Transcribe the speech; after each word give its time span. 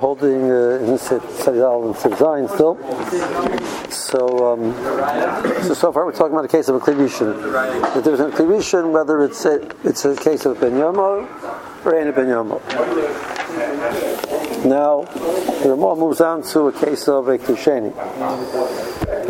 holding 0.00 0.50
uh, 0.50 0.80
in 0.80 0.96
still. 2.48 2.74
So, 3.90 4.52
um, 4.52 4.72
so 5.62 5.74
so 5.74 5.92
far 5.92 6.06
we're 6.06 6.12
talking 6.12 6.32
about 6.32 6.46
a 6.46 6.48
case 6.48 6.68
of 6.68 6.76
a 6.76 6.80
klivishin. 6.80 7.36
If 7.96 8.04
there's 8.04 8.20
between 8.20 8.30
klivishin, 8.30 8.92
whether 8.92 9.22
it's 9.22 9.44
a, 9.44 9.60
it's 9.84 10.06
a 10.06 10.16
case 10.16 10.46
of 10.46 10.58
ben 10.58 10.72
yomo 10.72 11.28
or 11.84 11.94
ain't 11.94 12.08
a 12.08 12.12
ben 12.12 12.28
yomo. 12.28 12.60
Now, 14.64 15.02
the 15.62 15.70
Ramah 15.70 15.96
moves 15.96 16.20
on 16.20 16.42
to 16.44 16.68
a 16.68 16.72
case 16.72 17.06
of 17.06 17.28
a 17.28 17.36
klisheni. 17.36 17.92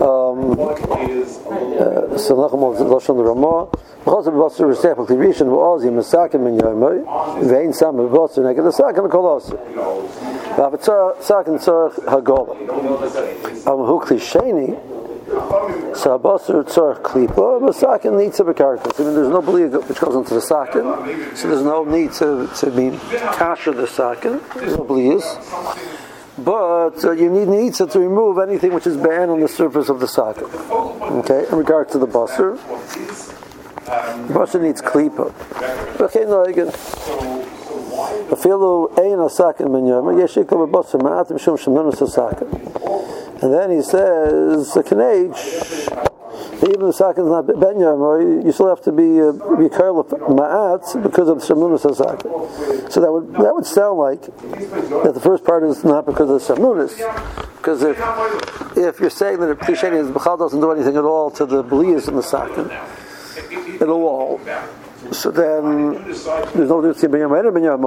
Um, 0.00 0.52
uh, 0.52 2.16
so 2.16 2.36
lachem 2.36 3.16
the 3.16 3.24
Rama, 3.24 3.68
Because 4.04 4.24
the 4.24 4.30
Basar 4.30 4.66
was 4.66 4.78
step 4.78 4.98
of 4.98 5.08
Klibishan, 5.08 5.48
Ozi, 5.48 5.90
Masakim, 5.90 6.46
and 6.46 6.60
Yomai, 6.60 7.48
Vain 7.48 7.72
Sam, 7.72 7.96
Basar, 7.96 8.42
Naked, 8.44 8.64
the 8.64 8.70
Sakim, 8.70 9.10
Kolosi. 9.10 10.29
So 10.60 10.66
Abasar 16.18 16.64
Tzarech 16.64 17.00
Klipa, 17.00 17.60
but 17.64 17.74
Sakin 17.74 18.18
needs 18.18 18.36
to 18.36 18.44
be 18.44 18.52
characterized. 18.52 19.00
I 19.00 19.04
mean, 19.04 19.14
there's 19.14 19.30
no 19.30 19.40
belief 19.40 19.72
which 19.88 19.98
goes 19.98 20.14
into 20.14 20.34
the 20.34 20.42
Sakin, 20.42 21.34
so 21.34 21.48
there's 21.48 21.62
no 21.62 21.84
need 21.84 22.12
to, 22.12 22.46
to 22.58 22.70
be 22.70 22.90
kasher 23.38 23.74
the 23.74 23.86
Sakin. 23.86 24.42
There's 24.54 24.76
no 24.76 24.84
belief. 24.84 25.22
But 26.36 27.02
uh, 27.06 27.12
you 27.12 27.30
need 27.30 27.48
Nitza 27.48 27.90
to 27.92 27.98
remove 27.98 28.36
anything 28.38 28.74
which 28.74 28.86
is 28.86 28.98
banned 28.98 29.30
on 29.30 29.40
the 29.40 29.48
surface 29.48 29.88
of 29.88 29.98
the 30.00 30.08
Sakin. 30.08 30.44
Okay, 30.44 31.46
in 31.50 31.56
regard 31.56 31.88
to 31.92 31.98
the 31.98 32.06
Basar, 32.06 32.58
Basar 34.28 34.60
needs 34.60 34.82
Klipa. 34.82 35.32
Okay, 36.02 36.24
no, 36.26 36.44
again. 36.44 36.70
And 43.42 43.54
then 43.54 43.70
he 43.70 43.82
says, 43.82 44.74
the 44.74 44.82
Kanage, 44.82 46.10
even 46.62 46.86
the 46.86 46.92
Sakin 46.92 47.24
is 47.24 47.30
not 47.30 47.46
Ben 47.46 47.76
Yomer, 47.76 48.44
you 48.44 48.52
still 48.52 48.68
have 48.68 48.82
to 48.82 48.92
be 48.92 49.18
uh, 49.20 49.32
be 49.56 49.68
Kerl 49.68 50.04
Ma'at 50.04 51.02
because 51.02 51.28
of 51.28 51.40
the 51.40 51.46
Shemunas 51.46 52.92
So 52.92 53.00
that 53.00 53.10
would 53.10 53.32
that 53.32 53.54
would 53.54 53.64
sound 53.64 53.98
like 53.98 54.20
that 54.22 55.12
the 55.14 55.20
first 55.20 55.44
part 55.44 55.64
is 55.64 55.84
not 55.84 56.04
because 56.04 56.28
of 56.28 56.58
the 56.58 57.44
Because 57.56 57.82
if, 57.82 57.98
if 58.76 59.00
you're 59.00 59.10
saying 59.10 59.40
that 59.40 59.50
appreciating 59.50 60.00
is 60.00 60.08
bchal 60.08 60.38
doesn't 60.38 60.60
do 60.60 60.70
anything 60.72 60.96
at 60.96 61.04
all 61.04 61.30
to 61.32 61.46
the 61.46 61.64
Belias 61.64 62.08
in 62.08 62.16
the 62.16 62.22
Sakin, 62.22 62.70
it'll 63.80 64.02
all 64.02 64.40
so 65.12 65.30
then 65.30 65.94
there's 66.04 66.26
no 66.26 66.80
difference 66.80 67.00
between 67.00 67.20
Binyam 67.20 67.38
and 67.38 67.56
Binyam. 67.56 67.80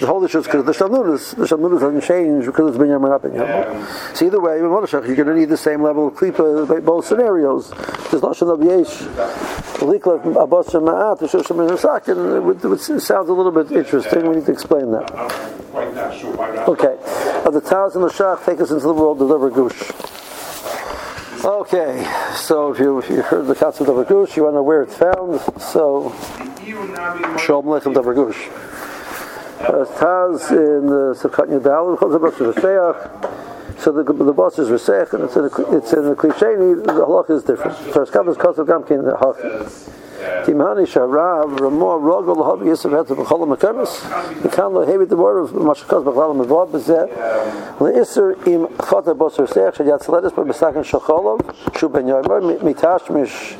The 0.00 0.06
whole 0.06 0.24
issue 0.24 0.38
is 0.38 0.46
because 0.46 0.64
the 0.64 0.72
Shalnunus, 0.72 1.34
the 1.36 1.44
Shalnunus 1.44 1.80
doesn't 1.80 2.02
change 2.02 2.46
because 2.46 2.74
it's 2.74 2.78
Binyam 2.82 3.02
and 3.02 3.10
not 3.10 3.22
Binyam. 3.22 4.16
So 4.16 4.26
either 4.26 4.40
way, 4.40 4.58
you're 4.58 5.16
going 5.16 5.26
to 5.26 5.34
need 5.34 5.48
the 5.48 5.56
same 5.56 5.82
level 5.82 6.08
of 6.08 6.14
Klipa 6.14 6.76
in 6.76 6.84
both 6.84 7.06
scenarios. 7.06 7.70
There's 7.70 8.22
Lashon 8.22 8.50
of 8.52 8.62
Yesh, 8.62 9.02
Likla 9.80 10.42
Abbas 10.42 10.68
Ma'at, 10.70 11.18
the 11.18 11.26
Shoshim 11.26 11.60
and 11.60 11.70
it 12.72 13.00
sounds 13.02 13.28
a 13.28 13.32
little 13.32 13.52
bit 13.52 13.70
interesting. 13.72 14.28
We 14.28 14.36
need 14.36 14.46
to 14.46 14.52
explain 14.52 14.90
that. 14.92 15.10
Okay. 16.68 16.96
Of 17.44 17.54
the 17.54 17.60
Taz 17.60 17.94
and 17.94 18.04
the 18.04 18.08
Shach 18.08 18.44
take 18.44 18.60
us 18.60 18.70
into 18.70 18.86
the 18.86 18.94
world, 18.94 19.18
deliver 19.18 19.50
Gush. 19.50 19.92
Okay, 21.42 22.06
so 22.36 22.70
if 22.70 22.78
you, 22.78 22.98
if 22.98 23.08
you 23.08 23.22
heard 23.22 23.46
the 23.46 23.54
concept 23.54 23.88
of 23.88 23.96
a 23.96 24.04
gush, 24.04 24.36
you 24.36 24.42
want 24.42 24.52
to 24.52 24.56
know 24.56 24.62
where 24.62 24.82
it's 24.82 24.94
found. 24.94 25.40
So, 25.58 26.14
Shalom 27.38 27.64
Lechem 27.64 27.94
Davar. 27.94 28.14
Uh, 29.60 29.86
Taz 29.96 30.50
in 30.50 30.86
the 30.86 31.14
Sukkot 31.18 31.48
Yadal, 31.48 31.98
so 33.80 33.92
the 33.92 34.02
the 34.02 34.32
boss 34.32 34.58
is 34.58 34.68
Resech, 34.68 35.12
and 35.14 35.24
it's 35.24 35.36
in 35.36 35.42
the, 35.42 35.76
it's 35.76 35.92
in 35.92 36.04
the 36.04 36.14
Klisheni, 36.14 36.84
the 36.84 36.92
halach 36.92 37.30
is 37.30 37.42
different. 37.42 37.76
So, 37.92 38.04
Skadas 38.04 38.36
Kosav 38.36 38.66
Gamkin 38.66 39.18
Hach. 39.18 39.96
Timani 40.44 40.86
Sharav 40.86 41.58
Ramor 41.58 41.98
Rogol 41.98 42.44
Hobi 42.44 42.66
Yisrael 42.66 43.06
Het 43.06 43.16
B'Chol 43.16 43.56
Mekamis 43.56 44.00
Mekan 44.42 44.72
Lo 44.72 44.84
Hevi 44.84 45.08
the 45.08 45.16
word 45.16 45.38
of 45.40 45.50
Mashakos 45.52 46.04
B'Chlal 46.04 46.44
Mevav 46.44 46.70
B'Zeh 46.70 47.08
Le'Isser 47.78 48.34
Im 48.46 48.66
Chata 48.76 49.16
Bosser 49.16 49.48
Seach 49.48 49.76
Shad 49.76 49.86
But 49.86 50.46
B'Sakin 50.46 50.84
Shacholov 50.84 51.78
Shu 51.78 51.88
Ben 51.88 52.04
Mitash 52.04 53.08
Mish 53.08 53.56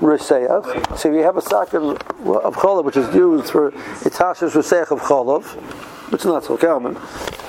Reseach 0.00 0.98
So 0.98 1.12
you 1.12 1.22
have 1.22 1.36
a 1.36 1.42
sakin 1.42 1.90
of 1.90 2.56
Cholov 2.56 2.84
which 2.84 2.96
is 2.96 3.14
used 3.14 3.50
for 3.50 3.70
Itashish 3.70 4.50
Reseach 4.50 4.90
of 4.90 5.00
Cholov 5.02 5.99
is 6.12 6.24
not 6.24 6.44
so 6.44 6.56
common. 6.56 6.98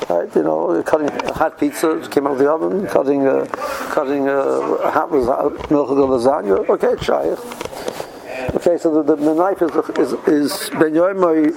Right, 0.10 0.36
you 0.36 0.44
know, 0.44 0.84
cutting 0.84 1.10
a 1.10 1.34
hot 1.34 1.58
pizza 1.58 2.08
came 2.12 2.28
out 2.28 2.34
of 2.34 2.40
the 2.40 2.52
oven, 2.52 2.88
cutting 2.88 3.28
uh, 3.28 3.46
cutting 3.92 4.28
uh, 4.28 4.34
a 4.84 4.92
hot 4.92 5.12
milk 5.12 5.90
of 5.90 5.98
lasagna. 5.98 6.68
Okay, 6.70 6.96
shaykh. 7.02 7.40
Okay, 8.56 8.78
so 8.78 9.02
the, 9.02 9.16
the, 9.16 9.16
the 9.16 9.34
knife 9.34 9.62
is 9.62 9.72
is, 9.98 10.14
is 10.28 10.70
ben 10.72 10.94
yoimai 10.94 11.50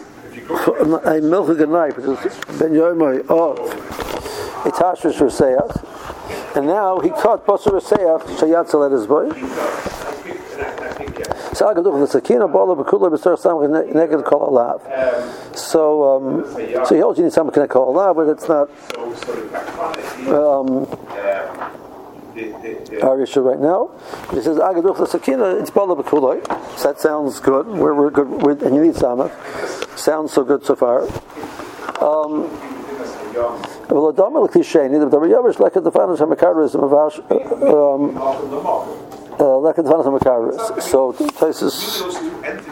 a 0.45 1.21
milchig 1.21 1.69
knife, 1.69 1.97
which 1.97 2.07
is 2.07 2.59
ben 2.59 2.71
yoimai 2.71 3.21
of 3.29 3.59
a 4.67 4.71
tashrish 4.71 5.31
and 6.57 6.67
now 6.67 7.01
he 7.01 7.11
cut 7.11 7.45
basar 7.47 7.73
reseach 7.73 8.23
shayat 8.39 8.69
salet 8.69 8.93
his 8.93 9.07
boy. 9.07 9.29
So 11.55 11.69
um, 16.05 16.45
so 16.85 16.95
he 16.95 17.01
holds 17.01 17.19
you 17.19 17.25
need 17.25 17.33
some 17.33 17.51
connect 17.51 17.73
kol 17.73 17.95
alav, 17.95 18.17
but 18.17 18.29
it's 18.29 18.49
not. 18.49 18.69
Um, 20.29 20.87
our 23.03 23.23
issue 23.23 23.41
right 23.41 23.61
now. 23.61 23.91
He 24.31 24.41
says 24.43 24.59
agaduch 24.59 24.99
the 24.99 25.07
sakina. 25.07 25.57
It's 25.57 25.71
bala 25.71 25.95
b'kuloi. 25.95 26.45
So 26.77 26.89
that 26.89 27.01
sounds 27.01 27.39
good. 27.39 27.67
We're, 27.69 27.95
we're 27.95 28.11
good, 28.11 28.29
we're, 28.29 28.53
and 28.53 28.75
you 28.75 28.83
need 28.83 28.95
samach. 28.95 29.31
Sounds 29.97 30.33
so 30.33 30.43
good 30.43 30.65
so 30.65 30.75
far. 30.75 31.03
Um, 32.03 32.51
well, 33.89 34.13
l'klisheni, 34.43 34.99
the 34.99 35.07
Dhamma 35.17 35.29
Yavish 35.31 35.57
leket 35.57 35.85
the 35.85 35.91
mavash 35.93 37.19
um 37.63 39.14
uh. 39.44 40.81
So 40.81 41.12
Tosis, 41.12 42.03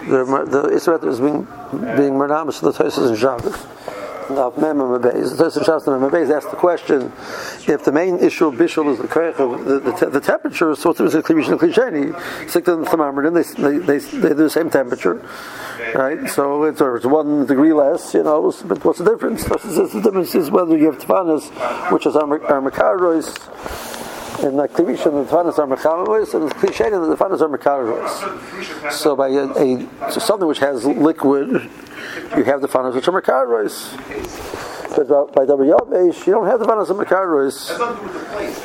the 0.08 0.44
the 0.50 0.68
Israel 0.74 1.08
is 1.08 1.20
being 1.20 1.44
being 1.96 2.14
mernamis 2.14 2.58
to 2.60 2.66
the 2.66 2.72
Tosis 2.72 3.08
and 3.08 3.18
Shabbos 3.18 3.66
of 4.38 4.58
Mem. 4.58 4.78
The 4.78 5.10
and 5.86 6.02
Mabez 6.02 6.30
asked 6.30 6.50
the 6.50 6.56
question: 6.56 7.12
If 7.66 7.84
the 7.84 7.92
main 7.92 8.18
issue 8.18 8.48
of 8.48 8.54
Bishul 8.54 8.92
is 8.92 8.98
the 8.98 9.06
the, 9.06 10.06
the, 10.06 10.10
the 10.10 10.20
temperature, 10.20 10.74
so 10.74 10.90
a 10.90 10.94
and 10.94 12.50
stick 12.50 12.64
to 12.64 12.76
the 12.76 12.84
thermometer, 12.86 13.30
they, 13.30 13.42
they, 13.42 13.78
they, 13.78 13.98
they 13.98 14.28
do 14.28 14.34
the 14.34 14.50
same 14.50 14.70
temperature, 14.70 15.26
right? 15.94 16.28
So 16.30 16.64
it's, 16.64 16.80
or 16.80 16.96
it's 16.96 17.06
one 17.06 17.46
degree 17.46 17.72
less, 17.72 18.14
you 18.14 18.22
know. 18.22 18.52
But 18.64 18.84
what's 18.84 18.98
the 18.98 19.10
difference? 19.10 19.44
The 19.44 20.00
difference 20.02 20.34
is 20.34 20.50
whether 20.50 20.76
you 20.76 20.86
have 20.86 20.98
tafanas, 20.98 21.92
which 21.92 22.06
is 22.06 22.16
our 22.16 22.24
makaros. 22.26 23.91
And 24.42 24.58
the 24.58 24.68
klivish 24.68 25.06
and 25.06 25.26
the 25.26 25.30
tafanas 25.30 25.58
are 25.58 25.66
mekaros, 25.66 26.34
and 26.34 26.50
the 26.50 26.54
klisheni 26.54 27.00
and 27.00 27.12
the 27.12 27.16
tafanas 27.16 27.40
are 27.40 27.48
mekaros. 27.48 28.92
So 28.92 29.14
by 29.16 29.28
a, 29.28 29.46
a 29.46 30.10
so 30.10 30.20
something 30.20 30.48
which 30.48 30.58
has 30.58 30.84
liquid 30.84 31.70
you 32.36 32.44
have 32.44 32.60
the 32.62 32.68
fanas 32.68 32.94
which 32.94 33.06
are 33.08 33.20
makaros. 33.20 33.92
But 34.96 35.34
by 35.34 35.44
W 35.44 35.72
Yavesh, 35.72 36.26
you 36.26 36.32
don't 36.32 36.46
have 36.46 36.60
the 36.60 36.66
fanas 36.66 36.90
of 36.90 36.96
makaros. 36.96 37.70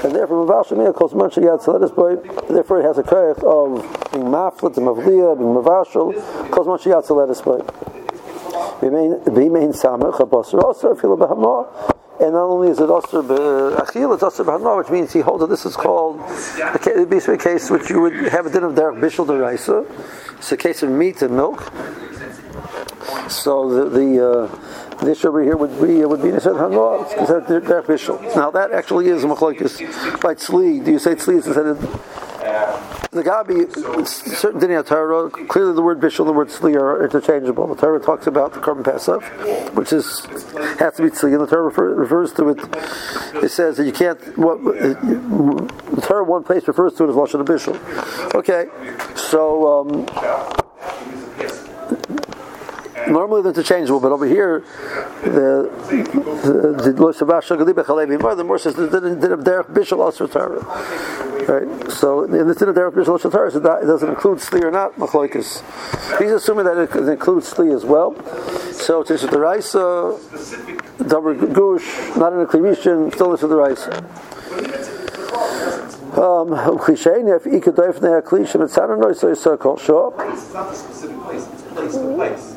And 0.04 0.16
therefore, 0.16 0.46
Maval 0.46 0.66
Shemiyah 0.66 0.96
calls 0.96 1.14
Mansha 1.14 1.44
Yad 1.44 1.62
Saledis 1.64 1.94
Boy, 1.94 2.16
therefore 2.48 2.80
it 2.80 2.84
has 2.84 2.98
a 2.98 3.04
koyach 3.04 3.44
of 3.44 4.12
being 4.12 4.26
maflet, 4.26 4.78
and 4.78 4.88
mavliya, 4.88 5.38
being 5.38 5.54
mavashal, 5.54 6.52
calls 6.52 6.68
Mansha 6.68 6.94
Yad 6.94 7.06
Saledis 7.06 7.44
Boy. 7.44 7.60
B'mein 8.80 9.74
samach, 9.74 10.18
abosar, 10.18 10.64
also, 10.64 10.96
fila 10.96 11.18
b'hamah, 11.18 11.94
and 12.20 12.34
not 12.34 12.46
only 12.46 12.70
is 12.70 12.80
it 12.80 12.90
Osir 12.90 13.24
Achil, 13.78 14.14
it's 14.14 14.24
Osir 14.24 14.46
B'Hanor, 14.46 14.78
which 14.78 14.90
means 14.90 15.14
he 15.14 15.20
holds 15.20 15.42
that 15.42 15.48
this 15.48 15.66
is 15.66 15.76
called 15.76 16.20
a, 16.20 17.34
a 17.34 17.38
case 17.38 17.70
which 17.70 17.90
you 17.90 18.02
would 18.02 18.14
have 18.30 18.46
a 18.46 18.50
din 18.50 18.64
of 18.64 18.76
Derek 18.76 18.98
Bishul 18.98 19.26
Deraisa. 19.26 19.86
It's 20.38 20.52
a 20.52 20.58
case 20.58 20.82
of 20.84 20.90
meat 20.90 21.22
and 21.22 21.36
milk. 21.36 21.72
So 23.30 23.70
the 23.70 23.90
the, 23.90 24.30
uh, 24.30 24.87
the 25.00 25.12
issue 25.12 25.28
over 25.28 25.44
here 25.44 25.58
would 25.58 25.80
be 25.82 26.04
would 26.06 26.22
be 26.22 26.30
Nisad 26.30 26.58
Hanor. 26.58 27.04
It's 27.04 27.14
considered 27.14 27.64
Derech 27.64 27.86
Bishul. 27.86 28.36
Now 28.36 28.52
that 28.52 28.72
actually 28.72 29.08
is 29.08 29.24
a 29.24 29.28
machlokes 29.28 30.22
by 30.22 30.36
Tzli. 30.36 30.84
Do 30.84 30.92
you 30.92 31.00
say 31.00 31.16
Tzli 31.16 31.36
instead 31.36 31.66
of 31.66 31.80
the 33.12 33.24
Gabi, 33.24 34.08
certain 34.08 34.60
Dinya 34.60 34.86
Torah, 34.86 35.30
clearly 35.30 35.74
the 35.74 35.82
word 35.82 36.00
Bishul 36.00 36.20
and 36.20 36.30
the 36.30 36.34
word 36.34 36.50
Tzli 36.50 36.76
are 36.76 37.04
interchangeable. 37.04 37.68
The 37.68 37.76
Torah 37.76 38.00
talks 38.00 38.28
about 38.28 38.54
the 38.54 38.60
Korban 38.60 38.84
Pesach, 38.84 39.24
which 39.76 39.92
is 39.92 40.26
has 40.80 40.96
to 40.96 41.04
be 41.04 41.10
Tzli, 41.10 41.34
and 41.34 41.42
the 41.42 41.48
Torah 41.48 41.64
refer, 41.64 41.94
refers 41.94 42.34
to 42.34 42.50
it. 42.50 42.60
It 43.44 43.50
says 43.50 43.78
that 43.78 43.86
you 43.86 43.92
can't. 43.92 44.20
What, 44.38 44.64
the 44.64 46.02
Torah, 46.04 46.24
one 46.24 46.44
place 46.44 46.68
refers 46.68 46.94
to 46.96 47.06
it 47.06 47.10
as 47.10 47.16
Lashon 47.16 47.46
Bishul. 47.46 48.36
Okay, 48.36 48.68
so. 49.16 49.82
Um, 49.82 51.67
normally 53.10 53.42
they're 53.42 53.52
interchangeable, 53.52 54.00
but 54.00 54.12
over 54.12 54.26
here, 54.26 54.64
the 55.24 55.70
the 56.44 56.94
the 56.94 58.44
more 58.44 58.58
says 58.60 58.76
the 58.76 58.88
derech 58.88 59.74
bishul 59.74 60.00
also 60.00 60.28
Torah. 60.28 60.64
Right. 61.48 61.92
So 61.92 62.24
in 62.24 62.48
the 62.48 62.56
din 62.56 62.70
of 62.70 62.76
derech 62.76 62.94
bishul 62.94 63.10
also 63.10 63.30
Torah, 63.30 63.48
it 63.56 63.62
doesn't 63.62 64.10
include 64.10 64.40
sli 64.40 64.64
or 64.64 64.72
not 64.72 64.96
machlokes. 64.96 65.64
He's 66.20 66.32
assuming 66.32 66.66
that 66.66 66.78
it 66.78 66.96
includes 67.08 67.54
sli 67.54 67.74
as 67.76 67.86
well. 67.86 68.16
So 68.74 69.02
it's 69.02 69.22
the 69.22 69.40
raisa, 69.40 70.18
double 71.08 71.34
gush, 71.34 72.18
not 72.18 72.34
in 72.34 72.42
a 72.42 72.46
klirishin, 72.46 73.14
still 73.14 73.34
it's 73.34 73.42
the 73.42 73.56
raisa. 73.56 74.04
Um, 76.18 76.80
cliche, 76.80 77.12
if 77.12 77.44
ikadoif 77.44 78.02
ne 78.02 78.10
aklisha 78.10 78.58
mitzana 78.58 79.00
no 79.00 79.14
so 79.14 79.34
so 79.36 79.56
called 79.56 79.80
sure. 79.80 80.16
It's 80.20 80.52
not 80.54 80.72
a 80.72 80.76
specific 80.76 81.20
place; 81.20 81.48
it's 81.48 81.62
the 81.62 81.70
place. 81.76 81.94
The 81.94 82.16
place. 82.16 82.57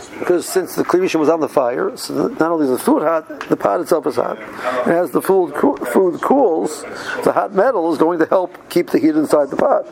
because 0.19 0.47
since 0.47 0.75
the 0.75 0.83
cleavation 0.83 1.19
was 1.19 1.29
on 1.29 1.39
the 1.39 1.49
fire, 1.49 1.95
so 1.97 2.27
not 2.27 2.51
only 2.51 2.65
is 2.65 2.71
the 2.71 2.77
food 2.77 3.01
hot, 3.01 3.27
the 3.49 3.57
pot 3.57 3.79
itself 3.81 4.05
is 4.07 4.15
hot. 4.17 4.37
And 4.85 4.93
as 4.93 5.11
the 5.11 5.21
food, 5.21 5.53
food 5.55 6.21
cools, 6.21 6.83
the 7.23 7.31
hot 7.33 7.53
metal 7.53 7.91
is 7.91 7.97
going 7.97 8.19
to 8.19 8.25
help 8.25 8.69
keep 8.69 8.91
the 8.91 8.99
heat 8.99 9.15
inside 9.15 9.49
the 9.49 9.55
pot 9.55 9.87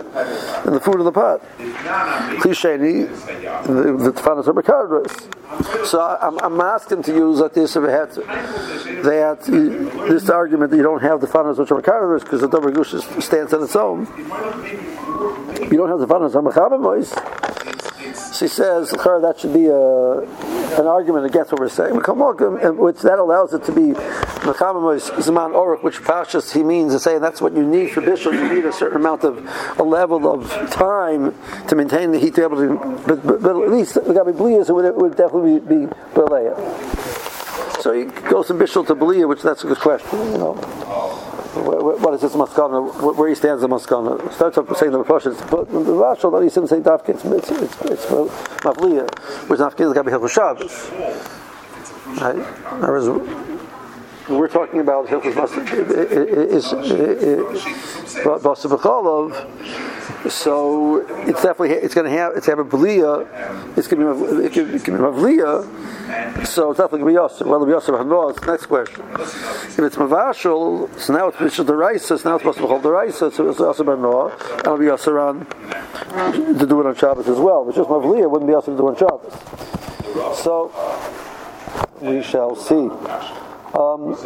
and 0.66 0.76
the 0.76 0.80
food 0.80 1.00
in 1.00 1.06
the 1.06 1.12
pot. 1.12 1.42
Klisheni, 1.58 3.08
the 3.66 4.12
tefanas 4.12 4.48
are 4.48 4.54
makadras. 4.54 5.86
So 5.86 6.00
I'm, 6.00 6.38
I'm 6.40 6.62
asking 6.62 7.04
to 7.04 7.14
use 7.14 7.40
like 7.40 7.54
this 7.54 7.74
that 7.74 9.40
this 10.10 10.30
argument 10.30 10.72
that 10.72 10.78
you 10.78 10.84
don't 10.84 11.02
have 11.02 11.22
the 11.22 11.28
fanas 11.28 11.58
which 11.58 11.72
are 11.72 11.82
makadras 11.82 12.22
because 12.24 12.42
the 12.42 12.48
gush 12.48 12.94
stands 13.24 13.54
on 13.54 13.64
its 13.64 13.76
own. 13.76 14.06
You 15.72 15.78
don't 15.78 15.90
have 15.90 16.00
the 16.00 16.08
fanas 16.08 16.36
on 16.36 16.46
makabim 16.46 16.84
she 18.34 18.48
says 18.48 18.92
that 18.92 19.36
should 19.40 19.54
be 19.54 19.68
a, 19.68 20.20
an 20.80 20.88
argument 20.88 21.26
against 21.26 21.52
what 21.52 21.60
we're 21.62 21.70
saying. 21.70 21.96
Which 21.96 23.00
that 23.02 23.20
allows 23.20 23.54
it 23.54 23.64
to 23.66 23.72
be 23.72 23.94
Zaman 23.94 25.54
which 25.82 26.02
Pashas 26.02 26.54
he 26.54 26.64
means 26.64 26.94
to 26.94 27.00
say 27.00 27.20
that's 27.20 27.42
what 27.42 27.54
you 27.54 27.66
need 27.66 27.92
for 27.92 28.02
Bishop. 28.02 28.34
You 28.34 28.54
need 28.54 28.66
a 28.66 28.74
certain 28.74 28.98
amount 28.98 29.24
of 29.24 29.38
a 29.80 29.84
level 29.84 30.32
of 30.32 30.50
time 30.72 31.34
to 31.68 31.76
maintain 31.76 32.12
the 32.12 32.20
heat 32.20 32.36
to 32.36 32.42
be 32.42 32.44
able 32.44 32.58
to. 32.58 33.04
But, 33.08 33.26
but, 33.26 33.42
but 33.42 33.62
at 33.62 33.72
least 33.72 33.96
the 33.96 34.02
Gabi 34.02 34.34
Blias 34.34 34.74
would, 34.74 34.96
would 34.96 35.16
definitely 35.16 35.60
be, 35.60 35.86
be. 35.86 35.94
So 37.82 37.94
he 37.94 38.06
goes 38.30 38.48
from 38.48 38.60
Bishop 38.60 38.88
to 38.88 38.96
Belia, 38.96 39.28
which 39.28 39.42
that's 39.42 39.64
a 39.64 39.68
good 39.68 39.80
question. 39.80 40.18
You 40.32 40.38
know 40.38 41.29
what 41.56 42.14
is 42.14 42.22
this 42.22 42.34
maskana? 42.34 43.16
Where 43.16 43.30
he 43.30 43.36
stands 43.36 43.62
the 43.62 43.68
maskana? 43.68 44.32
Starts 44.34 44.58
off 44.58 44.78
saying 44.78 44.92
the 44.92 45.00
Rosh 45.00 45.24
but 45.24 45.70
the 45.70 45.80
Rashal 45.80 46.32
that 46.32 46.44
he 46.44 46.50
didn't 46.50 46.68
say 46.68 46.80
dafke. 46.80 47.10
It's 47.10 47.26
it's 47.26 47.52
it's, 47.52 47.82
it's 47.82 48.06
mavliya, 48.62 49.10
which 49.50 49.60
dafke 49.60 49.82
is 49.82 49.94
gabi 49.94 50.12
hilchos 50.12 50.30
Shabbos. 50.30 50.90
Right? 52.22 53.59
We're 54.30 54.48
talking 54.48 54.80
about 54.80 55.08
hilchos 55.08 55.36
is 56.54 56.66
basa 58.24 58.70
b'cholov. 58.70 59.34
So 60.30 60.98
it's 61.28 61.42
definitely 61.42 61.72
it's 61.72 61.94
going 61.96 62.06
to 62.06 62.18
have 62.18 62.34
it's 62.36 62.46
have 62.46 62.60
a 62.60 62.66
belia. 62.66 63.26
It's 63.78 63.88
going 63.88 64.02
to 64.02 64.14
be 64.14 64.46
it 64.46 64.52
can, 64.54 64.70
it 64.76 64.84
be 64.84 64.92
mavliya. 64.92 65.66
So 66.46 66.72
it's 66.72 66.80
definitely 66.80 67.14
going 67.14 67.16
to 67.16 67.22
be 67.22 67.44
yasser. 67.44 67.46
Well, 67.48 67.60
the 67.66 67.72
yasser 67.72 67.98
hanoah. 67.98 68.46
Next 68.46 68.66
question. 68.66 69.06
If 69.14 69.80
it's 69.80 69.96
mavashal, 69.96 71.00
so 71.00 71.14
now 71.14 71.28
it's 71.30 71.38
bishul 71.38 71.66
deraisa. 71.66 72.20
So 72.20 72.30
now 72.30 72.36
it's 72.36 72.44
be 72.44 72.52
deraisa. 72.52 73.32
So 73.32 73.50
it's 73.50 73.60
yasser 73.60 73.86
hanoah. 73.86 74.32
And 74.52 74.60
it'll 74.60 74.78
be 74.78 74.86
yasser 74.86 75.20
on 75.22 75.46
to 76.58 76.66
do 76.66 76.82
it 76.82 76.86
on 76.86 76.96
Shabbos 76.96 77.30
as 77.30 77.40
well. 77.40 77.64
But 77.64 77.76
just 77.76 77.90
mavliya 77.90 78.30
wouldn't 78.30 78.50
be 78.50 78.54
yasser 78.54 78.66
to 78.66 78.78
do 78.78 78.88
on 78.88 78.96
Shabbos. 78.98 79.34
So 80.38 80.72
we 82.02 82.22
shall 82.24 82.56
see. 82.56 82.90
Um, 83.74 84.12
it's 84.12 84.24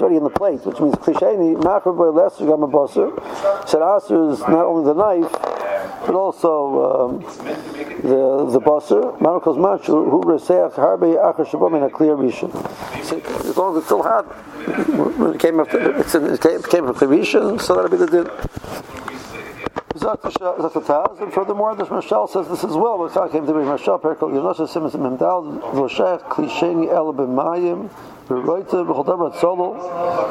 already 0.00 0.16
in 0.16 0.24
the 0.24 0.30
plate, 0.30 0.64
which 0.64 0.80
means. 0.80 0.94
Said 3.66 3.82
aser 3.82 4.30
is 4.30 4.40
not 4.40 4.64
only 4.64 4.84
the 4.84 4.94
knife, 4.94 5.32
but 6.06 6.14
also 6.14 7.10
um, 7.10 7.20
the 8.02 8.46
the 8.50 8.60
basur. 8.60 9.18
Manukos 9.18 9.56
machu 9.56 10.08
who 10.08 10.22
reseach 10.22 10.74
harbe 10.74 11.16
achar 11.16 11.46
shabom 11.46 11.76
in 11.76 11.82
a 11.82 11.90
clear 11.90 12.16
rishon. 12.16 12.50
As 13.48 13.56
long 13.56 13.72
as 13.72 13.78
it's 13.78 13.86
still 13.86 14.02
hot, 14.02 14.24
when 15.18 15.34
it 15.34 15.40
came 15.40 15.58
it's 15.60 16.14
it 16.14 16.40
came 16.40 16.84
from 16.84 16.94
clear 16.94 17.10
rishon, 17.10 17.60
so 17.60 17.74
that'll 17.74 17.90
be 17.90 17.96
the 17.96 18.06
din. 18.06 18.30
And 19.94 21.32
furthermore, 21.32 21.76
this 21.76 21.88
Mashal 21.88 22.28
says 22.28 22.48
this 22.48 22.64
as 22.64 22.74
well. 22.74 22.98
When 22.98 23.10
came 23.30 23.46
to 23.46 23.52
be 23.52 23.58
Mashal, 23.60 24.00
Perkel 24.00 24.30
Yonosha 24.30 24.66
Simmons 24.66 24.94
Memdal, 24.94 25.60
Voshech, 25.72 26.20
Klisheni 26.30 26.88
El 26.90 27.12
B'mayim, 27.12 27.90
V'roita 28.26 28.86
B'chodav 28.86 29.38
Solo, 29.38 29.74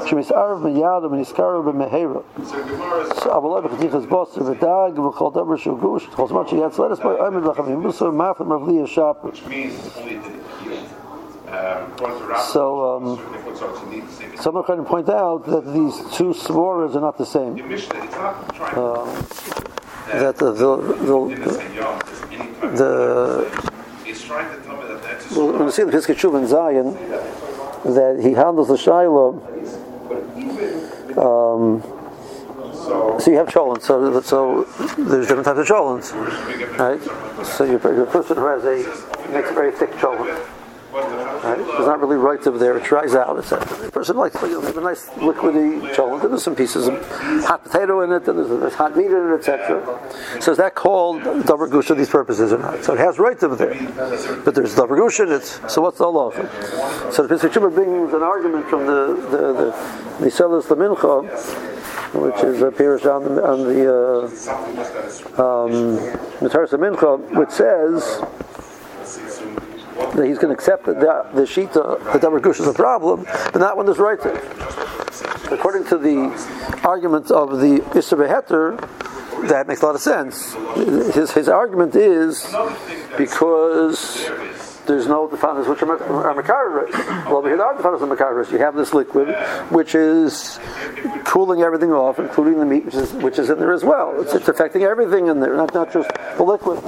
Shemis 0.07 0.31
Arav 0.31 0.61
Miyad, 0.61 1.03
V'niskar 1.03 1.61
B'mehera. 1.63 2.23
So 3.21 3.29
Avalai 3.29 3.61
B'chatichas 3.67 4.09
Bos, 4.09 4.35
V'dag, 4.35 4.95
V'chodav 4.95 5.45
B'shugush, 5.45 6.07
Chosmat 6.09 6.47
Shiyatz, 6.47 6.79
let 6.79 6.91
us 6.91 6.99
by 6.99 7.15
Omer 7.17 7.41
Lachavim 7.41 7.83
Musar, 7.83 8.11
Mafim 8.11 8.47
Ravliya 8.47 8.87
Shapr. 8.87 9.25
Which 9.25 9.45
means 9.45 10.40
so, 11.51 12.95
um, 12.95 13.17
someone 14.39 14.63
to 14.77 14.83
point 14.83 15.09
out 15.09 15.45
that 15.45 15.65
these 15.65 15.97
two 16.15 16.33
svoras 16.33 16.95
are 16.95 17.01
not 17.01 17.17
the 17.17 17.25
same. 17.25 17.59
Uh, 18.59 19.05
that 20.19 20.37
the 20.37 20.51
the, 20.51 20.77
the, 20.77 21.17
the 22.77 23.71
well, 25.35 25.51
when 25.53 25.63
you 25.63 25.71
see 25.71 25.83
the 25.83 25.91
Teshuva 25.91 26.41
in 26.41 26.47
Zion, 26.47 26.93
that 27.93 28.19
he 28.21 28.33
handles 28.33 28.67
the 28.69 28.77
Shiloh. 28.77 29.41
Um, 31.17 31.81
so 33.19 33.29
you 33.29 33.37
have 33.37 33.47
cholent, 33.47 33.81
so 33.81 34.21
so 34.21 34.63
there's 34.97 35.27
different 35.27 35.45
types 35.45 35.59
of 35.59 35.67
cholents, 35.67 36.13
right? 36.77 37.45
So 37.45 37.63
you're, 37.65 37.77
a 37.77 38.05
person 38.05 38.37
who 38.37 38.45
has 38.47 38.63
a 38.63 39.31
makes 39.31 39.49
a 39.49 39.53
very 39.53 39.71
thick 39.71 39.91
cholent. 39.91 40.60
Right? 41.43 41.57
Not 41.57 41.99
really 41.99 42.17
right 42.17 42.45
over 42.45 42.59
there. 42.59 42.77
It 42.77 42.83
dries 42.83 43.15
out. 43.15 43.39
It's 43.39 43.51
a, 43.51 43.57
person 43.91 44.15
likes 44.15 44.35
have 44.35 44.77
a 44.77 44.81
nice 44.81 45.09
liquidy 45.09 45.93
cholent. 45.95 46.21
There's 46.21 46.43
some 46.43 46.55
pieces 46.55 46.87
of 46.87 47.03
hot 47.43 47.63
potato 47.63 48.01
in 48.01 48.11
it. 48.11 48.27
And 48.27 48.37
there's, 48.37 48.49
there's 48.49 48.73
hot 48.75 48.95
meat 48.95 49.07
in 49.07 49.31
it, 49.31 49.35
etc. 49.35 49.81
So 50.39 50.51
is 50.51 50.57
that 50.57 50.75
called 50.75 51.21
davar 51.21 51.69
gush 51.71 51.85
for 51.85 51.95
these 51.95 52.09
purposes 52.09 52.53
or 52.53 52.59
not? 52.59 52.83
So 52.83 52.93
it 52.93 52.99
has 52.99 53.17
right 53.17 53.41
over 53.43 53.55
there, 53.55 53.73
but 54.45 54.53
there's 54.53 54.75
davar 54.75 54.97
gush 54.97 55.19
in 55.19 55.31
it. 55.31 55.45
So 55.67 55.81
what's 55.81 55.97
the 55.97 56.07
law? 56.07 56.31
So 57.11 57.23
the 57.23 57.29
Pesach 57.29 57.53
brings 57.73 58.13
an 58.13 58.21
argument 58.21 58.67
from 58.67 58.85
the 58.85 59.15
the 59.31 59.53
the 60.19 60.25
the 60.25 60.75
Mincha, 60.75 61.23
which 62.13 62.43
is 62.43 62.61
appears 62.61 63.05
on 63.07 63.23
the 63.23 63.43
on 63.43 63.63
the 63.63 63.81
uh, 63.91 65.41
um, 65.41 65.97
Mincha, 66.41 67.35
which 67.35 67.49
says 67.49 68.21
that 70.15 70.25
he's 70.25 70.37
going 70.37 70.49
to 70.49 70.53
accept 70.53 70.85
that 70.85 70.99
the, 71.33 71.41
shita, 71.41 72.13
the 72.13 72.19
davar 72.19 72.41
gush 72.41 72.59
is 72.59 72.67
a 72.67 72.73
problem, 72.73 73.23
but 73.23 73.57
not 73.57 73.77
when 73.77 73.85
there's 73.85 73.99
right 73.99 74.19
According 75.51 75.85
to 75.87 75.97
the 75.97 76.31
argument 76.83 77.29
of 77.29 77.59
the 77.59 77.79
Isra 77.91 78.25
Beheter, 78.25 78.77
that 79.49 79.67
makes 79.67 79.81
a 79.81 79.85
lot 79.85 79.95
of 79.95 80.01
sense. 80.01 80.53
His, 81.13 81.31
his 81.31 81.49
argument 81.49 81.95
is 81.95 82.55
because 83.17 84.29
there's 84.85 85.07
no 85.07 85.27
defanas 85.27 85.67
which 85.67 85.81
are, 85.81 85.91
are 85.91 86.33
Well, 87.31 87.43
here 87.43 87.61
are 87.61 87.75
defanas 87.75 87.99
makaris. 87.99 88.51
You 88.51 88.59
have 88.59 88.75
this 88.75 88.93
liquid 88.93 89.35
which 89.69 89.95
is 89.95 90.59
cooling 91.25 91.61
everything 91.61 91.91
off, 91.91 92.19
including 92.19 92.59
the 92.59 92.65
meat, 92.65 92.85
which 92.85 92.95
is, 92.95 93.13
which 93.13 93.39
is 93.39 93.49
in 93.49 93.59
there 93.59 93.73
as 93.73 93.83
well. 93.83 94.21
It's, 94.21 94.33
it's 94.33 94.47
affecting 94.47 94.83
everything 94.83 95.27
in 95.27 95.39
there, 95.39 95.55
not, 95.55 95.73
not 95.73 95.91
just 95.91 96.09
the 96.37 96.43
liquid. 96.43 96.79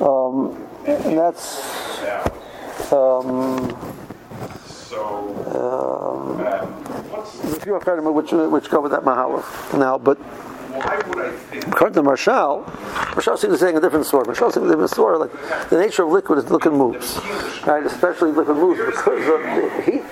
Um, 0.00 0.65
and 0.86 1.18
that's 1.18 2.02
um, 2.92 3.76
so 4.64 5.00
um, 5.52 6.40
a 6.40 7.60
few 7.60 7.72
akadim 7.72 8.12
which 8.12 8.32
which 8.32 8.70
with 8.70 8.92
that 8.92 9.02
mahalach 9.02 9.78
now, 9.78 9.98
but. 9.98 10.18
According 11.68 11.94
to 11.94 12.02
Marshal, 12.02 12.70
Marshal 13.14 13.38
seems 13.38 13.40
to 13.40 13.48
be 13.52 13.56
saying 13.56 13.78
a 13.78 13.80
different 13.80 14.04
story. 14.04 14.24
Marshal 14.26 14.52
seems 14.52 14.54
to 14.56 14.60
be 14.60 14.66
a 14.66 14.70
different 14.72 14.90
story. 14.90 15.16
Like 15.16 15.70
the 15.70 15.78
nature 15.78 16.02
of 16.02 16.10
liquid 16.10 16.38
is 16.38 16.50
liquid 16.50 16.74
moves, 16.74 17.18
right? 17.66 17.82
Especially 17.82 18.30
liquid 18.30 18.58
moves 18.58 18.80
because 18.84 19.26
of 19.26 19.40
the 19.40 19.82
heat. 19.86 20.04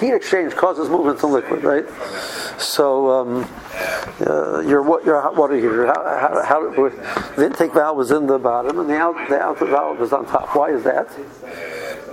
Heat 0.00 0.12
exchange 0.12 0.54
causes 0.54 0.88
movement 0.88 1.22
in 1.22 1.32
liquid, 1.32 1.64
right? 1.64 1.86
So 2.58 3.10
um, 3.10 3.48
uh, 4.20 4.60
your 4.60 4.84
your 5.04 5.20
hot 5.20 5.36
water 5.36 5.54
heater, 5.54 5.86
how, 5.86 6.02
how, 6.04 6.42
how, 6.42 6.88
the 7.36 7.46
intake 7.46 7.72
valve 7.72 7.96
was 7.96 8.10
in 8.10 8.26
the 8.26 8.38
bottom 8.38 8.78
and 8.78 8.88
the 8.88 8.96
out 8.96 9.28
the 9.28 9.40
output 9.40 9.70
valve 9.70 9.98
was 9.98 10.12
on 10.12 10.26
top. 10.26 10.54
Why 10.54 10.70
is 10.70 10.82
that? 10.84 11.08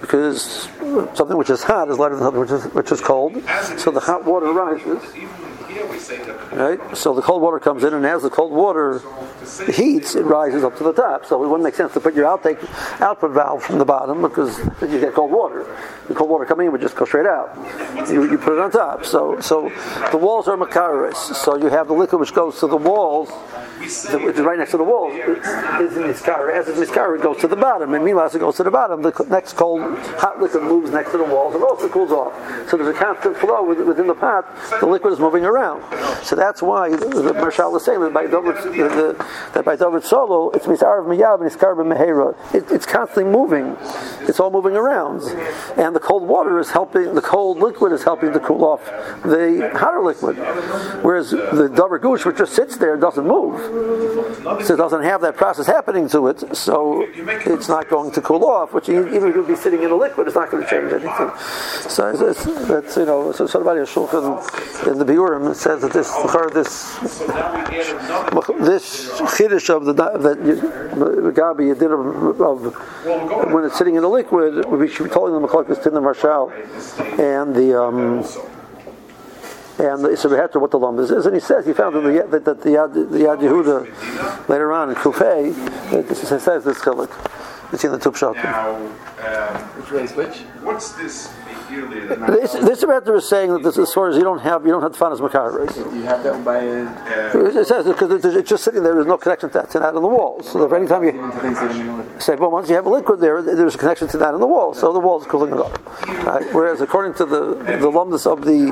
Because 0.02 0.70
something 1.16 1.38
which 1.38 1.50
is 1.50 1.64
hot 1.64 1.90
is 1.90 1.98
lighter 1.98 2.16
than 2.16 2.24
something 2.24 2.42
which 2.42 2.52
is 2.52 2.64
which 2.74 2.92
is 2.92 3.02
cold. 3.02 3.34
So 3.78 3.92
the 3.92 4.02
hot 4.02 4.26
water 4.26 4.52
rises. 4.52 5.02
Right? 6.52 6.98
So 6.98 7.14
the 7.14 7.22
cold 7.22 7.42
water 7.42 7.60
comes 7.60 7.84
in, 7.84 7.94
and 7.94 8.06
as 8.06 8.24
the 8.24 8.30
cold 8.30 8.52
water 8.52 9.02
heats, 9.72 10.16
it 10.16 10.24
rises 10.24 10.64
up 10.64 10.78
to 10.78 10.84
the 10.84 10.94
top. 10.94 11.26
So 11.26 11.44
it 11.44 11.48
wouldn't 11.48 11.64
make 11.64 11.76
sense 11.76 11.94
to 11.94 12.00
put 12.00 12.14
your 12.16 12.26
outtake 12.26 12.64
output 13.02 13.32
valve 13.32 13.64
from 13.64 13.78
the 13.78 13.86
bottom 13.86 14.22
because 14.22 14.58
you 14.82 15.00
get 15.00 15.14
cold 15.14 15.32
water. 15.32 15.66
The 16.08 16.14
cold 16.14 16.30
water 16.30 16.46
coming 16.46 16.68
in 16.68 16.72
would 16.72 16.82
just 16.82 16.96
go 16.96 17.06
straight 17.06 17.26
out. 17.26 17.56
You, 18.10 18.30
you 18.30 18.38
put 18.38 18.54
it 18.54 18.60
on 18.60 18.72
top. 18.72 19.06
So 19.06 19.40
so 19.40 19.72
the 20.12 20.18
walls 20.18 20.48
are 20.48 20.58
makaris. 20.58 21.16
So 21.16 21.58
you 21.58 21.68
have 21.68 21.88
the 21.88 21.94
liquid 21.94 22.20
which 22.20 22.34
goes 22.34 22.60
to 22.60 22.68
the 22.68 22.78
walls 22.78 23.30
which 23.84 24.36
is 24.36 24.42
right 24.42 24.58
next 24.58 24.72
to 24.72 24.78
the 24.78 24.84
wall, 24.84 25.12
is 25.12 25.98
in 25.98 26.04
miskara. 26.04 26.54
As 26.54 26.68
it's 26.68 26.80
miskara, 26.80 27.18
it 27.18 27.24
goes 27.24 27.38
to 27.40 27.48
the 27.48 27.56
bottom, 27.56 27.94
and 27.94 28.04
meanwhile, 28.04 28.26
as 28.26 28.36
it 28.36 28.40
goes 28.40 28.56
to 28.58 28.64
the 28.64 28.72
bottom, 28.72 29.02
the 29.02 29.12
next 29.30 29.54
cold 29.54 29.82
hot 30.18 30.42
liquid 30.42 30.64
moves 30.64 30.92
next 30.92 31.12
to 31.12 31.18
the 31.18 31.24
walls 31.24 31.56
and 31.56 31.64
also 31.64 31.90
cools 31.90 32.12
off. 32.12 32.34
So 32.70 32.78
there's 32.78 32.96
a 32.96 33.00
constant 33.00 33.38
flow 33.38 33.64
within 33.64 34.08
the 34.08 34.16
pot. 34.16 34.46
The 34.80 34.86
liquid 34.86 35.14
is 35.14 35.20
moving 35.20 35.46
around. 35.46 35.84
So 36.24 36.36
that's 36.36 36.62
why 36.62 36.90
the 36.90 37.34
Marshal 37.34 37.76
is 37.76 37.84
saying 37.84 38.00
that 38.02 38.14
by 38.14 38.28
David, 38.28 38.56
that 39.54 39.64
by 39.66 39.76
David 39.76 40.04
solo, 40.04 40.50
it's 40.52 40.66
misarav 40.66 41.06
miyab 41.06 41.42
and 41.42 41.52
iskar 41.52 41.76
mehera. 41.76 42.36
It's 42.54 42.86
constantly 42.86 43.32
moving. 43.32 43.76
It's 44.28 44.40
all 44.40 44.52
moving 44.52 44.76
around, 44.76 45.22
and 45.78 45.96
the 45.96 46.00
cold 46.00 46.24
water 46.24 46.60
is 46.60 46.72
helping. 46.72 47.14
The 47.14 47.22
cold 47.22 47.60
liquid 47.60 47.92
is 47.92 48.04
helping 48.04 48.32
to 48.34 48.40
cool 48.40 48.64
off 48.64 48.86
the 49.24 49.72
hotter 49.74 50.02
liquid, 50.02 50.38
whereas 51.04 51.32
the 51.32 51.70
Dover 51.74 52.00
Gush, 52.00 52.26
which 52.26 52.38
just 52.38 52.54
sits 52.54 52.78
there, 52.78 52.96
doesn't 52.98 53.28
move. 53.28 53.60
So 53.74 54.74
it 54.74 54.78
doesn't 54.78 55.04
have 55.04 55.22
that 55.22 55.36
process 55.36 55.66
happening 55.66 56.08
to 56.10 56.28
it, 56.28 56.56
so 56.56 57.08
it's 57.16 57.68
not 57.68 57.90
going 57.90 58.12
to 58.12 58.22
cool 58.22 58.46
off. 58.46 58.74
Which 58.74 58.88
even 58.88 59.08
if 59.14 59.36
would 59.36 59.48
be 59.48 59.56
sitting 59.56 59.82
in 59.82 59.90
a 59.90 59.96
liquid, 59.96 60.28
it's 60.28 60.36
not 60.36 60.52
going 60.52 60.64
to 60.64 60.70
change 60.70 60.92
anything. 60.92 61.32
So 61.90 62.10
it's, 62.10 62.22
it's, 62.22 62.46
it's 62.70 62.98
you 62.98 63.06
know, 63.06 63.32
so 63.32 63.48
somebody 63.48 63.80
a 63.80 63.86
shulchan 63.86 64.92
in 64.92 65.00
the 65.00 65.06
Biurim 65.06 65.56
says 65.56 65.82
that 65.82 65.92
this 65.92 66.12
this 66.54 66.98
this 68.60 69.10
chiddush 69.38 69.70
of 69.70 69.86
the 69.86 69.94
that 69.94 70.38
Gabi 71.36 71.78
did 71.78 71.92
of, 71.92 73.54
when 73.54 73.66
it's 73.66 73.78
sitting 73.78 73.96
in 73.96 74.04
a 74.04 74.10
liquid, 74.10 74.66
we 74.66 74.88
should 74.88 75.06
be 75.06 75.10
telling 75.10 75.34
them 75.34 75.44
a 75.44 75.76
tin 75.76 75.94
the 75.94 76.02
marshal 76.02 76.52
and 77.20 77.56
the. 77.56 77.82
Um, 77.82 78.24
and 79.80 80.04
the 80.04 80.10
Isra 80.10 80.62
what 80.62 80.72
the 80.72 80.80
lump 80.80 81.00
is. 81.00 81.10
And 81.12 81.34
he 81.34 81.40
says 81.40 81.66
he 81.66 81.74
found 81.74 81.96
in 81.96 82.04
the, 82.04 82.28
that, 82.30 82.46
that 82.46 82.62
the, 82.62 82.70
Yad, 82.70 82.94
the 82.94 83.18
Yad 83.20 83.40
Yehuda 83.40 84.48
later 84.50 84.72
on 84.72 84.90
in 84.90 84.96
Kufay, 84.96 85.52
it 85.94 86.16
says 86.16 86.64
this 86.64 86.80
chilik. 86.80 87.10
It's 87.74 87.84
in 87.84 87.92
the 87.92 87.98
Tupshot. 87.98 88.36
Now, 88.36 88.76
um, 88.76 89.62
which 89.82 89.92
way 89.92 90.04
is 90.04 90.14
which? 90.14 90.38
What's 90.62 90.92
this 90.94 91.34
this, 91.74 92.54
this 92.54 92.84
Rebbe 92.84 93.16
is 93.16 93.28
saying 93.28 93.54
that 93.54 93.64
this, 93.64 93.78
as 93.78 93.94
far 93.94 94.10
as 94.10 94.18
you 94.18 94.24
don't 94.24 94.40
have, 94.40 94.66
you 94.66 94.72
don't 94.72 94.82
have 94.82 94.94
to 94.94 94.98
find 94.98 95.14
as 95.14 95.20
makaris. 95.20 95.76
You 95.76 96.04
have 96.04 96.24
that 96.24 96.44
by. 96.44 96.60
Uh, 96.68 97.60
it 97.60 97.68
says 97.68 97.86
because 97.86 98.24
it's 98.26 98.50
just 98.50 98.64
sitting 98.64 98.84
there. 98.84 98.94
There's 98.94 99.06
no 99.06 99.18
connection 99.18 99.50
to 99.50 99.54
that 99.60 99.70
to 99.72 99.80
that 99.80 99.96
on 99.96 100.02
the 100.02 100.08
wall. 100.08 100.42
So 100.44 100.64
if 100.64 100.74
any 100.74 100.88
time 100.88 101.04
you 101.04 102.20
say, 102.20 102.36
but 102.36 102.52
once 102.52 102.70
you 102.70 102.76
have 102.76 102.86
a 102.86 102.90
liquid 102.90 103.20
there, 103.20 103.42
there's 103.42 103.76
a 103.76 103.78
connection 103.78 104.08
to 104.10 104.18
that 104.18 104.34
in 104.34 104.40
the 104.40 104.48
wall. 104.48 104.74
So 104.74 104.94
the 104.94 105.00
wall 105.00 105.22
is 105.22 105.28
cooling 105.28 105.52
it 105.52 105.58
off. 105.58 106.08
Right? 106.26 106.46
Whereas 106.54 106.82
according 106.82 107.16
to 107.16 107.26
the 107.26 107.56
the 107.56 107.92
lumnus 107.92 108.26
of 108.26 108.46
the 108.46 108.72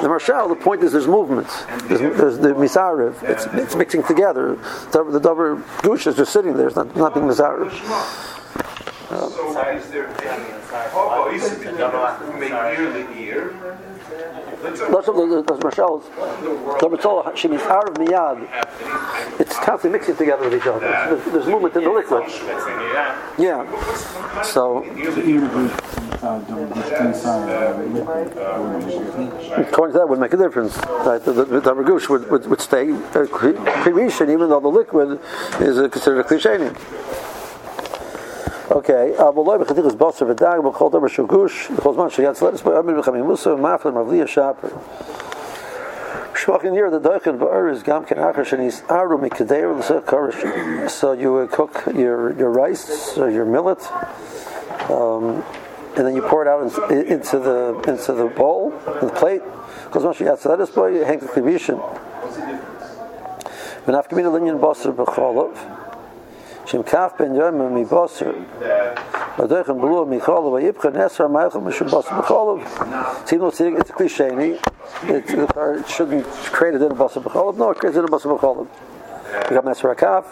the 0.00 0.08
marshal, 0.08 0.48
the 0.48 0.56
point 0.56 0.82
is 0.82 0.92
there's 0.92 1.08
movement. 1.08 1.48
There's, 1.88 2.00
there's 2.00 2.38
the 2.38 2.48
misariv. 2.48 3.22
It's, 3.22 3.46
it's 3.46 3.74
mixing 3.76 4.02
together. 4.02 4.56
The, 4.92 5.04
the 5.04 5.20
dover 5.20 5.62
gush 5.82 6.06
is 6.06 6.16
just 6.16 6.32
sitting 6.32 6.56
there. 6.56 6.68
It's 6.68 6.76
not, 6.76 6.94
not 6.96 7.14
being 7.14 7.26
misariv. 7.26 7.70
Uh, 9.10 9.28
so 9.28 9.52
is 11.34 11.58
there 11.58 11.72
Lots 14.62 15.08
of 15.08 15.16
the, 15.16 15.42
the 15.44 15.54
the 16.78 16.88
Mitzvah, 16.88 17.32
she 17.34 17.48
means 17.48 17.62
Arv 17.62 17.94
Miyad. 17.94 18.46
It's 19.40 19.58
constantly 19.58 19.98
mixing 19.98 20.16
together 20.16 20.48
with 20.48 20.54
each 20.54 20.66
other. 20.68 20.78
There's, 20.78 21.24
there's 21.32 21.46
movement 21.46 21.74
in 21.74 21.82
the 21.82 21.90
liquid. 21.90 22.22
Yeah. 23.38 23.66
So. 24.42 24.84
According 29.56 29.92
to 29.92 29.98
that, 29.98 30.08
would 30.08 30.20
make 30.20 30.32
a 30.32 30.36
difference. 30.36 30.76
Right? 30.78 31.24
The, 31.24 31.32
the, 31.32 31.44
the, 31.44 31.60
the 31.60 31.74
would, 32.08 32.30
would, 32.30 32.46
would 32.46 32.60
stay 32.60 32.92
uh, 32.92 33.26
even 34.30 34.48
though 34.48 34.60
the 34.60 34.68
liquid 34.68 35.18
is 35.60 35.78
uh, 35.78 35.88
considered 35.88 36.20
a 36.20 36.24
cliche. 36.24 36.70
Okay, 38.70 39.14
uh, 39.18 39.30
is 39.30 39.94
bosser 39.94 40.26
v'dag 40.26 40.62
b'chol 40.62 40.90
davar 40.90 41.08
shugush 41.08 41.68
b'chol 41.76 41.94
zman 41.94 42.10
sheyatz 42.10 42.40
let's 42.42 42.62
by 42.62 42.72
Amir 42.72 42.96
b'chamim 42.96 43.26
Musa 43.26 43.50
maflim 43.50 43.94
avliya 43.94 44.26
shaper. 44.26 44.70
Shmachin 46.34 46.72
here 46.72 46.90
the 46.90 46.98
doichen 46.98 47.38
ba'ur 47.38 47.70
is 47.70 47.82
gam 47.82 48.04
ken 48.04 48.18
achar 48.18 48.44
shenis 48.44 48.82
aru 48.90 49.18
mikadeir 49.18 49.78
l'seh 49.78 50.00
karish. 50.00 50.90
So 50.90 51.12
you 51.12 51.32
would 51.34 51.50
cook 51.52 51.84
your 51.94 52.32
your 52.32 52.50
rice 52.50 53.16
or 53.16 53.30
your 53.30 53.44
millet, 53.44 53.80
um, 54.90 55.44
and 55.96 56.06
then 56.06 56.16
you 56.16 56.22
pour 56.22 56.42
it 56.42 56.48
out 56.48 56.90
in, 56.90 57.06
into 57.06 57.38
the 57.38 57.78
into 57.86 58.12
the 58.12 58.26
bowl, 58.26 58.70
the 59.00 59.10
plate. 59.14 59.42
Because 59.84 60.02
once 60.02 60.18
you 60.18 60.28
add 60.32 60.44
lettuce 60.44 60.70
boy, 60.70 60.88
you 60.88 61.04
hang 61.04 61.20
the 61.20 61.26
klibishin. 61.26 61.78
V'nafkamina 63.84 64.32
linyan 64.32 64.58
bosser 64.58 64.92
b'cholov. 64.92 65.80
Shem 66.72 66.82
kaf 66.84 67.18
ben 67.18 67.34
yom 67.34 67.74
mi 67.74 67.82
it's 73.76 73.90
a 73.90 73.92
cliche. 73.92 74.28
It, 75.02 75.24
it 75.28 75.88
shouldn't 75.88 76.26
create 76.26 76.74
a 76.74 76.78
din 76.78 76.92
of 76.92 76.96
boser 76.96 77.22
b'cholav. 77.22 77.58
No, 77.58 77.70
it 77.72 77.78
creates 77.78 77.98
a 77.98 78.00
din 78.00 78.04
of 78.04 78.10
boser 78.10 78.38
b'cholav. 78.38 78.66
Become 79.50 79.66
nesra 79.66 79.94
kaf. 79.94 80.24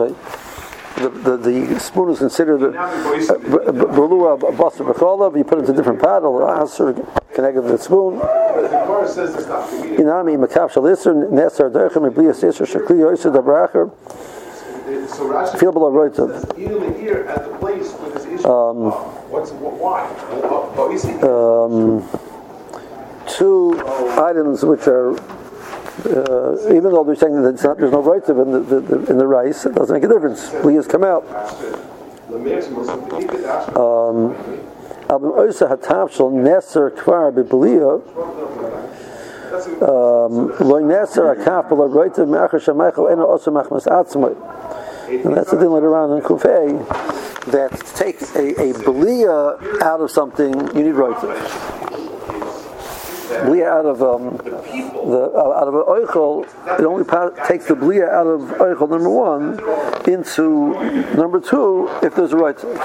Im. 0.00 0.16
The, 0.96 1.08
the, 1.08 1.36
the 1.36 1.80
spoon 1.80 2.10
is 2.10 2.18
considered 2.18 2.62
a 2.62 2.72
balua 2.72 4.38
basa 4.38 4.84
b'cholav. 4.84 5.36
You 5.36 5.44
put 5.44 5.58
it 5.58 5.60
into 5.60 5.72
a 5.72 5.76
different 5.76 6.00
pot. 6.00 6.22
Or 6.24 6.66
connected 7.32 7.62
to 7.62 7.68
the 7.68 7.78
spoon. 7.78 8.18
Inami 9.96 10.36
makav 10.36 10.70
shal 10.72 10.82
isser 10.82 11.14
nesar 11.30 11.70
derchem 11.70 12.10
iblias 12.10 12.42
isser 12.42 12.66
shakli 12.66 12.98
yoiser 12.98 13.30
dabracher. 13.34 13.90
Feel 15.58 15.72
below 15.72 15.90
roitav. 15.90 16.30
Um, 18.44 18.92
um, 21.22 22.08
two 23.26 23.82
items 24.18 24.64
which 24.64 24.86
are 24.86 25.14
uh, 26.06 26.74
even 26.74 26.92
though 26.92 27.04
they're 27.04 27.16
saying 27.16 27.42
that 27.42 27.62
not, 27.62 27.78
there's 27.78 27.92
no 27.92 28.02
roitav 28.02 28.42
in 28.42 28.52
the, 28.52 28.80
the, 28.80 29.10
in 29.10 29.18
the 29.18 29.26
rice, 29.26 29.66
it 29.66 29.74
doesn't 29.74 29.94
make 29.94 30.04
a 30.04 30.08
difference. 30.08 30.50
Blias 30.50 30.88
come 30.88 31.04
out. 31.04 31.24
Um, 33.76 34.34
Atzmai 43.86 44.36
and 45.10 45.36
that's 45.36 45.50
the 45.50 45.58
thing 45.58 45.70
later 45.70 45.96
on 45.96 46.16
in 46.16 46.22
Kufay 46.22 46.86
that 47.46 47.72
to 47.72 47.94
take 47.94 48.22
a, 48.36 48.70
a 48.70 48.74
out 49.82 50.00
of 50.00 50.10
something 50.10 50.52
you 50.76 50.84
need 50.84 50.94
roitav. 50.94 51.69
Belia 53.30 53.66
out 53.66 53.86
of 53.86 54.02
um, 54.02 54.36
the 54.38 55.30
uh, 55.34 55.60
out 55.60 55.68
of 55.68 55.74
an 55.74 55.82
oichel, 55.82 56.44
it 56.78 56.84
only 56.84 57.04
pa- 57.04 57.30
takes 57.46 57.66
the 57.68 57.74
belia 57.74 58.08
out 58.08 58.26
of 58.26 58.40
oichel 58.58 58.90
number 58.90 59.08
one 59.08 59.58
into 60.08 60.72
number 61.16 61.40
two 61.40 61.88
if 62.02 62.14
there's 62.14 62.32
a 62.32 62.36
roitav. 62.36 62.76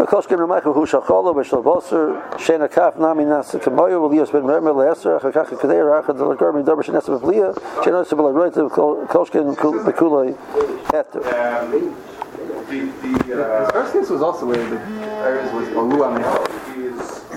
Koshkin 0.00 0.38
Ramaycha 0.38 0.72
Hu 0.74 0.86
Shacholo 0.86 1.34
B'Shal 1.34 1.62
Boser 1.62 2.20
Shena 2.32 2.72
Kaf 2.72 2.96
Nami 2.96 3.24
Nasa 3.24 3.60
Kamoyo 3.60 4.00
V'Lios 4.10 4.32
Ben 4.32 4.42
Mermer 4.42 4.72
Le'Eser 4.72 5.20
Achakach 5.20 5.48
Kadei 5.48 5.82
Rachad 5.84 6.16
L'Gor 6.16 6.54
Min 6.54 6.64
Dabar 6.64 6.82
Shenesa 6.82 7.20
B'Vliya 7.20 7.54
Shena 7.84 8.02
Nasa 8.02 8.16
B'La 8.16 8.32
Roit 8.32 8.54
Koshkin 9.08 9.54
Heter 10.86 11.20
The 12.70 13.70
first 13.72 13.92
case 13.92 14.08
was 14.08 14.22
also 14.22 14.46
where 14.46 14.70
the 14.70 14.80
areas 14.80 15.52
was 15.52 15.68
Olua 15.68 16.16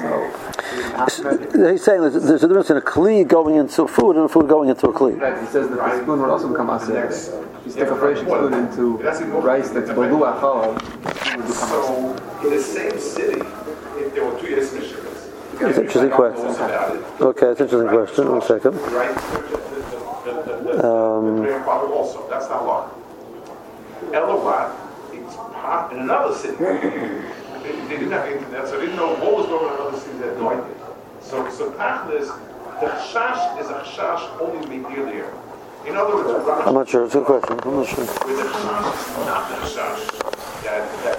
so 0.03 0.52
He's 0.73 1.83
saying 1.83 2.01
that 2.01 2.11
there's 2.11 2.43
a 2.43 2.47
difference 2.47 2.69
in 2.69 2.77
a 2.77 2.81
kli 2.81 3.27
going 3.27 3.55
into 3.55 3.87
food 3.87 4.15
and 4.15 4.25
a 4.25 4.29
food 4.29 4.47
going 4.47 4.69
into 4.69 4.87
a 4.87 4.93
kli. 4.93 5.19
Right, 5.19 5.39
he 5.39 5.45
says 5.47 5.69
that 5.69 5.75
the 5.75 6.01
spoon 6.01 6.21
would 6.21 6.29
also 6.29 6.49
become 6.49 6.69
aser. 6.69 7.05
If 7.05 7.65
you 7.65 7.71
stick 7.71 7.87
a 7.89 7.95
fresh 7.95 8.19
spoon 8.19 8.53
into 8.53 8.97
rice 8.97 9.69
that's 9.69 9.89
balua 9.89 10.39
chalav, 10.39 10.77
it 10.77 11.37
would 11.37 11.47
become 11.47 12.17
aser 12.17 12.23
in 12.43 12.49
the 12.49 12.61
same 12.61 12.99
city, 12.99 13.41
if 13.97 14.13
there 14.13 14.25
were 14.25 14.37
two 14.39 14.47
Yisraelis, 14.47 15.31
It's 15.53 15.77
an 15.77 15.85
interesting 15.85 16.09
question. 16.09 16.45
Okay, 17.21 17.47
it's 17.47 17.59
an 17.61 17.67
interesting 17.67 17.89
question. 17.89 18.31
One 18.31 18.41
second. 18.41 18.75
Right? 18.91 19.17
Um, 20.83 21.45
also, 21.91 22.27
that's 22.29 22.49
not 22.49 22.65
law. 22.65 22.89
Elovat, 24.11 24.75
it's 25.13 25.35
part 25.35 25.93
in 25.93 25.99
another 25.99 26.35
city. 26.35 26.57
they, 27.62 27.72
they 27.88 27.96
didn't 27.98 28.12
have 28.12 28.30
internet, 28.30 28.66
so 28.68 28.78
they 28.78 28.86
didn't 28.86 28.96
know 28.96 29.14
what 29.14 29.32
was 29.36 29.46
going 29.46 29.66
on 29.66 29.74
in 29.74 29.86
other 29.86 29.98
cities. 29.98 30.20
They 30.20 30.28
had 30.28 30.38
no 30.38 30.50
idea. 30.50 30.74
So, 31.20 31.48
so 31.50 31.70
Tachlis, 31.72 32.28
the 32.80 32.86
chash 33.10 33.60
is 33.60 33.68
a 33.68 33.80
chash 33.84 34.40
only 34.40 34.66
made 34.66 34.84
there. 34.86 35.32
In 35.86 35.96
other 35.96 36.16
words, 36.16 36.28
Rashi, 36.44 36.66
I'm 36.66 36.74
not 36.74 36.88
sure. 36.88 37.04
It's 37.06 37.14
a 37.14 37.18
good 37.18 37.40
question. 37.40 37.60
I'm 37.64 37.76
not 37.76 37.86
sure. 37.86 38.04
with 38.04 38.36
the 38.36 38.44
chash, 38.44 39.26
not 39.26 39.48
the 39.48 39.56
chash. 39.66 40.34
That, 40.64 40.84
that, 41.04 41.18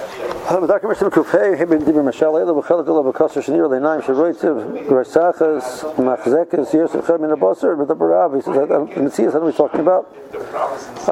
that, 0.50 0.62
מדקר 0.62 0.88
משתם 0.88 1.10
קופי, 1.10 1.38
הם 1.38 1.74
דיבר 1.74 2.02
משל 2.02 2.26
אלו 2.26 2.58
וחלק 2.58 2.88
אלו 2.88 3.04
בקוסר 3.04 3.42
שניר 3.42 3.68
לעיניים 3.68 4.02
שרויצב, 4.02 4.56
גרסחס, 4.90 5.86
מחזקס, 6.00 6.74
יש 6.74 6.96
אחד 6.96 7.22
מן 7.22 7.32
הבוסר, 7.32 7.68
מדבר 7.78 8.06
רב, 8.06 8.36
he 8.36 8.42
says, 8.42 8.98
in 8.98 9.06
the 9.06 9.12
sea, 9.12 9.28
what 9.28 9.36
are 9.36 9.46
we 9.46 9.52
talking 9.52 9.80
about? 9.80 10.06
the 10.32 10.40
prophets 10.40 11.10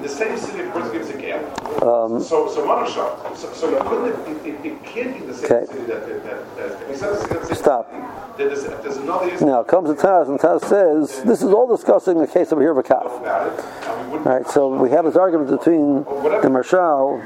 in 0.00 0.06
the 0.06 0.08
same 0.08 0.36
city. 0.38 0.60
Of 0.60 0.72
course, 0.72 0.90
gives 0.90 1.10
a 1.10 1.16
gap. 1.18 1.42
Um, 1.82 2.22
so, 2.22 2.48
so 2.48 2.66
Manashat, 2.66 3.36
so, 3.36 3.52
so 3.52 3.70
you 3.70 3.78
couldn't, 3.88 4.46
it, 4.46 4.54
it, 4.54 4.66
it 4.66 4.84
can't 4.84 5.18
be 5.18 5.26
the 5.26 5.34
same 5.34 5.52
Okay. 5.52 5.66
city 5.66 5.84
that, 5.84 6.06
that, 6.06 6.24
that, 6.24 6.56
that, 6.56 6.88
he 6.90 6.96
says 6.96 7.22
it's 7.22 7.28
the 7.28 7.46
same 7.46 7.56
Stop. 7.56 8.36
There's, 8.38 8.64
there's 8.64 9.40
Now 9.42 9.62
comes 9.62 9.88
the 9.88 9.94
Taz, 9.94 10.28
and 10.28 10.38
Taz 10.38 10.64
says, 10.64 11.22
this 11.24 11.42
is 11.42 11.52
all 11.52 11.66
discussing 11.68 12.18
the 12.18 12.26
case 12.26 12.52
over 12.52 12.62
here 12.62 12.70
of 12.70 12.78
a 12.78 12.82
calf. 12.82 13.04
about 13.20 13.52
it, 13.52 13.64
and 13.88 14.04
we 14.06 14.12
wouldn't 14.12 14.26
All 14.26 14.36
right, 14.38 14.46
so 14.46 14.68
we 14.68 14.90
have 14.90 15.04
this 15.04 15.16
argument 15.16 15.50
between 15.50 16.04
the 16.04 16.48
Marshal 16.50 17.20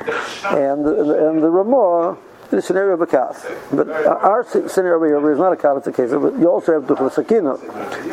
and 0.50 0.84
the, 0.84 1.28
and 1.28 1.42
the 1.42 1.50
Ramah 1.50 2.18
the 2.56 2.62
scenario 2.62 2.94
of 2.94 3.00
a 3.00 3.06
calf. 3.06 3.46
But 3.72 3.88
our 3.88 4.44
sce- 4.44 4.70
scenario 4.70 5.20
here 5.20 5.32
is 5.32 5.38
not 5.38 5.52
a 5.52 5.56
calf, 5.56 5.78
it's 5.78 5.86
a 5.86 5.92
case 5.92 6.10
but 6.10 6.38
you 6.38 6.48
also 6.50 6.72
have 6.74 6.84
Dukhla 6.84 7.12
Sakina. 7.12 7.56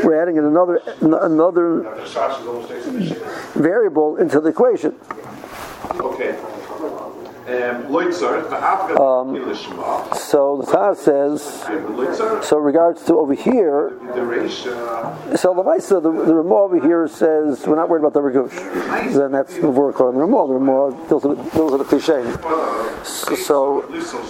We're 0.03 0.21
adding 0.21 0.37
in 0.37 0.45
another, 0.45 0.81
another 1.01 1.83
the 1.83 2.05
the 2.05 3.61
variable 3.61 4.17
into 4.17 4.39
the 4.39 4.49
equation. 4.49 4.95
Okay. 5.99 6.37
Um, 7.41 7.85
Loitzer, 7.87 8.47
the 8.51 8.55
Afghan 8.55 9.35
in 9.35 9.47
the 9.47 9.55
Shema, 9.55 10.13
So 10.13 10.61
the 10.63 10.71
Taz 10.71 10.97
says, 10.97 11.63
and 11.67 11.85
the 11.85 11.89
Loitzer, 11.89 12.43
so 12.43 12.57
regards 12.57 13.03
to 13.05 13.17
over 13.17 13.33
here, 13.33 13.97
uh, 14.11 15.35
so 15.35 15.51
the 15.55 15.63
Maisa, 15.63 16.03
the, 16.03 16.11
the 16.11 16.35
Ramah 16.35 16.55
over 16.55 16.79
here 16.79 17.07
says, 17.07 17.65
we're 17.65 17.75
not 17.75 17.89
worried 17.89 18.01
about 18.01 18.13
the 18.13 18.19
Ragush. 18.19 19.13
Then 19.13 19.31
that's 19.31 19.57
the 19.57 19.71
work 19.71 19.99
on 19.99 20.13
the 20.13 20.19
Ramah. 20.19 20.47
The 20.47 20.53
Ramah 20.53 21.07
deals 21.09 21.23
with, 21.23 21.53
deals 21.53 21.71
with 21.71 21.81
the 21.81 21.85
cliche. 21.85 22.23
So, 23.03 23.81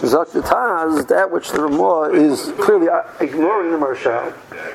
Zak 0.06 0.30
the 0.30 0.42
Taz, 0.42 1.06
that 1.10 1.32
which 1.32 1.52
the 1.52 1.64
Ramah 1.64 2.14
is 2.14 2.54
clearly 2.60 2.88
ignoring 3.20 3.72
the 3.72 3.78
Marshal. 3.78 4.34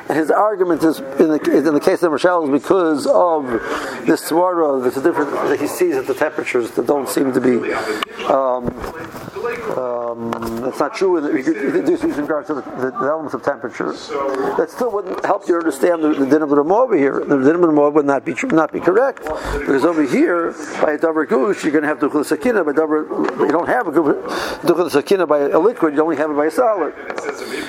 And 0.08 0.18
his 0.18 0.30
argument 0.30 0.82
is, 0.82 0.98
in 0.98 1.28
the, 1.28 1.66
in 1.66 1.72
the 1.72 1.80
case 1.80 1.94
of 1.94 2.00
the 2.00 2.10
Marshal, 2.10 2.44
is 2.54 2.62
because 2.62 3.06
of 3.06 3.46
this 4.04 4.28
Swara, 4.30 4.82
there's 4.82 4.96
a 4.98 5.02
different, 5.02 5.30
that 5.30 5.58
he 5.58 5.66
sees 5.66 5.96
at 5.96 6.06
the 6.06 6.14
temperatures 6.14 6.72
that 6.72 6.86
don't 6.86 7.08
seem 7.08 7.32
to 7.32 7.40
be, 7.40 7.56
um, 8.28 8.66
um, 9.76 10.30
that's 10.62 10.78
not 10.80 10.94
true. 10.94 11.20
This 11.20 12.02
is 12.02 12.18
in 12.18 12.22
regards 12.22 12.48
to 12.48 12.54
the, 12.54 12.62
the, 12.62 12.92
elements 13.06 13.34
of 13.34 13.42
temperature. 13.42 13.92
That 13.92 14.68
still 14.68 14.90
wouldn't 14.90 15.24
help 15.24 15.46
you 15.48 15.56
understand 15.56 16.02
the, 16.02 16.08
the 16.14 16.26
din 16.26 16.42
of 16.42 16.50
the 16.50 16.56
over 16.56 16.96
here. 16.96 17.24
The 17.24 17.38
din 17.38 17.54
of 17.54 17.60
the 17.60 17.90
would 17.90 18.06
not 18.06 18.24
be 18.24 18.34
tr- 18.34 18.46
not 18.46 18.72
be 18.72 18.80
correct 18.80 19.20
because 19.20 19.84
over 19.84 20.02
here 20.02 20.52
by 20.82 20.92
a 20.92 20.98
davar 20.98 21.28
gush 21.28 21.62
you're 21.62 21.72
going 21.72 21.82
to 21.82 21.88
have 21.88 21.98
dukhul 21.98 22.24
sakina. 22.24 22.64
By 22.64 22.72
davar 22.72 23.08
you 23.40 23.48
don't 23.48 23.68
have 23.68 23.86
a 23.86 23.92
dukhul 23.92 24.90
sakina 24.90 25.26
by 25.26 25.38
a 25.40 25.58
liquid. 25.58 25.94
You 25.94 26.02
only 26.02 26.16
have 26.16 26.30
it 26.30 26.36
by 26.36 26.46
a 26.46 26.50
solid. 26.50 26.94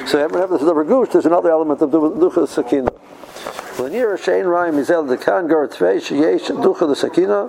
So 0.08 0.20
every 0.20 0.20
have 0.20 0.32
to 0.32 0.40
have 0.40 0.50
this 0.50 0.62
davar 0.62 0.88
gush. 0.88 1.14
There's 1.14 1.26
another 1.26 1.52
element 1.52 1.82
of 1.82 1.92
dukhul 1.92 2.48
sakina. 2.48 2.92
Mizel 4.72 5.08
the 5.08 5.18
Ducha 5.18 6.88
the 6.88 6.96
Sakina 6.96 7.48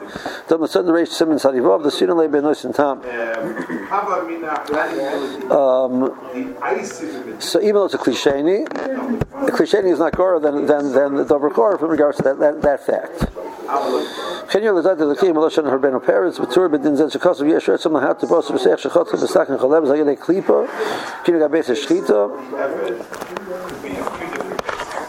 the 0.49 0.69
Simon 1.07 1.39
the 1.39 1.91
Lebe 2.15 2.43
Nois 2.43 2.65
and 2.67 2.75
in 4.29 4.43
the 4.43 4.49
um, 5.51 7.41
So 7.41 7.61
even 7.63 7.75
though 7.77 7.87
it's 7.87 7.95
a 7.95 7.99
klisheni, 7.99 8.69
the 8.69 9.53
klisheni 9.53 9.91
is 9.91 9.99
not 10.01 10.15
Gora 10.15 10.39
than 10.39 10.67
than 10.67 10.93
than 10.93 11.15
the 11.15 11.25
Dover 11.25 11.49
Gora 11.49 11.79
from 11.79 11.91
regards 11.91 12.19
to 12.19 12.25
that 12.25 12.39
that, 12.41 12.61
that 12.61 12.85
fact. 12.85 13.21
Kenya 14.51 14.73
lezad 14.73 14.99
the 14.99 15.15
shekos 17.11 17.41
of 17.41 17.47
to 18.21 18.27
klipa. 20.17 20.67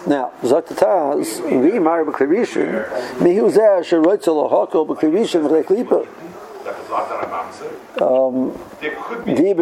Now, 0.09 0.31
Zakt 0.41 0.69
Taz, 0.75 1.39
vi 1.47 1.77
mar 1.77 2.03
b'klirishin, 2.03 3.21
mi 3.21 3.35
hu 3.35 3.47
zeh 3.51 3.77
asher 3.77 4.01
roitzel 4.01 4.41
lahakol 4.41 4.87
b'klirishin 4.87 5.47
v'lei 5.47 5.63
klipa. 5.63 6.03
that 6.63 6.79
was 6.79 6.89
locked 6.89 7.11
on 7.11 7.23
a 7.23 7.27
mountain. 7.27 8.59
There 8.81 8.95
could 9.03 9.23
be, 9.23 9.35
Di 9.35 9.53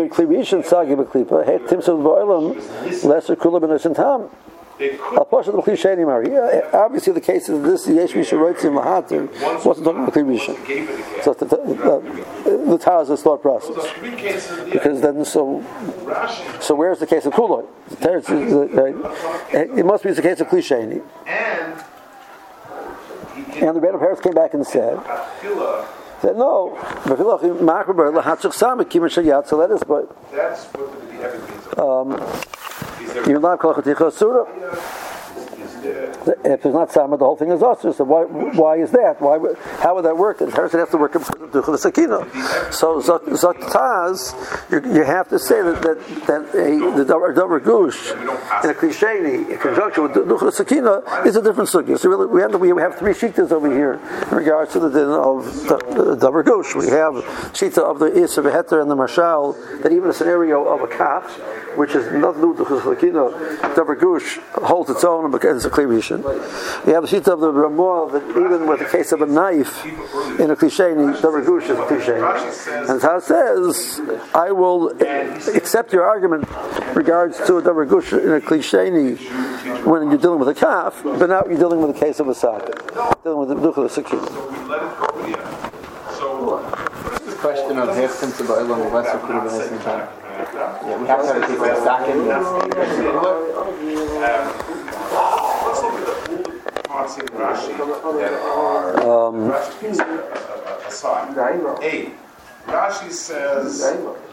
sagi 0.63 0.95
b'klipa, 0.95 1.45
het 1.45 1.67
timsel 1.67 1.99
b'oilam, 2.01 2.55
lesser 3.03 3.35
kula 3.35 3.59
b'nosin 3.59 3.93
tam. 3.93 4.21
there 4.21 4.46
could 4.77 5.17
Al 5.17 5.25
the 5.25 5.61
Klisheni 5.61 6.05
Mari. 6.05 6.35
Obviously, 6.73 7.13
the 7.13 7.21
case 7.21 7.49
of 7.49 7.63
this 7.63 7.87
Yesh 7.87 8.15
Misha 8.15 8.35
Roitzim 8.35 8.79
Lahatir 8.79 9.27
wasn't 9.65 9.85
talking 9.85 10.03
about 10.03 10.13
Klisha. 10.13 10.65
gave 10.65 10.89
it 10.89 10.99
again. 10.99 11.23
So 11.23 11.33
the, 11.33 11.45
the, 11.45 12.57
the 12.71 12.77
Taz's 12.77 13.21
thought 13.21 13.41
process. 13.41 13.75
So 13.75 13.81
three 13.81 14.15
cases 14.15 14.59
of 14.59 14.65
the 14.65 14.71
Because 14.71 15.01
then, 15.01 15.25
so 15.25 15.63
so 16.61 16.75
where's 16.75 16.99
the 16.99 17.07
case 17.07 17.25
of 17.25 17.33
Kuloi? 17.33 17.65
The 17.89 17.95
Teretz 17.95 18.29
is, 18.29 18.53
uh? 18.53 19.77
It 19.79 19.85
must 19.85 20.03
be 20.03 20.11
the 20.11 20.21
case 20.21 20.39
of 20.39 20.47
and 20.51 21.01
And 23.61 23.75
the 23.75 23.81
Rebbe 23.81 23.97
Paris 23.97 24.19
came 24.19 24.33
back 24.33 24.53
and 24.53 24.65
said, 24.65 24.99
That 26.21 26.35
no, 26.35 26.75
so 29.47 29.57
that 29.57 29.71
is, 29.71 29.83
but 29.83 30.09
that's 30.31 30.65
what 30.73 31.09
the 31.09 31.21
Evan 31.21 31.41
means. 31.47 31.67
Um, 31.77 32.17
If 35.83 36.65
it's 36.65 36.73
not 36.73 36.91
Sama, 36.91 37.17
the 37.17 37.25
whole 37.25 37.35
thing 37.35 37.51
is 37.51 37.61
Asr. 37.61 37.93
So 37.93 38.03
why, 38.03 38.23
why 38.23 38.77
is 38.77 38.91
that? 38.91 39.21
Why, 39.21 39.37
how 39.79 39.95
would 39.95 40.05
that 40.05 40.17
work? 40.17 40.39
The 40.39 40.47
person 40.47 40.79
has 40.79 40.89
to 40.89 40.97
work 40.97 41.15
of 41.15 41.23
Duchel 41.51 41.77
Sakina. 41.77 42.27
So 42.71 43.01
Zaktaz, 43.01 44.33
you, 44.71 44.93
you 44.93 45.03
have 45.03 45.29
to 45.29 45.39
say 45.39 45.61
that, 45.61 45.81
that, 45.81 45.97
that 46.27 46.41
a, 46.55 47.03
the 47.03 47.05
Davar 47.05 47.63
Gush 47.63 48.11
in 48.11 48.69
a 48.69 48.73
Klisheni, 48.73 49.49
in 49.49 49.57
conjunction 49.57 50.03
with 50.03 50.13
Duchel 50.13 50.51
Sakina, 50.51 51.03
is 51.25 51.35
a 51.35 51.41
different 51.41 51.69
sugya. 51.69 51.97
So 51.97 52.09
really, 52.09 52.25
we 52.25 52.41
have, 52.41 52.59
we 52.59 52.69
have 52.81 52.95
three 52.97 53.13
shitas 53.13 53.51
over 53.51 53.71
here 53.71 53.99
in 54.31 54.37
regards 54.37 54.73
to 54.73 54.79
the 54.79 54.89
din 54.89 55.09
of 55.09 55.45
the 55.67 56.17
Davar 56.19 56.43
Gush. 56.43 56.75
We 56.75 56.87
have 56.87 57.13
shita 57.53 57.79
of 57.79 57.99
the 57.99 58.09
Isra 58.09 58.43
Beheter 58.43 58.81
and 58.81 58.89
the 58.89 58.95
Marshal, 58.95 59.53
that 59.81 59.91
even 59.91 60.09
a 60.09 60.13
scenario 60.13 60.65
of 60.65 60.81
a 60.81 60.87
calf, 60.87 61.37
which 61.77 61.95
is 61.95 62.11
not 62.13 62.37
new 62.37 62.55
to 62.55 62.63
Chizlakina, 62.63 63.59
Davar 63.75 63.99
Gush 63.99 64.39
holds 64.55 64.89
its 64.89 65.03
own 65.03 65.31
because 65.31 65.66
a 65.67 65.69
clear 65.69 65.87
Rishon. 65.87 66.23
We 66.85 66.93
have 66.93 67.03
a 67.03 67.07
sheet 67.07 67.27
of 67.27 67.39
the 67.39 67.51
Ramah 67.51 68.09
that 68.13 68.23
even 68.29 68.67
with 68.67 68.79
the 68.79 68.85
case 68.85 69.11
of 69.11 69.21
a 69.21 69.25
knife 69.25 69.85
in 69.85 70.49
a 70.49 70.55
Klisheni, 70.55 71.15
Davar 71.17 71.45
Gush 71.45 71.65
is 71.69 71.77
a 71.77 71.83
Klisheni. 71.83 72.89
And 72.89 72.99
Taz 73.01 73.23
says, 73.23 74.01
I 74.33 74.51
will 74.51 74.89
accept 75.55 75.93
your 75.93 76.03
argument 76.05 76.47
regards 76.95 77.37
to 77.45 77.61
the 77.61 77.69
Davar 77.69 77.87
Gush 77.87 78.13
in 78.13 78.31
a 78.31 78.41
Klisheni 78.41 79.17
when 79.85 80.09
you're 80.09 80.17
dealing 80.17 80.39
with 80.39 80.49
a 80.49 80.55
calf, 80.55 81.01
but 81.03 81.27
now 81.29 81.43
you're 81.45 81.57
dealing 81.57 81.81
with 81.81 81.95
a 81.95 81.99
case 81.99 82.19
of 82.19 82.27
a 82.27 82.35
socket, 82.35 82.75
dealing 83.23 83.39
with 83.39 83.49
the 83.49 83.55
Dukhla 83.55 83.89
Sakina. 83.89 84.21
we 84.21 84.27
let 84.67 84.83
it 84.83 84.97
go 84.97 85.23
here. 85.25 85.45
So, 86.17 86.61
This 87.25 87.35
question 87.39 87.77
of 87.77 87.95
half 87.95 88.11
Timsa 88.19 88.43
Ba'ilam 88.47 88.81
and 88.83 88.93
lesser 88.93 89.19
could 89.19 89.35
have 89.35 89.43
been 89.43 89.53
the 89.53 89.67
same 89.67 89.79
time. 89.79 90.07
Yeah, 90.37 91.01
we 91.01 91.07
have 91.07 91.21
to 91.21 91.27
have 91.33 91.43
a 91.43 91.47
case 91.47 91.57
of 91.57 91.63
a 91.63 91.75
second. 91.83 92.27
Um, 95.67 96.03
let's 96.03 96.29
look 96.31 96.73
the 96.75 96.81
parts 96.83 97.17
in 97.17 97.25
Rashi 97.27 97.77
that 97.77 98.33
are 98.33 98.93
Rashi 99.51 99.79
keeps 99.81 99.99
a- 99.99 100.03
a- 100.03 100.87
aside. 100.87 101.37
A. 101.37 102.11
Rashi 102.67 103.11
says 103.11 103.79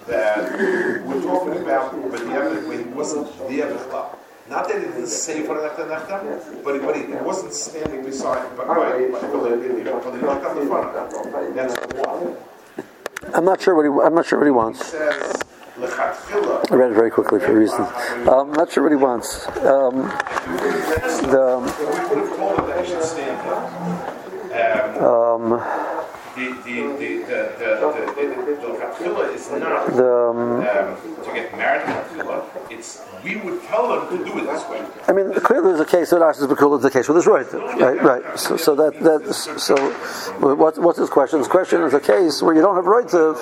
that 0.07 0.53
we're 0.59 1.23
talking 1.23 1.63
about 1.63 1.95
when 1.95 2.11
the 2.29 2.35
Evan- 2.35 2.69
when 2.69 2.79
he 2.79 2.85
wasn't 2.91 3.27
there 3.49 3.67
before. 3.73 4.11
Not 4.51 4.69
that 4.69 4.77
he 4.79 4.87
didn't 4.87 5.07
say 5.07 5.43
for 5.47 5.55
Nechta 5.57 5.87
Nechta, 5.89 6.65
but 6.65 6.75
he, 6.75 6.81
but 6.81 6.97
he 6.97 7.05
wasn't 7.25 7.55
standing 7.55 8.05
beside, 8.05 8.45
but 8.57 8.67
by, 8.69 8.75
by, 8.75 8.83
by, 8.83 8.99
you 9.01 9.85
know, 9.85 9.99
when 9.99 10.19
he 10.19 10.25
knocked 10.27 10.45
on 10.47 10.55
the 10.61 10.67
front. 10.67 10.93
That's 11.55 11.75
one. 11.95 12.37
I'm 13.33 13.45
not 13.45 13.61
sure 13.63 13.75
what 13.75 13.85
he, 13.87 14.07
I'm 14.07 14.15
not 14.15 14.27
sure 14.27 14.39
what 14.39 14.45
he 14.45 14.51
wants. 14.51 14.85
Says, 14.85 15.33
Lechatchila, 15.33 15.54
I 15.77 16.67
read 16.71 16.93
it 16.93 16.95
very 16.95 17.11
quickly 17.11 17.41
for 17.41 17.51
a 17.51 17.55
reason. 17.55 17.81
Um, 18.29 18.53
not 18.53 18.71
sure 18.71 18.85
what 18.85 18.93
he 18.93 18.97
wants. 18.97 19.49
Um, 19.59 20.03
the. 21.31 21.57
Um, 25.05 25.94
the 26.35 26.47
the 26.65 26.77
the 26.99 27.11
the 27.27 27.39
the 27.59 27.69
the, 28.15 28.21
the, 28.21 28.35
is 29.33 29.51
not 29.51 29.87
The, 29.95 30.29
um, 30.29 30.63
to 31.25 31.33
get 31.33 31.57
married 31.57 31.87
It's 32.71 33.03
we 33.23 33.37
would 33.37 33.63
tell 33.63 33.89
them 33.89 34.19
to 34.19 34.25
do 34.25 34.39
it 34.39 34.45
this 34.45 34.69
way. 34.69 34.85
I 35.09 35.13
mean, 35.13 35.33
clearly 35.41 35.69
there's 35.69 35.81
a 35.81 35.87
case 35.87 36.13
with 36.13 36.23
Ash's 36.23 36.47
Bakula, 36.47 36.79
there's 36.79 36.95
a 36.95 36.99
case 36.99 37.09
with 37.09 37.17
his 37.17 37.27
right, 37.27 37.51
right, 37.53 38.03
right. 38.03 38.39
So, 38.39 38.59
so 38.59 38.75
that 38.75 39.01
that 39.01 39.33
so 39.33 39.75
what, 40.55 40.77
what's 40.79 40.99
his 40.99 41.09
question? 41.09 41.39
His 41.39 41.49
question 41.49 41.81
is 41.83 41.95
a 41.95 42.01
case 42.01 42.43
where 42.43 42.55
you 42.55 42.61
don't 42.61 42.77
have 42.77 42.85
right 42.85 43.09
to. 43.09 43.33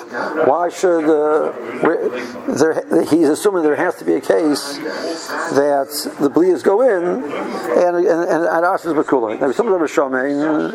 Why 0.47 0.69
should 0.69 1.03
uh, 1.03 1.51
where, 1.81 2.07
there? 2.55 3.03
He's 3.05 3.27
assuming 3.27 3.63
there 3.63 3.75
has 3.75 3.95
to 3.95 4.05
be 4.05 4.13
a 4.13 4.21
case 4.21 4.77
that 4.77 5.89
the 6.21 6.29
blias 6.29 6.63
go 6.63 6.81
in 6.81 7.03
and 7.03 7.97
and 7.97 8.07
and, 8.07 8.45
and 8.45 8.65
Ash's 8.65 8.93
Bakula. 8.93 9.37
Now, 9.39 9.51
some 9.51 9.67
of 9.67 9.73
them 9.73 9.81
are 9.81 9.87
shomein. 9.87 10.71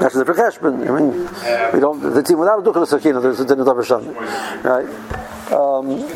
That's 0.00 0.14
a 0.14 0.24
different. 0.24 0.40
I 0.90 1.00
mean, 1.00 1.12
we 1.72 1.80
don't 1.80 2.00
the 2.00 2.22
team 2.22 2.38
without 2.38 2.58
a 2.58 2.62
dukkha 2.62 2.86
sakina. 2.86 3.20
There's 3.20 3.40
a 3.40 3.44
din 3.44 3.60
of 3.60 3.66
right? 4.64 4.88
Um, 5.52 6.08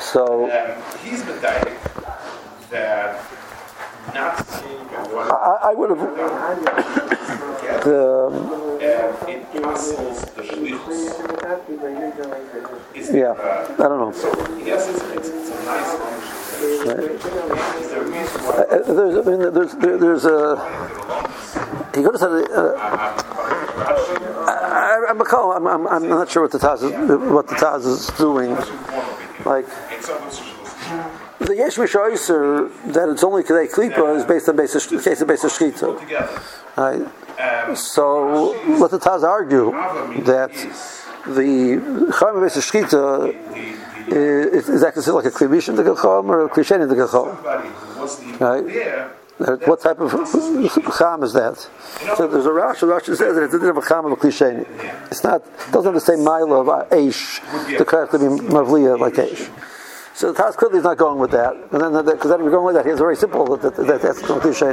so 0.00 0.48
Um, 0.50 0.82
he's 1.02 1.24
been 1.24 1.40
that 2.70 3.20
not 4.14 4.46
seeing 4.46 4.86
one 5.12 5.30
I, 5.30 5.70
I 5.70 5.74
would 5.74 5.90
have 5.90 5.98
the 7.84 8.26
um, 8.28 8.34
it 9.28 9.42
cancels 9.52 10.20
the 10.36 10.42
shlichus. 10.42 11.28
Yeah. 13.12 13.30
uh, 13.30 13.72
I 13.72 13.88
don't 13.88 14.00
know. 14.00 14.12
it's, 14.88 15.28
it's 15.28 15.50
a 15.50 15.64
nice 15.64 16.37
Uh, 16.58 16.64
there's, 18.92 19.26
I 19.26 19.30
mean, 19.30 19.52
there's, 19.52 19.74
there, 19.74 19.96
there's 19.98 20.24
a. 20.24 20.56
He 21.94 22.02
have 22.02 22.16
said. 22.16 22.32
Uh, 22.50 22.74
I, 24.48 25.06
I'm, 25.08 25.66
I'm, 25.66 25.86
I'm, 25.86 26.08
not 26.08 26.30
sure 26.30 26.42
what 26.42 26.52
the 26.52 26.58
Taz 26.58 26.82
is, 26.82 26.92
what 27.32 27.46
the 27.46 27.54
Taz 27.54 27.86
is 27.86 28.08
doing. 28.18 28.50
Like 29.44 29.66
the 31.38 31.54
Yesh 31.56 31.76
Mishoiser 31.76 32.70
that 32.92 33.08
it's 33.08 33.22
only 33.22 33.42
Kedei 33.42 33.70
Klipa 33.70 34.16
is 34.16 34.24
based 34.24 34.48
on 34.48 34.56
basis 34.56 34.86
case 34.86 35.20
of 35.20 35.28
basis 35.28 35.56
together. 35.56 36.42
Right? 36.76 37.76
So 37.76 38.50
let 38.80 38.90
the 38.90 38.98
Taz 38.98 39.22
argue 39.22 39.70
that 40.24 40.50
the 41.26 42.12
Chayim 42.12 42.42
basis 42.42 42.70
Shchita 42.70 42.90
the, 44.08 44.14
the, 44.14 44.56
is, 44.56 44.68
is 44.68 44.82
considered 44.82 45.14
like 45.14 45.24
a 45.26 45.30
Klivishin 45.30 45.76
de 45.76 45.82
Gachom 45.82 46.28
or 46.28 46.46
a 46.46 46.48
Klishen 46.48 46.80
Gachom? 46.88 47.36
who 47.36 48.00
wasn't 48.00 48.28
even 48.28 48.38
Right. 48.40 49.10
Uh, 49.40 49.56
What 49.66 49.80
type 49.80 50.00
of 50.00 50.10
cham 50.98 51.22
is 51.22 51.32
that? 51.34 51.56
So 52.16 52.26
there's 52.26 52.46
a 52.46 52.50
Rashi. 52.50 52.88
Rashi 52.88 53.16
says 53.16 53.36
that 53.36 53.54
a 53.54 53.58
bit 53.58 53.70
of 53.70 53.76
a 53.76 53.82
cham 53.86 54.04
of 54.06 54.12
a 54.12 54.16
cliche. 54.16 54.64
It's 55.12 55.22
not. 55.22 55.42
It 55.42 55.72
doesn't 55.72 55.84
have 55.84 55.94
the 55.94 56.00
same 56.00 56.24
mile 56.24 56.52
of 56.54 56.66
aish 56.90 57.38
to 57.78 57.84
correct 57.84 58.10
to 58.12 58.18
be 58.18 58.24
mavliya 58.24 58.98
like 58.98 59.14
aish. 59.14 59.48
So 60.14 60.32
the 60.32 60.42
Taz 60.42 60.56
clearly 60.56 60.78
is 60.78 60.84
not 60.84 60.96
going 60.96 61.20
with 61.20 61.30
that, 61.30 61.54
and 61.70 61.80
then 61.80 62.04
because 62.04 62.30
then 62.30 62.40
you're 62.40 62.50
going 62.50 62.66
with 62.66 62.74
that, 62.74 62.84
he's 62.84 62.98
very 62.98 63.14
simple 63.14 63.56
that, 63.56 63.76
that, 63.76 63.86
that 63.86 64.02
that's 64.02 64.20
cliche. 64.20 64.70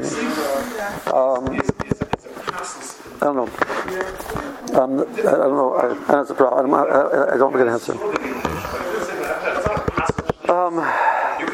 Um, 1.14 1.54
It's, 1.54 1.70
it's, 1.70 2.02
it's 2.02 2.26
a 2.26 2.52
constant. 2.52 3.05
I 3.22 3.26
don't 3.26 3.36
know. 3.36 3.50
Um, 4.80 5.00
I 5.00 5.04
don't 5.22 5.56
know. 5.56 5.74
I, 5.74 6.22
it's 6.22 6.30
a 6.30 6.34
problem. 6.34 6.74
I, 6.74 6.84
I, 6.84 7.34
I 7.34 7.38
don't 7.38 7.52
get 7.54 7.62
an 7.62 7.70
answer. 7.70 7.96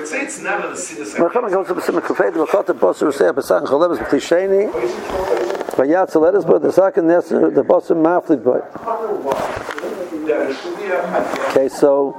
Could 0.01 0.07
say 0.07 0.21
it's 0.23 0.41
not 0.41 0.65
an 0.65 0.71
acidus. 0.71 1.19
Merchama 1.19 1.49
goes 1.51 1.67
to 1.67 1.73
the 1.73 2.01
kafed 2.01 2.33
the 2.33 2.45
khat 2.47 2.65
basur 2.65 3.13
say 3.13 3.25
besang 3.25 3.65
cholem 3.67 3.91
is 3.91 3.99
klisheni. 3.99 4.71
Vayat 5.77 6.15
letters 6.19 6.45
but 6.45 6.61
the 6.63 6.71
second 6.71 7.05
neser 7.05 7.53
the 7.53 7.63
basur 7.63 7.95
maflid 7.95 8.43
boy. 8.43 8.61
Okay, 11.51 11.69
so 11.69 12.15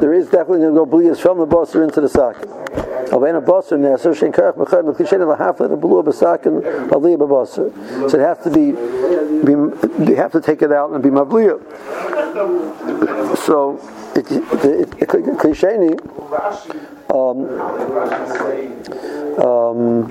there 0.00 0.14
is 0.14 0.26
definitely 0.26 0.60
going 0.60 0.74
to 0.74 0.78
go 0.78 0.86
blias 0.86 1.18
from 1.18 1.38
the 1.38 1.46
basur 1.46 1.82
into 1.82 2.00
the 2.00 2.08
sakin. 2.08 2.48
Klisheni. 4.94 5.26
So 8.10 8.18
it 8.18 8.22
has 8.22 8.38
to 8.44 8.50
be, 8.50 8.72
be 9.44 9.52
you 10.10 10.16
have 10.16 10.32
to 10.32 10.40
take 10.40 10.62
it 10.62 10.72
out 10.72 10.90
and 10.90 11.02
be 11.02 11.10
mavliya. 11.10 11.60
So 13.38 13.78
it, 14.14 14.30
it, 14.30 14.42
it, 14.64 15.02
it, 15.02 15.08
klisheni. 15.38 15.98
Um, 17.12 17.46
um, 19.38 20.08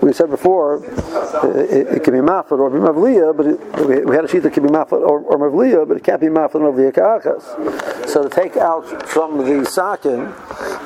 we 0.00 0.12
said 0.12 0.30
before, 0.30 0.84
it, 0.84 1.88
it 1.88 2.04
can 2.04 2.14
be 2.14 2.20
mafat 2.20 2.58
or 2.58 2.70
be 2.70 2.78
mavliya, 2.78 3.36
but 3.36 3.46
it, 3.46 3.86
we, 3.86 4.04
we 4.04 4.14
had 4.16 4.24
a 4.24 4.28
sheet 4.28 4.42
that 4.44 4.52
can 4.52 4.62
be 4.62 4.68
mafat 4.68 4.92
or, 4.92 5.20
or 5.20 5.38
mavliya, 5.38 5.86
but 5.86 5.96
it 5.96 6.04
can't 6.04 6.20
be 6.20 6.28
mafat 6.28 6.56
or 6.56 6.72
mavliya 6.72 6.94
ka'achas. 6.94 8.08
So 8.08 8.22
to 8.22 8.28
take 8.28 8.56
out 8.56 9.06
from 9.06 9.38
the 9.38 9.66
sakin 9.66 10.32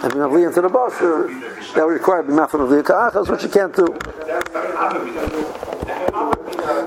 and 0.03 0.13
be 0.13 0.19
mavliya 0.19 0.49
into 0.49 0.61
the 0.61 0.69
basher, 0.69 1.29
that 1.75 1.87
would 1.87 1.93
require 1.93 2.23
mavliya 2.59 2.85
ka'achas, 2.85 3.29
which 3.31 3.43
you 3.43 3.49
can't 3.49 3.75
do. 3.75 3.87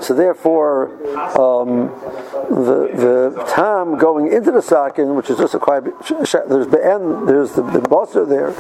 So 0.02 0.14
therefore, 0.14 0.92
um, 1.40 1.88
the 2.50 2.90
the 2.94 3.44
tam 3.48 3.98
going 3.98 4.32
into 4.32 4.52
the 4.52 4.62
sakin, 4.62 5.16
which 5.16 5.30
is 5.30 5.38
just 5.38 5.54
a 5.56 5.60
quiet, 5.60 5.86
there's 5.86 6.68
the 6.68 6.82
end, 6.84 7.28
there's 7.28 7.54
the, 7.54 7.64
the 7.64 8.26
there, 8.28 8.54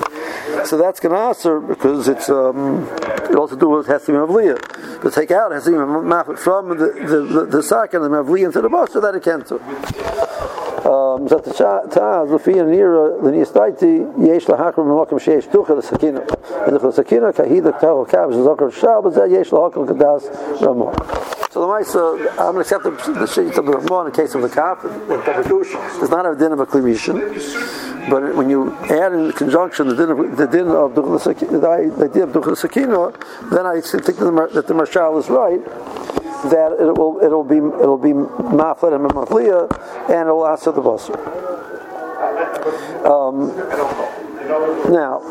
so 0.65 0.77
that's 0.77 0.99
going 0.99 1.13
to 1.13 1.21
answer 1.21 1.59
because 1.59 2.07
it's 2.07 2.29
um, 2.29 2.87
it 3.29 3.35
also 3.35 3.55
do 3.55 3.69
with 3.69 3.87
to 3.87 3.99
be 3.99 4.13
mavliya. 4.13 5.01
To 5.01 5.11
take 5.11 5.31
out 5.31 5.49
to 5.49 5.71
be 5.71 5.77
from 6.39 6.69
the 6.69 6.75
the, 6.75 7.21
the, 7.21 7.45
the 7.45 7.63
sakin 7.63 8.01
and 8.01 8.13
into 8.43 8.61
the 8.61 8.69
basar 8.69 9.01
that 9.01 9.15
it 9.15 9.23
can't 9.23 9.47
do. 9.47 10.54
Um, 10.85 11.27
Zat 11.27 11.43
Tzaz, 11.43 12.29
and 12.29 12.69
Nira, 12.69 13.17
uh, 13.17 13.21
the 15.75 15.81
Sakina. 15.81 16.21
And 16.67 16.75
the 16.79 16.91
Sakina, 16.91 17.27
eh, 17.29 17.31
So 21.49 21.61
the 21.61 21.67
Maisa, 21.67 21.95
uh, 21.95 22.29
I'm 22.33 22.53
going 22.53 22.53
to 22.53 22.59
accept 22.61 22.83
the, 22.83 22.91
the 22.91 23.25
Shayit 23.25 23.57
of 23.57 23.65
the 23.65 23.71
Ramon 23.71 24.05
in 24.05 24.11
case 24.13 24.35
of 24.35 24.43
the 24.43 24.49
calf. 24.49 24.77
It's 24.83 26.11
not 26.11 26.25
a 26.27 26.35
din 26.35 26.51
of 26.51 26.59
a 26.59 26.67
Klirishan. 26.67 27.17
But 28.07 28.35
when 28.35 28.51
you 28.51 28.71
add 28.83 29.13
in 29.13 29.31
conjunction 29.31 29.87
the 29.87 29.95
din 29.95 30.11
of 30.11 30.37
the 30.37 30.45
din 30.45 30.67
of 30.67 30.93
the 30.93 31.01
idea 32.05 32.25
of 32.25 32.33
then 33.49 33.65
I 33.65 33.81
think 33.81 34.05
that 34.05 34.17
the, 34.17 34.49
that 34.53 34.67
the 34.67 34.73
Marshal 34.75 35.17
is 35.17 35.29
right 35.31 35.65
that 36.49 36.73
it 36.79 36.97
will 36.97 37.19
it'll 37.23 37.43
be 37.43 37.57
it'll 37.57 37.97
be 37.97 38.13
maflet 38.13 38.93
and 38.93 39.09
maflia 39.09 39.67
and 40.09 40.29
it 40.29 40.31
will 40.31 40.47
answer 40.47 40.71
the 40.71 40.81
basar. 40.81 41.15
Um, 43.05 43.55
now, 44.91 45.21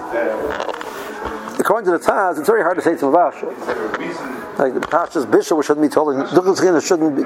according 1.59 1.91
to 1.91 1.99
the 1.99 2.05
Taz, 2.05 2.39
it's 2.39 2.47
very 2.47 2.63
hard 2.63 2.77
to 2.77 2.83
say 2.83 2.97
to 2.97 3.07
Mavasha. 3.07 4.59
Like 4.59 4.75
the 4.75 4.81
Pasha's 4.81 5.27
bishul 5.27 5.65
shouldn't 5.65 5.83
be 5.83 5.93
told. 5.93 6.15
Dukhla 6.15 6.87
shouldn't 6.87 7.17
be, 7.17 7.23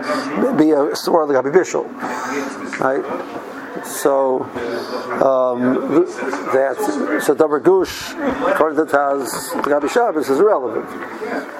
be 0.65 0.71
a 0.71 0.83
like 0.83 0.97
a 0.97 1.51
bishul, 1.51 1.87
right? 2.81 3.05
So 3.85 4.43
um, 5.23 6.05
that 6.53 7.21
so 7.25 7.35
Dabar 7.35 7.61
Gush, 7.61 8.13
according 8.53 8.85
to 8.87 8.93
Taz, 8.93 9.53
the 9.63 9.71
Gabi 9.71 9.91
Shabbos 9.91 10.29
is 10.29 10.39
irrelevant, 10.39 10.85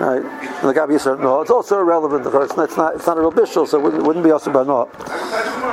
right? 0.01 0.25
And 0.25 0.69
the 0.69 0.75
Gabi 0.75 0.93
Yisrael, 0.93 1.21
no, 1.21 1.41
it's 1.41 1.51
also 1.51 1.79
irrelevant 1.81 2.25
because 2.25 2.51
it's 2.51 2.77
not 2.77 2.95
it's 2.95 3.07
not 3.07 3.19
a 3.19 3.21
real 3.21 3.33
bishul, 3.33 3.67
so 3.67 3.79
it 3.79 3.83
wouldn't, 3.83 4.03
wouldn't 4.03 4.25
be 4.25 4.31
also 4.31 4.53
by 4.53 4.65
not. 4.65 4.89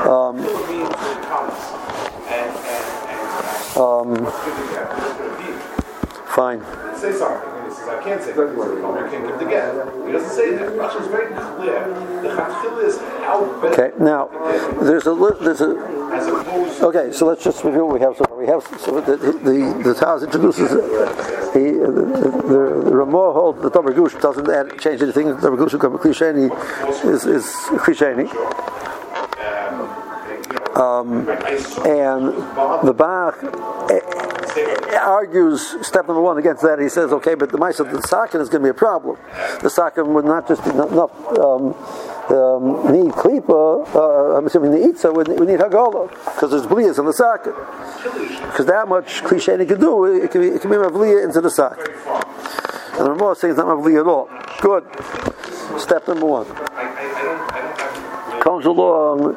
Um, 0.08 0.40
um, 3.78 4.26
fine. 6.28 6.62
Say 6.98 7.14
something. 7.14 7.55
Says, 7.86 7.94
I 7.94 8.04
can't 8.04 8.24
say 8.24 8.32
that. 8.32 8.48
I 8.50 9.10
can't 9.10 9.28
give 9.28 9.40
the 9.40 9.46
get. 9.46 10.08
He 10.08 10.12
doesn't 10.12 10.30
say 10.30 10.56
that. 10.56 10.70
Rashi 10.74 11.02
is 11.02 11.08
very 11.08 11.28
clear. 11.28 11.88
The 12.22 12.30
Chatchila 12.30 12.84
is 12.84 12.98
how 12.98 13.44
Okay, 13.72 13.92
now 14.00 14.28
there's 14.82 15.06
a 15.06 15.14
li- 15.14 15.38
there's 15.42 15.62
a 15.62 15.70
as 16.12 16.82
Okay, 16.82 17.12
so 17.12 17.28
let's 17.28 17.44
just 17.44 17.64
review 17.64 17.86
what 17.86 17.94
we 17.94 18.00
have 18.00 18.18
so 18.18 18.24
far. 18.26 18.38
We 18.38 18.48
have 18.48 18.64
so 18.80 19.02
the 19.02 19.18
the, 19.18 19.84
the 19.84 19.94
Taz 19.94 20.24
introduces 20.24 20.72
he, 21.54 21.72
the, 21.72 21.92
the, 21.92 22.30
the 22.48 22.96
Ramah 22.96 23.34
holds 23.34 23.62
the 23.62 23.70
Tabar 23.70 23.94
Gush 23.94 24.16
doesn't 24.16 24.50
add, 24.50 24.80
change 24.80 25.02
anything. 25.02 25.28
The 25.28 25.36
Tabar 25.36 25.58
Gush 25.58 25.74
Klisheni 25.74 26.50
is 27.06 27.26
is 27.26 27.46
Klisheni. 27.84 28.26
Um, 30.76 31.30
and 31.86 32.34
the 32.86 32.94
Bach 32.94 33.38
eh, 33.92 34.25
argues 35.06 35.62
step 35.86 36.08
number 36.08 36.22
one 36.22 36.38
against 36.38 36.62
that. 36.64 36.80
He 36.80 36.90
says, 36.90 37.12
okay, 37.12 37.36
but 37.36 37.52
the 37.52 37.58
mice 37.58 37.80
of 37.80 37.92
the 37.92 38.02
sakin 38.02 38.42
is 38.42 38.50
going 38.50 38.62
to 38.62 38.66
be 38.66 38.72
a 38.72 38.74
problem. 38.74 39.18
The 39.62 39.70
sakin 39.70 40.14
would 40.14 40.26
not 40.26 40.48
just 40.48 40.66
not, 40.68 40.92
not 40.92 41.12
um, 41.40 41.74
um, 42.30 42.92
need 42.92 43.12
klipa. 43.14 43.88
Uh, 43.96 44.38
I'm 44.38 44.46
assuming 44.46 44.72
the 44.72 44.84
itza 44.84 45.12
would 45.12 45.28
we 45.28 45.46
need 45.46 45.60
hagala 45.60 46.10
because 46.10 46.52
there's 46.52 46.66
blias 46.66 47.00
in 47.00 47.06
the 47.06 47.14
sakin. 47.14 47.54
Because 48.52 48.66
that 48.66 48.88
much 48.88 49.24
cliche 49.24 49.58
he 49.58 49.66
can 49.66 49.80
do, 49.80 50.06
it 50.06 50.32
can 50.32 50.42
be 50.42 50.48
it 50.48 50.62
can 50.62 50.72
be 50.72 50.78
mavliya 50.78 51.24
into 51.24 51.42
the 51.42 51.50
sakin. 51.50 51.92
And 52.98 53.06
the 53.06 53.12
Ramah 53.12 53.32
is 53.32 53.40
saying 53.40 53.52
it's 53.52 53.58
not 53.58 53.68
mavliya 53.68 54.02
at 54.02 54.08
all. 54.08 54.30
Good. 54.62 54.86
Step 55.80 56.08
number 56.08 56.26
one. 56.26 56.46
Comes 58.42 58.66
along, 58.66 59.36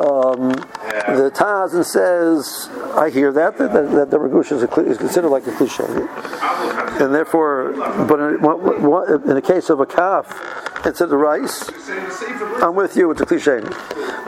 um, 0.00 0.50
the 0.50 1.30
Taz 1.34 1.74
and 1.74 1.84
says, 1.84 2.68
I 2.96 3.10
hear 3.10 3.32
that, 3.32 3.58
that, 3.58 3.72
that, 3.72 3.90
that 3.90 4.10
the 4.10 4.18
Ragush 4.18 4.52
is, 4.52 4.62
is 4.62 4.98
considered 4.98 5.28
like 5.28 5.46
a 5.46 5.52
cliche. 5.52 5.84
And 7.02 7.14
therefore, 7.14 7.72
but 8.08 8.20
in, 8.20 8.40
what- 8.42 8.60
what- 8.80 9.08
in 9.10 9.34
the 9.34 9.42
case 9.42 9.70
of 9.70 9.80
a 9.80 9.86
calf, 9.86 10.26
instead 10.86 11.04
of 11.04 11.10
the 11.10 11.16
rice, 11.16 11.68
I'm 12.62 12.74
with 12.74 12.96
you, 12.96 13.10
it's 13.10 13.20
a 13.20 13.26
cliche. 13.26 13.60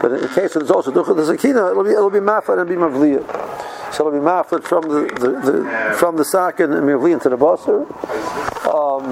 But 0.00 0.12
in 0.12 0.20
the 0.20 0.29
case 0.35 0.55
of 0.57 0.61
there's 0.62 0.70
also 0.70 0.90
ducha 0.92 1.14
the 1.16 1.22
zakina, 1.22 1.70
it'll 1.70 1.85
be 1.85 1.90
it'll 1.90 2.11
be 2.11 2.18
mafad 2.18 2.59
and 2.59 2.68
be 2.68 2.74
mavliya. 2.77 3.24
So 3.94 4.07
it'll 4.07 4.18
be 4.18 4.24
mafad 4.24 4.64
from 4.64 4.83
the, 4.83 5.07
the, 5.18 5.31
the 5.53 5.96
from 5.96 6.16
the 6.16 6.24
sakin 6.24 6.72
and 6.72 6.87
mavliya 6.87 7.14
into 7.14 7.29
the 7.31 7.38
basar. 7.38 7.87
Um, 8.66 9.05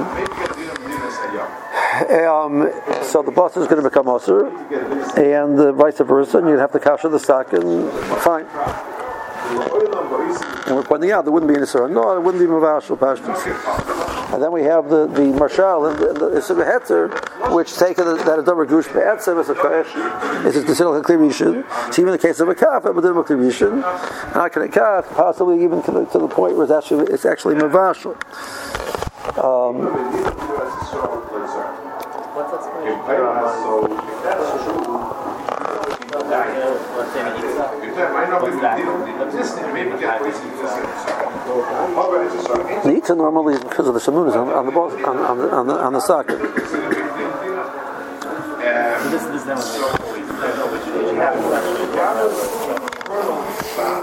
so 3.02 3.22
the 3.22 3.32
basar 3.32 3.58
is 3.58 3.68
going 3.68 3.82
to 3.82 3.88
become 3.88 4.06
osir, 4.06 4.48
and 5.16 5.58
uh, 5.58 5.72
vice 5.72 5.98
versa, 5.98 6.38
and 6.38 6.48
you'd 6.48 6.58
have 6.58 6.72
to 6.72 6.80
kasha 6.80 7.08
the 7.08 7.18
sakin. 7.18 7.90
Fine. 8.20 8.46
And 10.66 10.76
we're 10.76 10.84
pointing 10.84 11.10
out 11.10 11.24
there 11.24 11.32
wouldn't 11.32 11.50
be 11.50 11.56
any 11.56 11.66
surah. 11.66 11.88
No, 11.88 12.16
it 12.16 12.22
wouldn't 12.22 12.42
be 12.42 12.48
mavashal 12.48 12.96
pashtus. 12.96 14.32
And 14.32 14.42
then 14.42 14.50
we 14.52 14.62
have 14.62 14.88
the, 14.88 15.06
the 15.08 15.26
marshal 15.26 15.86
and 15.86 15.98
the, 15.98 16.08
and 16.08 16.16
the 16.16 16.30
Isra 16.30 16.64
Hetzer, 16.64 17.54
which 17.54 17.74
taken 17.76 18.06
that 18.06 18.38
a 18.38 18.42
double 18.42 18.64
gush 18.64 18.86
be'etzem 18.86 19.38
is 19.40 19.50
a 19.50 19.54
kohesh, 19.54 20.46
is 20.46 20.56
a 20.56 20.62
klirishin. 20.62 21.92
So 21.92 22.00
even 22.00 22.14
in 22.14 22.18
the 22.18 22.26
case 22.26 22.40
of 22.40 22.48
a 22.48 22.54
kaf, 22.54 22.86
a 22.86 22.94
klirishin, 22.94 23.72
and 23.72 24.34
not 24.34 24.52
can 24.52 24.62
a 24.62 24.68
kaf, 24.68 25.10
possibly 25.10 25.62
even 25.62 25.82
to 25.82 25.90
the, 25.90 26.04
to 26.06 26.18
the 26.18 26.28
point 26.28 26.56
where 26.56 26.64
it's 26.64 26.72
actually 26.72 27.12
it's 27.12 27.26
actually 27.26 27.56
mavashal. 27.56 28.16
The 42.82 42.94
Itza 42.96 43.14
normally 43.14 43.54
is 43.54 43.62
because 43.62 43.86
of 43.88 43.94
the 43.94 44.00
shamunas 44.00 44.34
on, 44.34 44.48
on 44.48 44.66
the 44.66 44.72
ball, 44.72 44.90
on, 45.06 45.18
on 45.18 45.40
on 45.50 45.66
the 45.66 45.74
on 45.74 45.92
the 45.92 46.00
socket. 46.00 46.38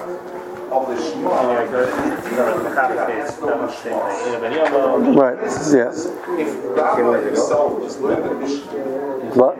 This 0.07 0.18
Right. 5.15 5.37
Yeah. 5.71 5.91
Rabbi 6.75 7.25
himself 7.25 7.79
was 7.79 7.97
living 7.99 8.39
What? 9.33 9.57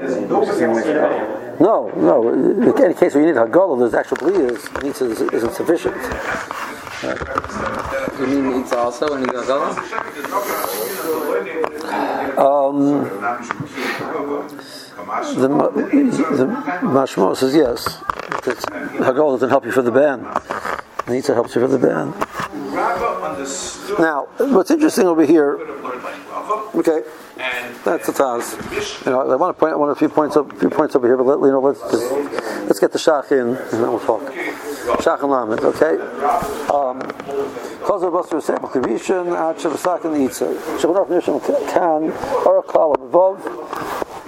No, 1.59 1.91
no. 1.95 2.29
In 2.29 2.77
any 2.77 2.93
case 2.93 3.15
where 3.15 3.23
you 3.25 3.33
need 3.33 3.39
Haggalah, 3.39 3.79
there's 3.79 3.93
actual 3.93 4.17
needs 4.81 5.01
is, 5.01 5.21
isn't 5.21 5.53
sufficient. 5.53 5.95
You 8.19 8.27
mean 8.27 8.61
it's 8.61 8.73
also 8.73 9.09
when 9.09 9.21
you 9.21 9.31
go? 9.31 9.69
Um, 12.37 13.03
the 15.35 15.49
ma- 15.49 15.69
the 15.69 16.45
mashmo 16.83 17.35
says 17.35 17.55
yes. 17.55 17.83
That 18.43 18.57
Haggalah 18.99 19.33
doesn't 19.33 19.49
help 19.49 19.65
you 19.65 19.71
for 19.71 19.81
the 19.81 19.91
ban. 19.91 20.19
Needs 21.09 21.25
to 21.25 21.33
help 21.33 21.47
you 21.47 21.61
for 21.61 21.67
the 21.67 21.89
understood 23.23 23.99
Now, 23.99 24.27
what's 24.37 24.69
interesting 24.69 25.07
over 25.07 25.25
here? 25.25 25.55
Okay. 26.75 27.01
and 27.37 27.75
That's 27.83 28.05
the 28.05 28.13
Taz. 28.13 29.05
You 29.05 29.11
know, 29.11 29.31
I 29.31 29.35
want 29.35 29.55
to 29.55 29.59
point 29.59 29.73
out 29.73 29.79
one 29.79 29.89
a 29.89 29.95
few 29.95 30.09
points 30.09 30.37
up, 30.37 30.55
few 30.59 30.69
points 30.69 30.95
over 30.95 31.07
here, 31.07 31.17
but 31.17 31.25
let, 31.25 31.39
you 31.39 31.51
know, 31.51 31.61
let's 31.61 31.81
just, 31.81 32.11
let's 32.65 32.79
get 32.79 32.91
the 32.91 32.99
Shach 32.99 33.31
in, 33.31 33.55
and 33.55 33.71
then 33.71 33.81
we'll 33.81 33.99
talk. 33.99 34.21
Shach 35.01 35.21
and 35.23 35.31
Lamed, 35.31 35.61
okay? 35.61 35.97
Um, 36.69 37.01
Kozer 37.81 38.11
Basar 38.11 38.39
Seichel 38.41 38.69
Kivishin, 38.69 39.35
Ad 39.35 39.57
Shavasak 39.57 40.05
and 40.05 40.15
Yitzah. 40.15 40.53
Shabbat 40.77 41.07
Nishim 41.07 41.39
Kan, 41.73 42.11
Or 42.45 42.63
Klal 42.63 42.95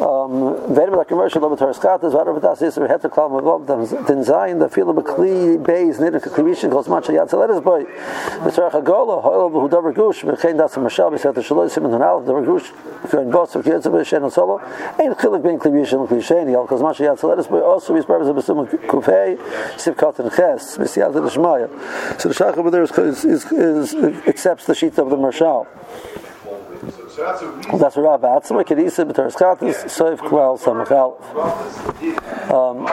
Um, 0.01 0.55
Vedim 0.73 0.97
like 0.97 1.09
commercial 1.09 1.45
of 1.45 1.59
Torah 1.59 1.75
Skatas, 1.75 2.13
Vada 2.13 2.31
Vadas 2.31 2.59
Yisra 2.59 2.87
Het 2.87 3.03
Klal 3.11 3.29
Mavov, 3.29 3.67
Den 3.67 4.23
Zayin, 4.23 4.57
the 4.57 4.67
Fila 4.67 4.95
Bekli 4.95 5.63
Beis 5.63 5.99
Nidin 5.99 6.19
Kivishin, 6.19 6.71
Kos 6.71 6.87
Macha 6.87 7.11
Yatza. 7.11 7.37
Let 7.37 7.51
us 7.51 7.61
boy. 7.61 7.83
Mr. 7.83 8.71
Chagola, 8.71 9.21
Hoyle 9.21 9.51
Behudavar 9.51 9.93
Gush, 9.93 10.23
Bechain 10.23 10.57
Das 10.57 10.73
Mashal, 10.73 11.11
Beset 11.11 11.35
Shaloi 11.35 11.69
Simon 11.69 11.91
Hanal, 11.91 12.25
Davar 12.25 12.43
Gush, 12.43 12.71
Kein 13.11 13.29
Boss 13.29 13.53
of 13.55 13.63
Kietza 13.63 13.91
Beshen 13.91 14.23
and 14.23 14.33
Solo, 14.33 14.57
Ein 14.97 15.13
Chilik 15.13 15.43
Ben 15.43 15.59
Kivishin, 15.59 16.07
Klisheni, 16.07 16.55
Al 16.55 16.65
Kos 16.65 16.81
Macha 16.81 17.03
Yatza. 17.03 17.29
Let 17.29 17.37
us 17.37 17.45
boy 17.45 17.61
also 17.61 17.93
purpose 18.01 18.27
of 18.27 18.35
Besum 18.35 18.67
Kufei, 18.87 19.37
Sivkat 19.75 20.17
and 20.17 20.31
Ches, 20.31 20.79
Mesiat 20.79 21.15
and 21.15 21.29
Shmaya. 21.29 22.19
So 22.19 22.29
the 22.29 22.33
Shach 22.33 22.57
over 22.57 22.71
there 22.71 22.81
is, 22.81 23.23
is, 23.23 23.93
accepts 24.25 24.65
the 24.65 24.73
sheet 24.73 24.97
of 24.97 25.11
the 25.11 25.17
Marshal. 25.17 25.67
That's 26.81 27.41
a 27.41 27.51
reason 27.51 27.77
That's 27.77 27.97
a 27.97 28.01
Rabbi 28.01 28.27
Atzma, 28.27 28.63
Kedisa, 28.65 29.05
B'Teres 29.09 29.35
Chatas, 29.35 29.85
Soif 29.85 30.17
Klal, 30.19 30.59
Samachal. 30.59 31.17
um, 32.51 32.87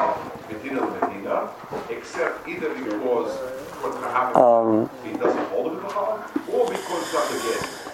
except 1.90 2.48
either 2.48 2.74
because 2.74 3.30
what's 3.80 3.96
going 3.96 4.88
he 5.04 5.18
doesn't 5.18 5.44
hold 5.48 5.72
it 5.72 5.76
in 5.76 5.82
the 5.82 5.88
heart, 5.88 6.30
or 6.52 6.66
because 6.68 7.12
that's 7.12 7.30
again. 7.32 7.88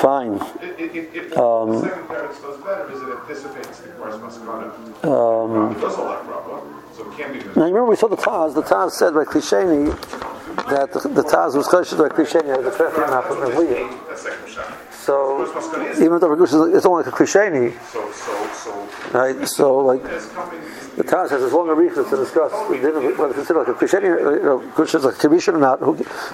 Fine. 0.00 0.34
If, 0.62 0.94
if, 0.94 1.14
if 1.14 1.30
the 1.30 1.80
second 1.82 2.08
parents 2.08 2.40
does 2.40 2.56
better, 2.62 2.90
is 2.90 3.02
it 3.02 3.08
anticipates 3.08 3.80
the 3.80 3.88
first 3.88 4.18
maskana? 4.18 5.04
Um, 5.04 5.74
he 5.74 5.80
doesn't 5.80 6.04
like 6.04 6.26
Rabba, 6.26 6.62
so 6.94 7.10
it 7.10 7.16
can't 7.18 7.32
be. 7.32 7.38
Now, 7.40 7.66
remember 7.66 7.84
we 7.86 7.96
saw 7.96 8.08
the 8.08 8.16
Taz. 8.16 8.54
The 8.54 8.62
Taz 8.62 8.92
said 8.92 9.14
by 9.14 9.24
Klisheni 9.24 9.92
that 10.56 10.92
the, 10.92 11.08
the 11.08 11.22
Taz 11.22 11.56
was 11.56 11.66
Choshed 11.68 11.98
by 11.98 12.08
Klisheni 12.08 12.56
as 12.56 12.66
a 12.66 12.70
Trefim 12.70 13.06
Nafat 13.08 13.36
Mevliya. 13.44 14.08
That 14.08 14.18
second. 14.18 14.90
So, 14.92 15.42
is 15.42 16.00
even 16.00 16.20
though 16.20 16.28
Ragush 16.28 16.52
is 16.52 16.74
it's 16.74 16.86
only 16.86 17.04
like 17.04 17.12
a 17.12 17.16
so. 17.16 18.88
right? 19.12 19.48
So, 19.48 19.78
like, 19.78 20.02
the 20.02 21.04
Taz 21.04 21.30
has 21.30 21.40
this 21.40 21.52
long 21.52 21.68
arichas 21.68 22.10
to 22.10 22.16
discuss 22.16 22.52
the 22.68 22.78
of 22.96 23.18
whether 23.18 23.34
considered 23.34 23.60
like 23.60 23.68
a 23.68 24.42
know, 24.42 24.72
Kush 24.74 24.94
is 24.94 25.04
like 25.04 25.14
a 25.14 25.28
Kibbutz 25.28 25.48
or 25.48 25.58
not. 25.58 25.80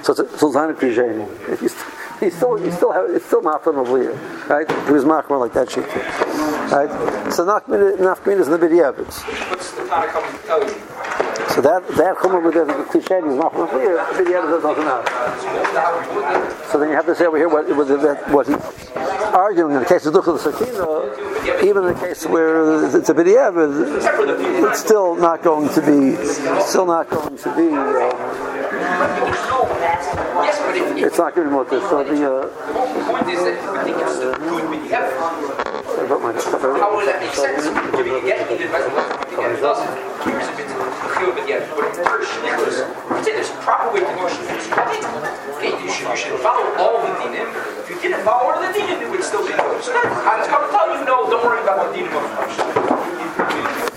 So 0.05 0.13
it's 0.13 0.21
a, 0.21 0.39
so 0.39 0.49
it's 0.49 0.55
not 0.55 0.71
a. 0.71 1.57
He's, 1.57 1.75
he's 2.19 2.37
still, 2.37 2.57
he's 2.57 2.75
still, 2.75 2.93
have, 2.93 3.09
it's 3.11 3.25
still 3.25 3.43
Nafat 3.43 3.75
Mevliya, 3.75 4.49
right? 4.49 4.71
He 4.87 4.93
was 4.93 5.05
Machmar 5.05 5.39
like 5.39 5.53
that 5.53 5.71
sheet. 5.71 5.87
Right? 6.73 7.33
So, 7.33 7.47
Nafmin 7.47 8.41
is 8.41 8.49
in 8.49 8.53
the 8.53 8.59
B'diavitz. 8.59 9.23
What's 9.51 9.71
the 9.73 9.85
of 9.85 10.09
coming 10.09 10.35
you? 10.69 11.26
So 11.37 11.61
that 11.61 11.87
that 11.97 12.17
chumrah 12.17 12.43
with 12.43 12.55
the 12.55 12.65
Klisheni 12.65 13.29
is 13.33 13.39
Machmar 13.39 13.69
Mevliya, 13.69 14.17
the 14.17 14.23
B'diavitz 14.25 14.63
doesn't 14.63 14.85
have. 14.85 15.07
So 16.71 16.79
then 16.79 16.89
you 16.89 16.97
have 16.97 17.07
to 17.07 17.15
say 17.15 17.27
over 17.27 17.37
here 17.37 17.49
what, 17.49 17.69
was 17.77 17.89
that, 17.89 18.31
what 18.31 18.47
he's 18.47 18.57
arguing 19.35 19.75
in 19.75 19.81
the 19.81 19.87
case 19.87 20.07
of 20.07 20.15
Dukhul 20.15 20.39
Sakina, 20.39 21.63
even 21.63 21.85
in 21.85 21.93
the 21.93 22.01
case 22.01 22.25
where 22.27 22.87
it's 22.87 23.09
a 23.11 23.15
B'diavad, 23.15 24.71
it's 24.71 24.81
still 24.81 25.15
not 25.17 25.43
going 25.43 25.69
to 25.69 25.81
be, 25.81 26.17
still 26.63 26.87
not 26.87 27.11
going 27.11 27.37
to 27.37 27.57
be, 27.57 27.69
uh, 27.69 27.93
but 30.57 30.77
if 30.97 31.05
it's 31.05 31.19
not 31.19 31.35
going 31.35 31.51
to 31.51 31.65
be. 31.65 31.81
So 31.89 32.03
the, 32.03 32.33
uh, 32.33 32.47
the 32.47 33.05
point 33.05 33.29
is 33.29 33.45
that 33.45 33.59
I 33.77 33.85
think 33.85 33.99
it's 33.99 34.19
the 34.19 34.33
good 34.39 34.71
with 34.71 34.89
the 34.89 34.97
evidence. 34.97 35.37
about 36.01 36.23
my, 36.23 36.33
How 36.79 36.97
would 36.97 37.07
clear, 41.17 41.33
but 41.33 41.49
I'd 43.11 43.25
say 43.25 43.33
proper 43.65 43.93
way 43.93 44.01
to 44.01 44.07
it. 44.07 44.37
Okay, 45.57 45.73
you 45.83 45.91
should, 45.91 46.09
you 46.09 46.17
should 46.17 46.41
follow 46.41 46.75
all 46.77 47.03
the 47.03 47.09
dinim. 47.19 47.49
If 47.81 47.91
you 47.91 48.01
didn't 48.01 48.23
follow 48.25 48.53
of 48.63 48.63
the 48.63 48.79
dinim, 48.79 49.03
it 49.03 49.11
would 49.11 49.25
still 49.25 49.47
be 49.47 49.53
good. 49.53 49.83
So 49.83 49.93
that's, 49.93 50.07
I 50.07 50.45
to 50.45 50.71
tell 50.71 50.99
you, 50.99 51.05
no, 51.05 51.31
don't 51.31 51.45
worry 51.45 51.63
about 51.63 51.93
the 51.93 51.99
dinim 51.99 52.13
of 52.13 53.96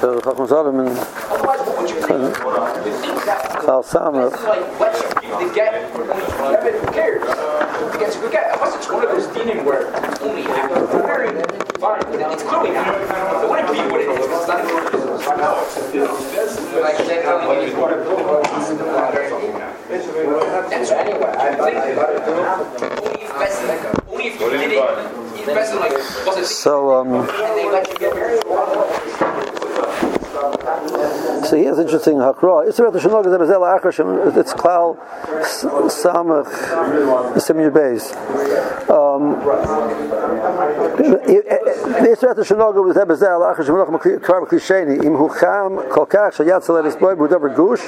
so 0.00 0.20
Chacham 0.20 0.46
Zalman, 0.46 0.88
Otherwise, 1.30 1.60
what 1.66 1.78
would 1.80 1.90
you 1.90 2.00
think? 2.00 2.20
You 2.20 2.92
think 3.00 3.24
that 3.24 3.40
Klal 3.64 3.82
Samach, 3.84 4.32
It's 4.32 4.44
like, 4.44 4.80
let's 4.80 5.02
give 5.20 5.30
the 5.38 5.54
get. 5.54 5.90
Who 5.92 6.04
cares? 6.92 7.22
Who 7.22 7.98
gets 7.98 8.16
a 8.16 8.20
good 8.20 8.32
get? 8.32 8.54
Unless 8.54 8.76
it's 8.76 8.90
one 8.90 9.04
of 9.04 9.10
those 9.10 9.26
dinim 9.28 9.64
where 9.64 9.88
only 10.22 10.42
half 10.42 10.70
of 10.70 10.90
fine. 11.80 12.00
It's 12.32 12.42
clearly 12.42 12.70
not. 12.72 12.88
It 12.88 13.48
wouldn't 13.48 13.72
be 13.72 13.78
what 13.90 14.00
it 14.00 14.08
is. 14.08 14.26
It's 14.26 14.48
not 14.48 14.64
even 14.64 14.74
what 14.74 14.84
it 14.86 14.94
is. 14.94 15.06
Like, 16.76 16.98
then 17.06 17.24
how 17.24 17.38
do 17.40 17.60
you 17.60 17.72
get 17.72 17.96
That's 20.70 20.90
anyway. 20.90 21.32
I 21.36 21.54
think 21.54 21.76
only 23.02 23.22
if 23.22 23.30
best, 23.38 23.58
only 24.08 24.26
if 24.26 24.40
you 24.40 24.50
did 24.50 24.72
it. 24.72 24.82
If 25.38 25.74
like, 25.74 25.92
was 26.26 26.36
it 26.38 26.46
so, 26.46 26.92
um, 26.94 27.26
and 29.78 30.05
So 30.36 31.56
here's 31.56 31.78
interesting 31.78 32.16
hakra. 32.16 32.68
It's 32.68 32.78
about 32.78 32.92
the 32.92 32.98
shanoga 32.98 33.30
that 33.30 33.40
bezela 33.40 33.80
achrashim. 33.80 34.36
It's 34.36 34.52
klal 34.52 34.98
samach 35.88 36.50
simir 37.36 37.70
beis. 37.70 38.12
Um, 38.90 39.36
it's 42.04 42.22
about 42.22 42.36
the 42.36 42.42
shanoga 42.42 42.84
with 42.84 42.96
bezela 42.96 43.54
achrashim 43.54 43.70
melach 43.70 44.22
kar 44.22 44.44
klisheni 44.44 45.04
im 45.04 45.14
hucham 45.14 45.88
kol 45.90 46.06
kach 46.06 46.34
shayat 46.34 46.64
salat 46.64 46.98
boy 46.98 47.14
budaber 47.14 47.54
gush 47.54 47.86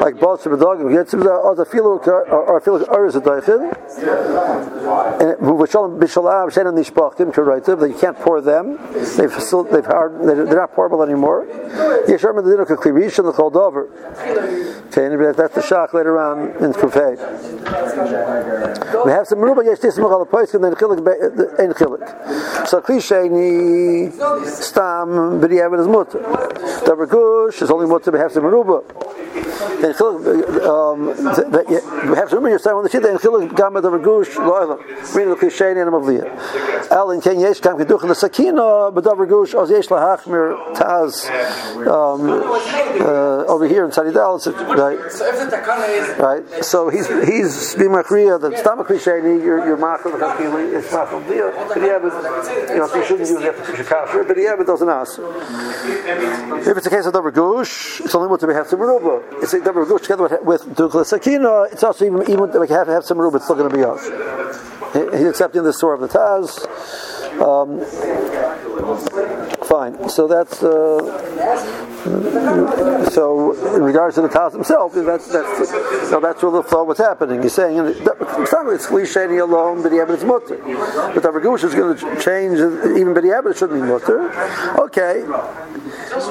like 0.00 0.18
boss 0.20 0.44
of 0.44 0.52
a 0.52 0.56
dog 0.58 0.78
gets 0.90 1.12
the 1.12 1.32
other 1.32 1.64
filo 1.64 1.98
or 1.98 2.60
filo 2.60 2.84
aris 2.86 3.14
a 3.14 3.20
doichin 3.20 3.72
and 5.20 5.38
v'shalom 5.38 5.98
b'shalav 5.98 6.48
shenan 6.52 6.74
nishpachtim 6.76 7.32
to 7.32 7.42
write 7.42 7.64
that 7.64 7.88
you 7.88 7.96
can't 7.98 8.18
pour 8.18 8.40
them. 8.40 8.76
They've 8.92 9.30
they've 9.70 9.86
hard 9.86 10.22
they're 10.22 10.44
not 10.46 10.74
pourable 10.74 11.06
anymore. 11.06 11.46
Yeshar 12.08 12.34
medina 12.34 12.64
kaklirisha 12.64 13.22
the 13.24 13.32
choldover. 13.32 13.88
Okay, 14.88 15.32
that's 15.36 15.54
the 15.54 15.62
shock 15.62 15.94
later 15.94 16.18
on 16.18 16.48
in 16.62 16.72
Kufay. 16.72 17.16
We 19.04 19.12
have 19.12 19.26
some 19.26 19.38
meruba 19.38 19.64
yesh 19.64 19.78
tismach 19.78 20.10
al 20.10 20.26
pois 20.26 20.54
and 20.54 20.64
then 20.64 20.74
chilik 20.74 20.98
ein 21.60 21.72
chilik. 21.72 22.66
So 22.66 22.80
klisheni 22.80 24.12
stam 24.44 25.40
b'diavad 25.40 25.80
is 25.80 25.86
mutter. 25.86 26.18
Davar 26.84 27.08
gush 27.08 27.62
is 27.62 27.70
only 27.70 27.86
mutter. 27.86 28.10
We 28.10 28.18
have 28.18 28.32
some 28.32 28.44
meruba. 28.44 28.82
Then 29.80 29.92
chilik 29.92 30.66
um, 30.66 31.06
we 32.10 32.16
have 32.16 32.30
some 32.30 32.42
meruba 32.42 32.50
yourself 32.50 32.76
on 32.78 32.84
the 32.84 32.90
shit. 32.90 33.04
and 33.04 33.20
chilik 33.20 33.54
gamma 33.54 33.80
davar 33.80 34.02
gush 34.02 34.34
lo'elam. 34.36 34.80
Meaning 35.14 35.30
the 35.30 35.36
klisheni 35.36 35.82
and 35.82 35.92
mavliya. 35.92 36.90
El 36.90 37.10
in 37.12 37.20
ken 37.20 37.38
yesh 37.38 37.60
kam 37.60 37.78
keduch 37.78 38.00
the 38.00 39.02
davar 39.02 39.28
gush 39.28 39.54
oz 39.54 39.70
yesh 39.70 39.88
lahachmir 39.88 40.74
taz 40.74 41.28
um, 41.88 42.30
uh, 42.30 43.44
over 43.52 43.66
here 43.66 43.84
in 43.84 43.90
Saridal. 43.90 44.38
Right. 44.76 45.12
So 45.12 45.24
is 45.26 46.18
Right, 46.18 46.64
so 46.64 46.88
he's 46.88 47.08
he's 47.08 47.74
being 47.74 47.90
machriya 47.90 48.40
that 48.40 48.58
stomach 48.58 48.88
klisheni 48.88 49.42
you're 49.42 49.64
you're 49.66 49.76
machal 49.76 50.12
the 50.12 50.18
kakili 50.18 50.74
it's 50.74 50.90
machal 50.92 51.20
dia 51.28 51.52
but 51.68 51.80
yeah 51.80 51.98
but 51.98 52.12
you 52.70 52.76
know 52.76 52.86
so 52.86 52.96
you 52.96 53.04
shouldn't 53.04 53.28
use 53.28 53.42
it 53.42 53.54
for 53.54 53.84
kafir 53.84 54.24
but 54.24 54.36
yeah 54.36 54.54
but 54.56 54.66
doesn't 54.66 54.88
ask 54.88 55.18
if 56.66 56.76
it's 56.76 56.86
a 56.86 56.90
case 56.90 57.06
of 57.06 57.12
double 57.12 57.30
gush 57.30 58.00
it's 58.00 58.14
only 58.14 58.28
what 58.28 58.40
to 58.40 58.46
have 58.48 58.66
some 58.66 58.80
ruba 58.80 59.22
it's 59.42 59.52
a 59.54 59.60
double 59.62 59.84
gush 59.84 60.02
together 60.02 60.22
with 60.24 60.42
with 60.42 60.62
dukla 60.76 61.04
sakina 61.04 61.62
it's 61.72 61.82
also 61.82 62.04
even 62.04 62.22
even 62.30 62.50
we 62.60 62.68
have 62.68 62.86
to 62.86 62.92
have 62.92 63.04
some 63.04 63.18
ruba 63.18 63.36
it's 63.36 63.44
still 63.44 63.56
going 63.56 63.70
to 63.70 63.76
be 63.76 63.84
us 63.84 64.77
he's 64.92 65.26
accepting 65.26 65.62
the 65.62 65.72
story 65.72 65.94
of 65.94 66.00
the 66.00 66.08
Taz 66.08 66.66
um, 67.40 67.80
fine 69.66 70.08
so 70.08 70.26
that's 70.26 70.62
uh, 70.62 71.58
so 73.10 73.52
in 73.74 73.82
regards 73.82 74.14
to 74.14 74.22
the 74.22 74.28
Taz 74.28 74.52
himself, 74.52 74.94
that's 74.94 75.28
that's 75.28 75.68
so 76.08 76.20
that's 76.20 76.42
what 76.42 76.50
the 76.50 76.62
thought 76.62 76.86
what's 76.86 77.00
happening. 77.00 77.42
He's 77.42 77.54
saying 77.54 77.76
it's 77.76 78.00
not 78.52 78.66
it's 78.72 78.86
Klisheni 78.86 79.40
alone, 79.40 79.82
but 79.82 79.92
it's 79.92 80.24
mutter. 80.24 80.56
But 80.56 81.22
the 81.22 81.30
Ragush 81.30 81.64
is 81.64 81.74
going 81.74 81.96
to 81.96 82.20
change 82.20 82.58
even 82.58 83.14
B'diabit 83.14 83.58
shouldn't 83.58 83.82
be 83.82 83.88
mutter. 83.88 84.30
Okay. 84.78 85.24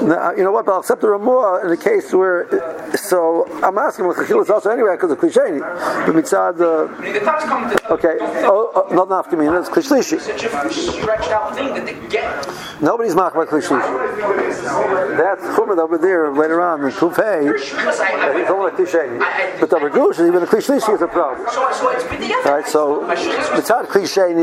Now, 0.08 0.32
you 0.32 0.44
know 0.44 0.52
what? 0.52 0.66
But 0.66 0.74
I'll 0.74 0.80
accept 0.80 1.02
the 1.02 1.10
Ramah 1.10 1.62
in 1.66 1.72
a 1.72 1.78
case 1.78 2.14
where. 2.14 2.48
So 2.96 3.46
I'm 3.62 3.78
asking 3.78 4.08
what 4.08 4.18
Chachil 4.18 4.42
is 4.42 4.50
also 4.50 4.70
anyway 4.70 4.96
because 4.96 5.12
of 5.12 5.20
Klisheni. 5.20 5.60
But 5.60 6.16
mitzad, 6.16 6.56
uh, 6.56 6.88
the 7.02 7.92
okay, 7.92 8.18
oh, 8.48 8.72
oh, 8.76 8.96
not 8.96 9.10
nafkamina, 9.10 9.60
it's 9.60 9.70
Klishlishi. 9.70 10.20
such 10.20 10.44
a 10.44 10.92
stretched 10.92 11.30
out 11.30 11.56
thing 11.56 11.74
that 11.74 11.86
they 11.86 11.96
get. 12.10 12.82
Nobody's 12.82 13.16
machbar 13.16 13.46
Klishlishi. 13.46 15.18
That's 15.18 15.44
Chumad 15.58 15.80
over 15.80 15.98
there 15.98 16.32
later 16.32 16.62
on 16.62 16.84
in 16.84 16.92
Kufay. 16.92 17.54
It's 17.54 18.52
only 18.52 18.72
a 18.72 18.76
Klisheni. 18.76 19.60
But 19.60 19.70
the 19.70 19.78
Ragush, 19.78 20.26
even 20.28 20.42
the 20.42 20.48
Klishlishi 20.48 20.94
is 20.94 21.02
a 21.02 21.08
problem. 21.08 21.46
it's. 21.48 22.46
Right, 22.46 22.68
so 22.68 23.10
it's 23.10 23.70
not 23.70 23.90
cliche. 23.90 24.34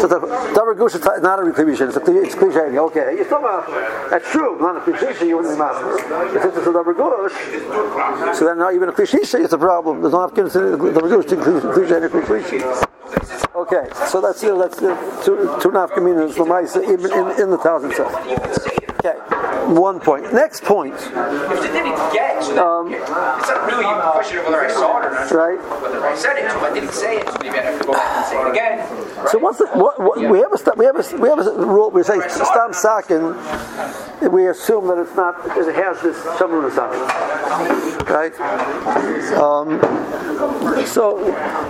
So 0.00 0.06
the 0.06 0.20
davar 0.54 0.76
gush 0.76 0.94
is 0.94 1.04
not 1.22 1.38
a 1.40 1.52
cliche. 1.52 1.84
It's 1.84 1.96
a. 1.96 2.22
It's 2.22 2.34
cliche. 2.34 2.78
Okay, 2.78 3.24
still 3.24 3.42
not. 3.42 3.66
That's 4.10 4.30
true. 4.30 4.58
Not 4.60 4.76
a 4.76 4.80
cliche. 4.80 5.26
You 5.26 5.36
wouldn't 5.36 5.54
be. 5.54 5.58
But 5.58 6.42
since 6.42 6.56
it's 6.56 6.66
a 6.66 6.70
davar 6.70 6.96
gush, 6.96 8.38
so 8.38 8.44
then 8.44 8.58
not 8.58 8.74
even 8.74 8.88
a 8.88 8.92
cliche. 8.92 9.18
It's 9.18 9.52
a 9.52 9.58
problem. 9.58 10.00
There's 10.00 10.12
no 10.12 10.20
option 10.20 10.48
to 10.50 10.58
the 10.58 10.76
davar 10.76 11.10
gush 11.10 11.26
to 11.30 11.36
cliche 11.72 11.96
and 11.96 12.26
cliche. 12.26 13.15
Okay, 13.54 13.88
so 14.08 14.20
that's 14.20 14.42
know, 14.42 14.58
that's 14.58 14.78
two 14.78 15.36
two 15.60 15.68
and 15.68 15.76
a 15.76 15.80
half 15.80 15.92
communities 15.92 16.36
lemaisa 16.36 16.82
even 16.82 17.10
in, 17.12 17.40
in 17.42 17.50
the 17.50 17.58
thousand. 17.58 17.92
Okay, 19.06 19.18
one 19.72 20.00
point. 20.00 20.32
Next 20.32 20.64
point. 20.64 20.94
If 20.94 21.62
they 21.62 21.68
didn't 21.68 21.94
get, 22.12 22.42
so 22.42 22.54
then, 22.54 22.92
it's 22.94 23.08
not 23.08 23.66
really 23.66 23.84
a 23.84 24.10
question 24.10 24.38
of 24.38 24.46
whether 24.46 24.60
I 24.60 24.68
saw 24.68 25.00
it 25.00 25.06
or 25.06 25.10
not. 25.10 25.30
Right. 25.30 25.58
Whether 25.82 26.04
I 26.04 26.16
said 26.16 26.38
it, 26.38 26.50
so 26.50 26.58
I 26.60 26.74
didn't 26.74 26.92
say 26.92 27.18
it, 27.18 27.28
so 27.28 27.36
maybe 27.40 27.58
I 27.58 27.62
have 27.62 27.80
to 27.80 27.86
go 27.86 27.92
back 27.92 28.16
and 28.16 28.26
say 28.26 28.40
it 28.40 28.50
again. 28.50 29.06
So 29.28 29.38
what's 29.38 29.58
the, 29.58 29.66
what, 29.68 30.00
what, 30.00 30.18
we 30.18 30.38
have 30.38 30.52
a 30.52 30.58
st- 30.58 30.76
we 30.76 30.84
have 30.86 30.96
a 30.96 31.16
we 31.18 31.28
have 31.28 31.38
a 31.38 31.66
rule 31.66 31.90
we 31.90 32.02
say 32.02 32.18
stam 32.28 32.72
sakin 32.72 33.34
we 34.30 34.46
assume 34.46 34.86
that 34.88 34.98
it's 34.98 35.16
not 35.16 35.42
because 35.42 35.66
it 35.66 35.74
has 35.74 36.00
this 36.02 36.16
shamrunus 36.38 36.78
on 36.78 36.94
it 36.94 38.08
right 38.08 38.34
um, 39.34 39.80
so 40.86 41.16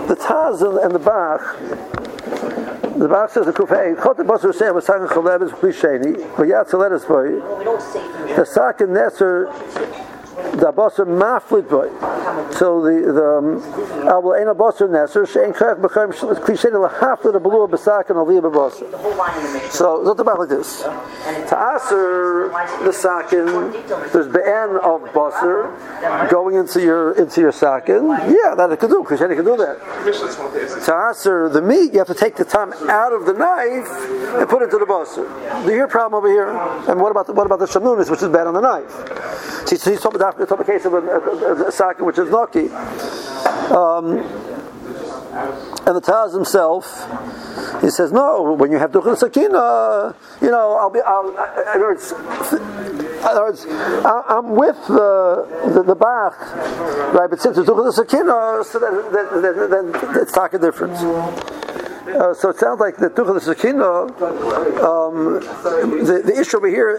the 0.08 0.16
Taz 0.16 0.60
and, 0.62 0.78
and 0.78 0.94
the 0.94 0.98
Bach 0.98 1.40
the 2.98 3.08
Bach 3.08 3.30
says 3.30 3.46
the 3.46 3.52
Kufay 3.52 4.02
Chot 4.02 4.16
Basur 4.16 4.54
Sam 4.54 4.74
was 4.74 4.86
talking 4.86 5.06
Chalev 5.06 5.42
is 5.42 5.50
Klisheni 5.52 6.36
but 6.36 6.48
Yat 6.48 6.68
Saletis 6.68 7.06
boy 7.06 7.32
the 8.34 8.44
sakin 8.44 8.88
Nesser 8.88 9.52
the 10.36 10.72
basar 10.72 11.06
maflit 11.06 11.68
boy. 11.68 11.88
So 12.52 12.80
the 12.82 13.12
the 13.12 13.38
um, 13.38 13.60
avol 14.04 14.40
ena 14.40 14.54
basar 14.54 14.88
neser 14.88 15.24
shein 15.24 15.54
kach 15.54 15.80
b'chaim 15.80 16.12
klishen 16.44 16.72
lahaflit 16.72 17.36
a 17.36 17.40
belu 17.40 17.68
b'sak 17.68 18.10
and 18.10 18.18
aliyah 18.18 18.42
b'basar. 18.42 19.70
So 19.70 20.02
not 20.02 20.20
about 20.20 20.38
like 20.38 20.48
this. 20.48 20.82
To 20.82 21.58
answer 21.58 22.48
the 22.84 22.92
sakin, 22.92 23.46
there's 24.12 24.28
be'en 24.28 24.76
of 24.82 25.02
basar 25.12 26.30
going 26.30 26.56
into 26.56 26.80
your 26.82 27.12
into 27.12 27.40
your 27.40 27.52
sakin. 27.52 28.06
Yeah, 28.08 28.54
that 28.56 28.70
it 28.72 28.80
could 28.80 28.90
do. 28.90 29.04
Klishen 29.04 29.34
can 29.34 29.44
do 29.44 29.56
that. 29.56 30.84
To 30.84 30.94
answer 30.94 31.48
the 31.48 31.62
meat, 31.62 31.92
you 31.92 31.98
have 31.98 32.08
to 32.08 32.14
take 32.14 32.36
the 32.36 32.44
time 32.44 32.72
out 32.90 33.12
of 33.12 33.26
the 33.26 33.32
knife 33.32 33.88
and 34.38 34.48
put 34.48 34.62
it 34.62 34.66
into 34.66 34.78
the 34.78 34.86
basar. 34.86 35.26
Do 35.64 35.70
you 35.70 35.76
hear 35.76 35.88
problem 35.88 36.18
over 36.18 36.28
here? 36.28 36.48
And 36.88 37.00
what 37.00 37.10
about 37.10 37.26
the, 37.26 37.32
what 37.32 37.46
about 37.46 37.58
the 37.58 37.66
shamunis, 37.66 38.10
which 38.10 38.22
is 38.22 38.28
bad 38.28 38.46
on 38.46 38.54
the 38.54 38.60
knife? 38.60 39.68
See, 39.68 39.76
so 39.76 39.90
he's 39.90 40.00
talking 40.00 40.16
about 40.16 40.25
the 40.32 40.64
case 40.64 40.84
of 40.84 40.94
a, 40.94 40.98
a, 40.98 41.68
a, 41.68 41.72
sakin 41.72 42.04
which 42.04 42.18
is 42.18 42.28
noki. 42.28 42.70
Um, 43.70 44.18
and 45.86 45.94
the 45.94 46.00
Taz 46.00 46.32
himself, 46.32 46.86
he 47.82 47.90
says, 47.90 48.10
no, 48.10 48.54
when 48.54 48.72
you 48.72 48.78
have 48.78 48.90
dukhul 48.90 49.16
sakina, 49.16 50.14
you 50.40 50.50
know, 50.50 50.76
I'll 50.80 50.88
be, 50.90 51.00
I'll, 51.00 51.28
in 51.28 51.36
other 53.22 53.42
words, 53.42 53.66
I- 53.68 54.24
I'm 54.28 54.54
with 54.56 54.76
the, 54.86 55.72
the, 55.74 55.82
the 55.82 55.94
Bach, 55.94 56.38
right, 57.14 57.28
but 57.28 57.40
since 57.40 57.58
it's 57.58 57.68
dukhul 57.68 57.92
sakina, 57.92 58.64
so 58.64 58.78
then, 58.78 59.12
then, 59.12 59.42
then, 59.42 59.70
then 59.70 60.16
it's 60.16 60.32
talking 60.32 60.60
difference. 60.60 61.00
Uh, 62.06 62.32
so 62.32 62.50
it 62.50 62.56
sounds 62.56 62.78
like 62.78 62.96
the 62.96 63.10
Tuchel 63.10 63.40
Sakina, 63.40 63.84
um, 64.86 65.40
the, 66.06 66.22
the 66.24 66.40
issue 66.40 66.56
over 66.56 66.68
here 66.68 66.96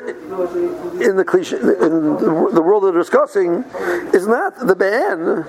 in 1.02 1.16
the 1.16 1.24
cliche, 1.24 1.56
in 1.58 2.18
the 2.18 2.62
world 2.62 2.84
they're 2.84 2.92
discussing 2.92 3.64
is 4.14 4.28
not 4.28 4.58
the 4.68 4.76
ban. 4.76 5.46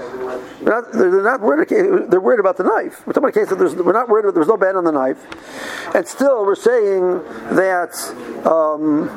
They're 0.62 0.80
not, 0.80 0.92
they're 0.92 1.22
not 1.22 1.40
worried. 1.40 1.68
They're 1.68 2.20
worried 2.20 2.40
about 2.40 2.56
the 2.56 2.64
knife. 2.64 3.04
We're 3.04 3.14
talking 3.14 3.28
about 3.28 3.36
a 3.36 3.40
case 3.40 3.48
that 3.48 3.58
there's, 3.58 3.74
we're 3.74 3.92
not 3.92 4.08
worried. 4.08 4.26
About, 4.26 4.34
there's 4.34 4.46
no 4.48 4.56
ban 4.56 4.76
on 4.76 4.84
the 4.84 4.92
knife, 4.92 5.18
and 5.94 6.06
still 6.06 6.46
we're 6.46 6.54
saying 6.54 7.22
that. 7.56 7.94
Um, 8.46 9.10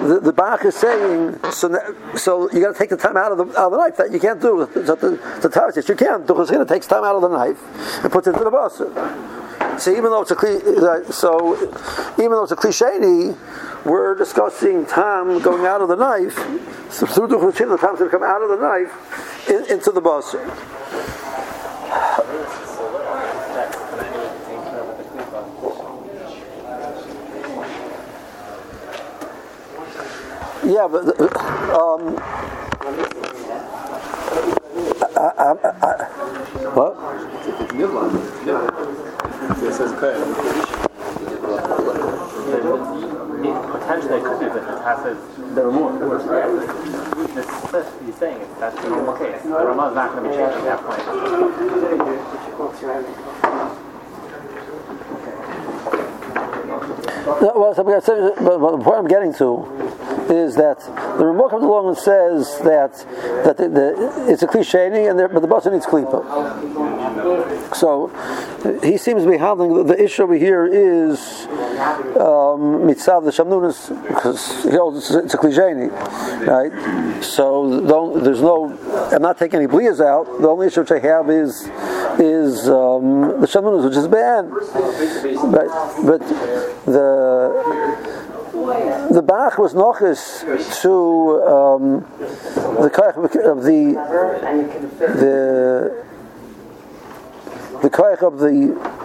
the, 0.00 0.20
the 0.20 0.32
Bach 0.32 0.64
is 0.64 0.74
saying, 0.74 1.38
so, 1.50 1.68
so 2.16 2.50
you 2.52 2.60
got 2.60 2.72
to 2.72 2.78
take 2.78 2.90
the 2.90 2.96
time 2.96 3.16
out 3.16 3.32
of 3.32 3.38
the, 3.38 3.44
out 3.58 3.66
of 3.66 3.72
the 3.72 3.78
knife. 3.78 3.96
That 3.96 4.12
you 4.12 4.20
can't 4.20 4.40
do. 4.40 4.68
So 4.72 4.94
the, 4.94 5.38
the 5.42 5.48
Torah 5.48 5.72
says 5.72 5.88
you 5.88 5.96
can't. 5.96 6.26
The 6.26 6.34
Chazina 6.34 6.66
takes 6.66 6.86
time 6.86 7.04
out 7.04 7.16
of 7.16 7.22
the 7.22 7.28
knife 7.28 7.60
and 8.02 8.12
puts 8.12 8.26
it 8.26 8.30
into 8.30 8.44
the 8.44 8.50
basar. 8.50 9.80
So 9.80 9.90
even 9.90 10.04
though 10.04 10.22
it's 10.22 10.30
a 10.30 11.12
so 11.12 11.56
even 12.14 12.32
though 12.32 12.42
it's 12.42 12.52
a 12.52 12.56
cliche, 12.56 13.34
we're 13.84 14.14
discussing 14.14 14.86
time 14.86 15.38
going 15.40 15.66
out 15.66 15.80
of 15.80 15.88
the 15.88 15.96
knife 15.96 16.34
so 16.90 17.06
through 17.06 17.28
the 17.28 17.36
Chazina. 17.36 17.78
The 17.78 17.86
going 17.86 17.98
to 17.98 18.08
come 18.08 18.22
out 18.22 18.42
of 18.42 18.48
the 18.48 18.56
knife 18.56 19.48
in, 19.48 19.64
into 19.70 19.90
the 19.92 20.00
basar. 20.00 20.40
Yeah, 30.62 30.86
but 30.86 31.02
um, 31.72 32.18
I, 35.16 35.32
I, 35.38 35.56
I, 35.80 35.94
what? 36.74 36.92
Potentially, 43.72 44.18
it 44.18 44.24
could 44.24 44.38
be 44.38 44.46
that 44.46 44.54
the 44.54 44.60
Taz 44.82 45.02
says 45.02 45.18
the 45.54 45.62
Ramah. 45.64 45.98
This, 47.34 47.46
this, 47.72 47.86
he's 48.04 48.16
saying 48.16 48.40
it's, 48.42 48.54
that's 48.60 48.76
the 48.82 48.88
normal 48.90 49.14
case. 49.16 49.42
The 49.42 49.48
Ramah 49.48 49.88
is 49.88 49.94
not 49.94 50.12
going 50.12 50.24
to 50.24 50.30
be 50.30 50.36
changed 50.36 50.56
at 50.58 50.64
that 50.64 50.80
point. 50.84 51.06
No, 56.66 57.09
well, 57.26 57.74
but 57.74 58.76
the 58.76 58.80
point 58.82 58.98
I'm 58.98 59.08
getting 59.08 59.34
to 59.34 59.64
is 60.30 60.54
that 60.56 60.78
the 61.18 61.26
Ramah 61.26 61.50
comes 61.50 61.64
along 61.64 61.88
and 61.88 61.98
says 61.98 62.58
that 62.60 62.92
that 63.44 63.56
the, 63.56 63.68
the, 63.68 64.26
it's 64.28 64.42
a 64.42 64.46
cliche, 64.46 64.86
and 64.86 65.18
but 65.18 65.40
the 65.40 65.48
bus 65.48 65.66
needs 65.66 65.86
klipa. 65.86 66.24
So 67.74 68.08
he 68.82 68.96
seems 68.96 69.24
to 69.24 69.30
be 69.30 69.36
handling 69.36 69.86
the, 69.86 70.00
issue 70.00 70.22
over 70.22 70.34
here 70.34 70.66
is 70.66 71.46
um, 72.16 72.86
mitzav 72.86 73.24
the 73.24 73.30
shamnunas 73.30 73.88
because 74.06 74.64
he 74.64 74.70
holds 74.70 75.10
it's, 75.14 75.34
a 75.34 75.38
cliche, 75.38 75.72
right? 76.46 77.22
So 77.22 77.80
there's 78.20 78.42
no. 78.42 78.78
I'm 79.12 79.22
not 79.22 79.38
taking 79.38 79.60
any 79.60 79.66
blias 79.66 80.00
out. 80.00 80.40
The 80.40 80.48
only 80.48 80.68
issue 80.68 80.80
which 80.80 80.92
I 80.92 81.00
have 81.00 81.28
is 81.28 81.68
is 82.20 82.68
um, 82.68 83.40
the 83.40 83.46
shamnunas, 83.46 83.84
which 83.84 83.96
is 83.96 84.06
bad. 84.08 84.50
Right? 84.50 85.70
But 86.04 86.20
the 86.86 87.10
the 89.10 89.22
Bach 89.22 89.58
was 89.58 89.74
nochis 89.74 90.44
to 90.82 91.42
um, 91.42 92.00
the 92.80 92.90
koich 92.90 93.16
of 93.16 93.62
the 93.64 93.94
the 94.98 96.04
the 97.82 97.90
koich 97.90 98.22
of 98.22 98.38
the 98.38 98.99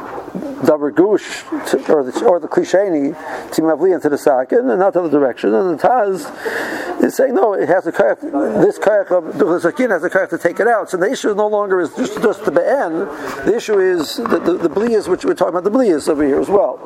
davar 0.65 0.93
gush 0.93 1.43
or 1.89 2.03
the 2.03 2.25
or 2.25 2.39
the 2.39 2.47
klisheni 2.47 3.13
to 3.51 3.61
mavli 3.61 3.93
into 3.93 4.09
the 4.09 4.17
sakin 4.17 4.69
and 4.69 4.79
not 4.79 4.93
the 4.93 5.01
other 5.01 5.09
direction. 5.09 5.53
And 5.53 5.77
the 5.77 5.87
Taz 5.87 7.03
is 7.03 7.15
saying 7.15 7.35
no, 7.35 7.53
it 7.53 7.67
has 7.67 7.87
a 7.87 7.91
koich. 7.91 8.21
This 8.61 8.79
koich 8.79 9.11
of 9.11 9.37
the 9.37 9.59
sakin 9.59 9.91
has 9.91 10.03
a 10.03 10.09
koich 10.09 10.29
to 10.29 10.37
take 10.37 10.59
it 10.59 10.67
out. 10.67 10.89
So 10.89 10.97
the 10.97 11.11
issue 11.11 11.33
no 11.33 11.47
longer 11.47 11.79
is 11.79 11.93
just 11.95 12.21
just 12.21 12.45
the 12.45 12.51
be'en. 12.51 13.05
The 13.45 13.55
issue 13.55 13.79
is 13.79 14.17
the 14.17 14.39
the, 14.39 14.53
the 14.57 14.69
blias, 14.69 15.07
which 15.07 15.25
we're 15.25 15.33
talking 15.33 15.55
about 15.55 15.63
the 15.63 15.71
blias 15.71 16.07
over 16.09 16.23
here 16.23 16.39
as 16.39 16.49
well. 16.49 16.79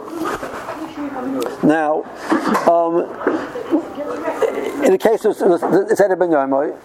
Now, 1.63 2.03
um, 2.69 3.03
in 4.83 4.91
the 4.91 4.97
case 4.97 5.25
of 5.25 5.31
it's 5.31 5.41
Ben 5.41 6.09
Yomoy, 6.29 6.75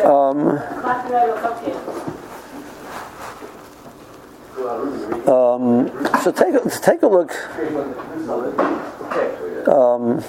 um, 0.05 0.59
um, 5.29 5.91
so 6.23 6.33
take 6.33 6.55
a, 6.55 6.71
take 6.81 7.03
a 7.03 7.07
look. 7.07 7.33
Um, 9.69 10.25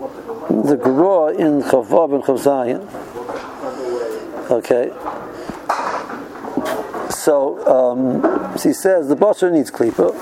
the 0.00 0.76
Gura 0.76 1.38
in 1.38 1.62
Chavav 1.62 2.14
and 2.14 2.24
Chavzayin. 2.24 2.80
Okay. 4.50 4.90
So, 7.10 7.58
um, 7.66 8.22
so 8.56 8.68
he 8.68 8.72
says 8.72 9.08
the 9.08 9.16
basar 9.16 9.52
needs 9.52 9.70
klipa. 9.70 10.16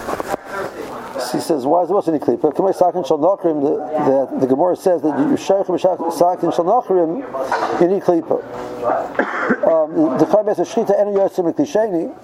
So 1.21 1.39
he 1.39 1.43
says, 1.43 1.65
why 1.65 1.83
does 1.83 1.89
the 1.91 1.95
basar 1.95 2.13
need 2.13 2.23
klipa? 2.23 2.53
Kamei 2.53 2.75
sakin 2.75 3.05
shal 3.05 3.19
nachrim. 3.19 3.63
The, 3.63 3.77
the, 4.35 4.41
the 4.41 4.47
Gemara 4.49 4.75
says 4.75 5.01
that 5.03 5.17
you 5.17 5.37
shaykh 5.37 5.67
sakin 5.67 6.51
shal 6.51 6.65
nachrim. 6.65 7.81
You 7.81 7.87
need 7.89 8.03
klipa. 8.03 9.25
Um, 9.59 10.19
the 10.19 10.25
Chaim 10.25 10.49
of 10.49 10.57
Shchita 10.57 10.99
and 10.99 11.15
Yosim 11.15 11.53
Klisheni. 11.53 12.15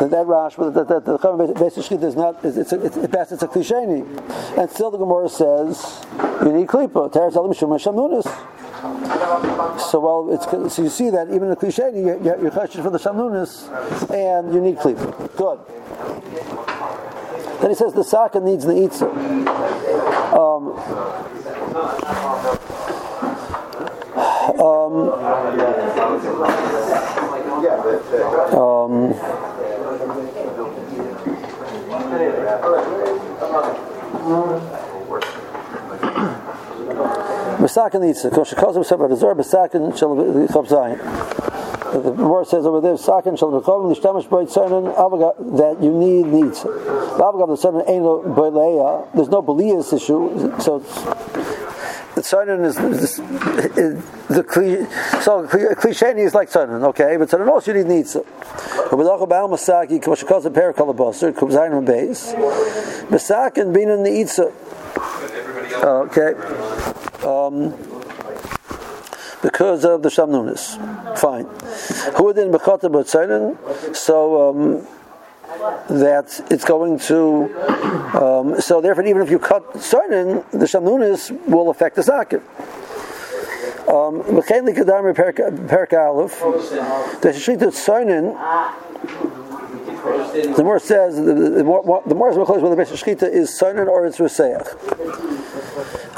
That 0.00 0.10
that 0.10 0.26
Rash, 0.26 0.56
but 0.56 0.74
that, 0.74 0.88
that 0.88 1.04
the 1.04 1.16
Chaim 1.18 1.38
Shchita 1.38 2.04
is 2.04 2.16
not. 2.16 2.44
It's 2.44 2.56
it's, 2.56 2.72
it's, 2.72 2.96
it's 2.96 3.42
a 3.42 3.48
cliche. 3.48 3.74
and 3.76 4.70
still 4.70 4.90
the 4.90 4.98
Gemara 4.98 5.28
says 5.28 6.04
you 6.44 6.52
need 6.52 6.68
klipa. 6.68 7.10
Teres 7.12 7.34
Elim 7.34 7.52
Shumah 7.52 7.80
Shamunis. 7.80 8.26
So 9.80 10.00
well, 10.00 10.28
it's 10.34 10.74
so 10.74 10.82
you 10.82 10.90
see 10.90 11.10
that 11.10 11.28
even 11.28 11.44
in 11.44 11.50
the 11.50 11.56
cliche, 11.56 11.90
you, 11.94 12.20
you, 12.22 12.34
you're 12.42 12.50
question 12.50 12.82
for 12.82 12.90
the 12.90 12.98
shamnunis, 12.98 13.70
and 14.10 14.52
you 14.52 14.60
need 14.60 14.76
klipa. 14.76 15.36
Good. 15.36 15.60
Then 17.60 17.70
he 17.70 17.76
says 17.76 17.94
the 17.94 18.04
saka 18.04 18.38
needs 18.40 18.64
the 18.66 18.76
itza. 18.76 19.06
Um, 20.36 20.76
um, 24.60 25.08
um, 28.54 29.45
Masakin 37.58 38.08
Itza, 38.08 38.30
Koshikazu 38.30 38.84
Sabbat 38.84 39.12
Azor, 39.12 39.34
Masakin 39.34 39.96
Shal 39.96 40.16
Chavzayin. 40.48 40.98
The 41.92 42.10
word 42.10 42.46
says 42.46 42.66
over 42.66 42.80
there, 42.80 42.96
Sakin 42.96 43.36
Shal 43.36 43.50
Bechov, 43.50 43.94
Nishtamish 43.94 44.28
Boy 44.28 44.44
Tzonin, 44.44 45.56
that 45.56 45.82
you 45.82 45.92
need 45.92 46.26
needs. 46.26 46.64
Avagav 46.64 47.48
the 47.48 47.56
Tzonin 47.56 47.86
Eino 47.88 48.22
Boileya, 48.34 49.06
there's 49.14 49.28
no 49.28 49.42
Belias 49.42 49.92
issue, 49.92 50.60
so 50.60 50.80
Tzonin 52.22 52.64
is, 52.64 52.78
is, 52.78 53.18
is 53.76 54.04
the 54.28 54.42
cliche, 54.42 54.86
so 55.20 55.46
cliche 55.46 56.06
is 56.16 56.34
like 56.34 56.48
Tzonin, 56.50 56.82
okay, 56.84 57.16
but 57.16 57.28
Tzonin 57.28 57.48
also 57.48 57.72
you 57.72 57.84
need 57.84 57.88
needs. 57.88 58.16
Kabbalah 58.88 59.26
Baal 59.26 59.48
Masaki, 59.48 60.02
Koshikazu 60.02 60.50
Perakal 60.50 60.94
Abosir, 60.94 61.32
Kubzayin 61.32 61.86
Beis, 61.86 62.34
Masakin 63.08 63.74
Binan 63.74 64.04
Neitza. 64.06 64.52
Okay. 65.84 66.32
Um, 67.26 67.74
because 69.42 69.84
of 69.84 70.02
the 70.02 70.08
shamnunis. 70.08 70.76
Fine. 71.18 71.44
Who 72.16 72.32
then 72.32 72.50
bechata 72.50 72.90
b'tzayin? 72.90 73.94
So 73.94 74.50
um, 74.50 74.86
that 75.88 76.46
it's 76.50 76.64
going 76.64 76.98
to. 77.00 77.44
Um, 78.16 78.60
so 78.60 78.80
therefore, 78.80 79.04
even 79.04 79.22
if 79.22 79.30
you 79.30 79.38
cut 79.38 79.74
tzayin, 79.74 80.48
the 80.50 80.66
shamnunis 80.66 81.30
will 81.46 81.70
affect 81.70 81.96
the 81.96 82.02
sakin. 82.02 82.40
Um. 83.88 84.18
The 84.18 84.42
shishita 87.32 87.70
tzayin. 87.72 88.36
The 90.56 90.62
more 90.62 90.78
says 90.78 91.16
the, 91.16 91.64
more 91.64 92.02
the 92.06 92.14
more 92.14 92.30
is 92.30 92.36
close 92.46 92.62
whether 92.62 92.76
the 92.76 92.82
shchita 92.82 93.28
is 93.28 93.50
tzayin 93.50 93.88
or 93.88 94.06
it's 94.06 94.18
reseach. 94.18 94.66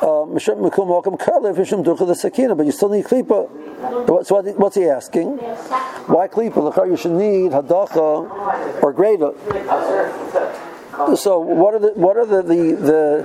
Um, 0.01 0.34
but 0.34 0.42
you 2.66 2.72
still 2.72 2.88
need 2.88 3.05
klipa. 3.05 3.49
So 4.26 4.42
what's 4.57 4.76
he 4.76 4.84
asking? 4.84 5.38
Why 6.07 6.28
klipa? 6.28 6.86
You 6.86 6.96
should 6.96 7.12
need 7.12 7.53
hadacha 7.53 8.82
or 8.82 8.92
greater. 8.92 9.32
So 11.16 11.38
what 11.38 11.74
are 11.74 11.78
the 11.78 11.92
what 11.94 12.16
are 12.16 12.26
the, 12.26 12.42
the, 12.42 12.76
the 12.76 13.22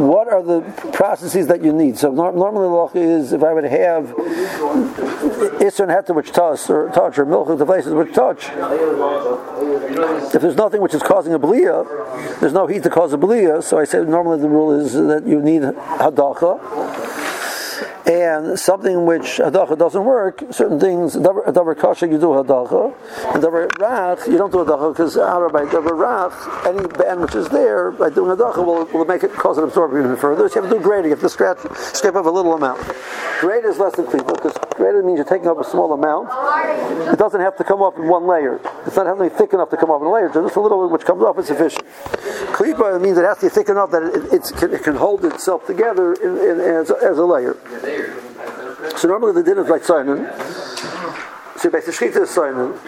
what 0.00 0.28
are 0.28 0.42
the 0.42 0.62
processes 0.92 1.46
that 1.48 1.62
you 1.62 1.72
need? 1.72 1.98
So 1.98 2.10
normally 2.10 2.68
lacha 2.68 2.96
is 2.96 3.32
if 3.32 3.42
I 3.42 3.52
would 3.52 3.64
have 3.64 4.06
isra 5.60 5.86
heta 5.88 6.14
which 6.14 6.32
touch 6.32 6.70
or 6.70 6.88
touch 6.90 7.18
or 7.18 7.26
milk 7.26 7.48
the 7.58 7.66
places 7.66 7.92
which 7.92 8.14
touch. 8.14 8.48
If 10.34 10.40
there's 10.40 10.56
nothing 10.56 10.80
which 10.80 10.94
is 10.94 11.02
causing 11.02 11.34
a 11.34 11.38
belia, 11.38 11.84
there's 12.40 12.54
no 12.54 12.66
heat 12.66 12.82
to 12.84 12.90
cause 12.90 13.12
a 13.12 13.18
belia. 13.18 13.62
So 13.62 13.78
I 13.78 13.84
say 13.84 14.02
normally 14.04 14.40
the 14.40 14.48
rule 14.48 14.72
is 14.72 14.94
that 14.94 15.26
you 15.26 15.42
need 15.42 15.62
hadacha 15.62 17.37
and 18.08 18.58
something 18.58 19.04
which 19.04 19.36
hadacha 19.36 19.76
doesn't 19.76 20.04
work, 20.04 20.42
certain 20.50 20.80
things, 20.80 21.14
davar 21.14 21.78
kasha 21.78 22.06
you 22.06 22.18
do 22.18 22.28
hadacha, 22.28 22.94
and 23.34 23.42
davar 23.42 23.68
rach 23.72 24.26
you 24.26 24.38
don't 24.38 24.50
do 24.50 24.58
hadacha 24.58 24.92
because 24.92 25.14
by 25.16 25.64
davar 25.66 25.92
rach 25.92 26.66
any 26.66 26.86
band 26.96 27.20
which 27.20 27.34
is 27.34 27.48
there 27.50 27.90
by 27.90 28.08
doing 28.08 28.34
hadacha 28.34 28.64
will, 28.64 28.86
will 28.86 29.04
make 29.04 29.22
it 29.22 29.32
cause 29.32 29.58
it 29.58 29.64
absorb 29.64 29.92
even 29.92 30.16
further. 30.16 30.48
So 30.48 30.56
you 30.56 30.62
have 30.62 30.70
to 30.70 30.78
do 30.78 30.82
greater. 30.82 31.04
You 31.04 31.14
have 31.14 31.20
to 31.20 31.28
scratch, 31.28 31.58
scrape 31.76 32.14
off 32.14 32.24
a 32.24 32.30
little 32.30 32.54
amount. 32.54 32.80
Greater 33.40 33.68
is 33.68 33.78
less 33.78 33.94
than 33.94 34.06
klipa 34.06 34.34
because 34.34 34.56
greater 34.74 35.02
means 35.02 35.18
you're 35.18 35.24
taking 35.26 35.46
up 35.46 35.60
a 35.60 35.64
small 35.64 35.92
amount. 35.92 36.28
It 37.12 37.18
doesn't 37.18 37.40
have 37.40 37.56
to 37.58 37.64
come 37.64 37.82
off 37.82 37.96
in 37.96 38.08
one 38.08 38.26
layer. 38.26 38.60
It's 38.86 38.96
not 38.96 39.06
having 39.06 39.28
to 39.28 39.34
be 39.34 39.38
thick 39.38 39.52
enough 39.52 39.70
to 39.70 39.76
come 39.76 39.90
off 39.90 40.00
in 40.00 40.08
a 40.08 40.10
layer. 40.10 40.28
Just 40.28 40.56
a 40.56 40.60
little 40.60 40.84
bit 40.86 40.92
which 40.92 41.04
comes 41.04 41.22
off 41.22 41.38
is 41.38 41.46
sufficient. 41.46 41.84
Klipa 42.56 43.00
means 43.00 43.18
it 43.18 43.24
has 43.24 43.38
to 43.38 43.46
be 43.46 43.50
thick 43.50 43.68
enough 43.68 43.90
that 43.92 44.02
it, 44.02 44.32
it, 44.32 44.72
it 44.72 44.82
can 44.82 44.96
hold 44.96 45.24
itself 45.24 45.66
together 45.66 46.14
in, 46.14 46.38
in, 46.38 46.60
as, 46.60 46.90
as 46.90 47.18
a 47.18 47.24
layer. 47.24 47.56
So 48.96 49.08
normally 49.08 49.32
the 49.32 49.42
din 49.42 49.58
is 49.58 49.68
like 49.68 49.84
Simon. 49.84 50.28
So 51.56 51.70
basically 51.70 52.08
Shechita 52.08 52.22
is 52.22 52.30
Simon. 52.30 52.78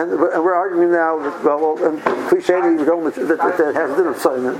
And, 0.00 0.12
and 0.12 0.44
we're 0.44 0.54
arguing 0.54 0.90
now 0.92 1.18
that, 1.18 1.44
well, 1.44 1.76
and 1.84 2.00
cliche 2.28 2.54
that, 2.54 2.86
that, 2.86 3.58
that 3.58 3.74
has 3.74 3.96
dinner 3.96 4.14
Simon. 4.18 4.58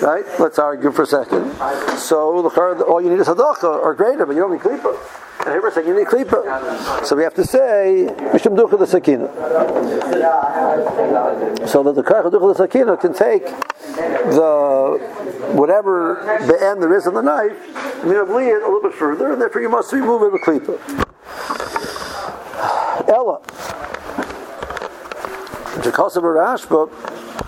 Right? 0.00 0.24
Let's 0.38 0.58
argue 0.58 0.90
for 0.90 1.02
a 1.02 1.06
second. 1.06 1.52
So 1.98 2.48
all 2.84 3.00
you 3.02 3.10
need 3.10 3.20
is 3.20 3.28
hadacha 3.28 3.64
or 3.64 3.94
greater, 3.94 4.24
but 4.24 4.34
you 4.34 4.40
don't 4.40 4.52
need 4.52 4.60
klipa. 4.60 4.96
And 5.40 5.48
here 5.48 5.62
we're 5.62 5.70
saying 5.70 5.86
you 5.88 5.96
need 5.96 6.06
klipa. 6.06 7.04
So 7.04 7.14
we 7.16 7.22
have 7.24 7.34
to 7.34 7.44
say 7.44 8.08
mishum 8.32 8.56
ducha 8.56 8.78
the 8.78 8.86
sakina. 8.86 9.28
So 11.66 11.82
that 11.82 11.94
the 11.94 12.02
karach 12.02 12.30
ducha 12.30 12.54
the 12.54 12.54
sakina 12.54 12.96
can 12.96 13.12
take 13.12 13.44
the 13.44 14.98
whatever 15.54 16.22
the 16.46 16.62
end 16.62 16.82
there 16.82 16.94
is 16.94 17.06
in 17.06 17.14
the 17.14 17.22
knife, 17.22 17.76
and 18.02 18.10
you 18.10 18.24
bleed 18.24 18.48
it 18.48 18.62
a 18.62 18.66
little 18.66 18.82
bit 18.82 18.94
further, 18.94 19.32
and 19.32 19.40
therefore 19.40 19.60
you 19.60 19.68
must 19.68 19.92
remove 19.92 20.22
it 20.22 20.32
with 20.32 20.42
klipa. 20.42 20.78
Ella. 23.08 23.40
Jekosab 25.80 26.22
Rashba, 26.22 26.90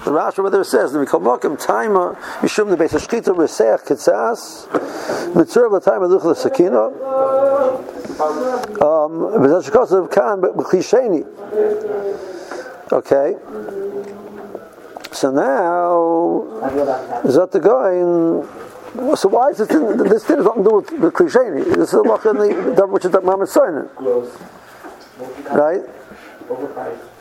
the 0.05 0.11
Rashba 0.11 0.39
over 0.41 0.51
there 0.51 0.64
says, 0.64 0.93
"We 0.95 1.07
call 1.07 1.20
Mokim 1.20 1.62
Taima 1.62 2.16
Mishum 2.41 2.70
the 2.70 2.76
Beis 2.76 2.91
Hashkita 2.91 3.35
Reseach 3.35 3.85
Kitzas 3.87 4.66
Mitzur 5.35 5.70
L'Taima 5.70 6.09
Duchla 6.09 6.37
Sakina." 6.37 6.89
Um, 8.83 9.33
but 9.41 9.62
Jekosab 9.64 10.11
Kan 10.11 10.41
B'Klisheni. 10.41 11.24
Okay. 12.93 13.37
So 15.12 15.30
now, 15.30 16.43
is 17.24 17.35
that 17.35 17.51
the 17.53 17.61
guy 17.61 17.93
in 17.93 18.49
so 19.16 19.28
why 19.28 19.49
is 19.49 19.61
it 19.61 19.70
in, 19.70 19.97
this 19.97 20.24
thing 20.24 20.37
has 20.37 20.45
nothing 20.45 20.64
to 20.64 20.70
do 20.70 20.76
with 20.76 21.01
the 21.01 21.11
klisheni? 21.11 21.64
This 21.64 21.89
is 21.89 21.95
a 21.95 22.03
look 22.03 22.26
in 22.26 22.37
the 22.37 22.87
which 22.87 23.07
is 23.07 23.11
the 23.11 23.20
Mamad 23.20 23.49
Soinen. 23.49 23.89
Right? 25.51 25.83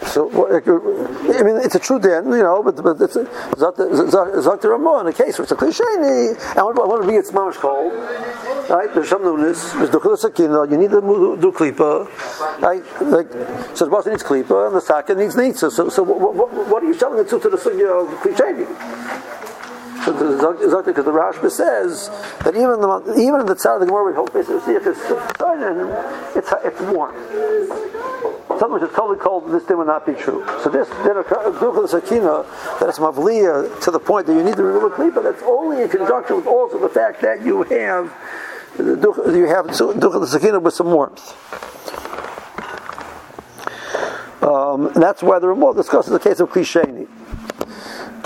So, 0.07 0.29
I 0.29 1.43
mean, 1.43 1.57
it's 1.57 1.75
a 1.75 1.79
true 1.79 1.99
din, 1.99 2.25
you 2.31 2.43
know, 2.43 2.61
but, 2.63 2.75
but 2.83 2.99
it's 3.01 3.15
Zakta 3.15 4.63
Ramah 4.63 5.01
in 5.01 5.07
a 5.07 5.13
case 5.13 5.37
where 5.37 5.43
it's 5.43 5.51
a 5.51 5.55
cliche, 5.55 5.83
and 5.95 6.37
I 6.57 6.63
want 6.63 7.01
to 7.03 7.07
be 7.07 7.15
its 7.15 7.31
mamash 7.31 7.55
cold, 7.55 7.93
right? 8.69 8.93
There's 8.93 9.09
some 9.09 9.23
newness, 9.23 9.71
there's 9.73 9.89
Dukhla 9.89 10.17
Sakina, 10.17 10.69
you 10.69 10.77
need 10.77 10.91
to 10.91 11.01
do 11.01 11.51
Klipa, 11.51 12.07
right? 12.61 12.83
Like, 13.01 13.31
so 13.75 13.85
the 13.85 13.91
boss 13.91 14.05
needs 14.07 14.23
Klipa, 14.23 14.67
and 14.67 14.75
the 14.75 14.81
Saka 14.81 15.15
needs 15.15 15.35
Nitza. 15.35 15.71
So, 15.71 15.89
so 15.89 16.03
what, 16.03 16.33
what, 16.35 16.67
what 16.67 16.83
are 16.83 16.87
you 16.87 16.93
selling 16.93 17.19
it 17.19 17.29
to, 17.29 17.39
to 17.39 17.49
the 17.49 17.57
Sugya 17.57 18.03
of 18.03 18.19
cliche? 18.21 18.65
So 20.03 20.13
the 20.13 20.83
because 20.83 21.05
the 21.05 21.11
Rashba 21.11 21.51
says 21.51 22.09
that 22.43 22.55
even 22.55 22.81
the 22.81 23.13
even 23.19 23.41
in 23.41 23.45
the 23.45 23.53
tzad 23.53 23.75
of 23.75 23.81
the 23.81 23.85
Gemara 23.85 24.11
we 24.11 24.39
it's 24.39 24.49
it's 24.49 24.67
it's 26.65 26.81
warm. 26.91 27.13
Something 28.61 28.79
which 28.79 28.91
is 28.91 28.95
totally 28.95 29.17
cold, 29.17 29.51
this 29.51 29.63
thing 29.63 29.79
would 29.79 29.87
not 29.87 30.05
be 30.05 30.13
true. 30.13 30.45
So 30.61 30.69
this 30.69 30.87
then 31.03 31.17
a 31.17 31.23
group 31.23 31.77
of 31.77 31.81
the 31.81 31.87
sakina 31.87 32.45
that 32.79 32.87
it's 32.87 32.99
mavliya 32.99 33.81
to 33.81 33.89
the 33.89 33.99
point 33.99 34.27
that 34.27 34.35
you 34.35 34.43
need 34.43 34.55
to 34.55 34.61
remove 34.61 34.93
a 34.99 35.09
but 35.09 35.23
that's 35.23 35.41
only 35.41 35.81
in 35.81 35.89
conjunction 35.89 36.35
with 36.35 36.45
also 36.45 36.77
the 36.77 36.87
fact 36.87 37.23
that 37.23 37.43
you 37.43 37.63
have 37.63 38.13
you 38.77 39.47
have 39.47 39.65
duch 39.65 40.13
of 40.13 40.21
the 40.21 40.27
sakina 40.27 40.59
with 40.59 40.75
some 40.75 40.91
warmth. 40.91 41.33
Um, 44.43 44.85
and 44.93 45.01
that's 45.01 45.23
why 45.23 45.39
the 45.39 45.47
Ramah 45.47 45.73
discusses 45.73 46.11
the 46.11 46.19
case 46.19 46.39
of 46.39 46.51
klisheni. 46.51 47.07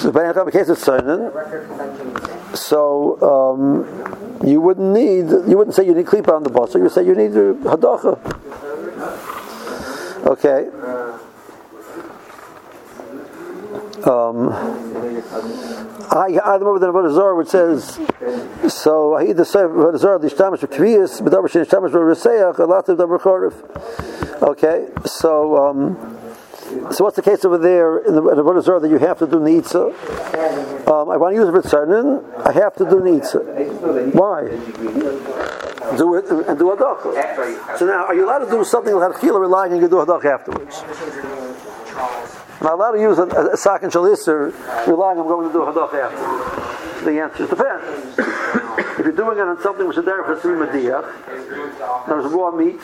So, 0.02 0.12
case 0.52 0.68
of 0.68 0.78
so 2.58 3.22
um, 3.22 4.46
you 4.46 4.60
wouldn't 4.60 4.94
need, 4.94 5.30
you 5.50 5.58
wouldn't 5.58 5.78
say 5.78 5.86
you 5.86 5.94
need 5.94 6.08
klipa 6.08 6.36
on 6.36 6.44
the 6.44 6.50
bus, 6.50 6.74
so 6.74 6.78
you 6.78 6.84
would 6.84 6.92
say 6.92 7.06
you 7.06 7.16
need 7.16 7.32
hadacha. 7.32 8.42
Okay. 10.26 10.68
Um, 14.06 14.50
I, 16.12 16.40
I 16.44 16.56
remember 16.56 16.80
the 16.80 16.92
Avodah 16.92 17.14
Zarah 17.14 17.36
which 17.36 17.48
says, 17.50 18.00
so 18.74 19.16
I 19.16 19.34
the 19.34 19.44
Avodah 19.44 19.98
Zarah 19.98 20.20
the 20.20 20.28
Ishtamish 20.28 20.64
of 20.64 20.70
Kviyas, 20.72 21.22
B'davar 21.22 21.50
Shin 21.50 21.64
Ishtamish 21.64 21.88
of 21.88 21.94
Reseach, 21.94 22.58
a 22.58 22.64
lot 22.64 22.90
of 22.90 22.98
Davar 22.98 23.20
Chorif. 23.20 24.42
Okay, 24.42 24.88
so 25.06 25.58
um, 25.58 25.96
so 26.92 27.04
what's 27.04 27.16
the 27.16 27.22
case 27.22 27.46
over 27.46 27.58
there 27.58 28.00
in 28.00 28.16
the, 28.16 28.22
Avodah 28.22 28.82
that 28.82 28.90
you 28.90 28.98
have 28.98 29.20
to 29.20 29.28
do 29.28 29.38
Nitza? 29.38 29.92
Um, 30.88 31.10
I 31.10 31.18
want 31.18 31.36
to 31.36 31.42
use 31.42 31.50
Ritzanin, 31.50 32.24
I 32.46 32.52
have 32.52 32.76
to 32.76 32.86
do 32.86 32.96
Nitza. 32.96 34.14
Why? 34.14 35.75
Do 35.98 36.16
it 36.16 36.26
and 36.30 36.58
do 36.58 36.66
Hadach. 36.66 37.78
So 37.78 37.86
now, 37.86 38.06
are 38.06 38.16
you 38.16 38.26
allowed 38.26 38.46
to 38.46 38.52
do 38.52 38.64
something 38.64 38.94
like 38.96 39.14
Chila 39.14 39.40
relying 39.40 39.74
on 39.74 39.82
you 39.82 39.88
do 39.88 39.96
Hadach 39.96 40.26
afterwards? 40.26 40.84
Am 42.62 42.68
I 42.68 42.72
allowed 42.72 42.92
to 42.94 43.02
use 43.02 43.18
a, 43.20 43.24
a, 43.24 43.54
a 43.54 43.58
sock 43.58 43.84
and 43.84 43.92
shalisser 43.92 44.54
relying 44.88 45.20
on 45.20 45.28
going 45.28 45.48
to 45.48 45.54
do 45.54 45.60
Hadach 45.60 45.94
afterwards? 45.94 47.04
The 47.06 47.22
answer 47.22 47.48
depends. 47.48 48.20
If 48.98 49.00
you're 49.00 49.12
doing 49.12 49.38
it 49.38 49.42
on 49.42 49.62
something 49.62 49.88
which 49.88 49.98
is 49.98 50.06
there 50.06 50.24
for 50.24 50.40
three 50.40 50.56
mediyah, 50.56 51.04
there's 52.08 52.32
raw 52.32 52.50
meat, 52.50 52.80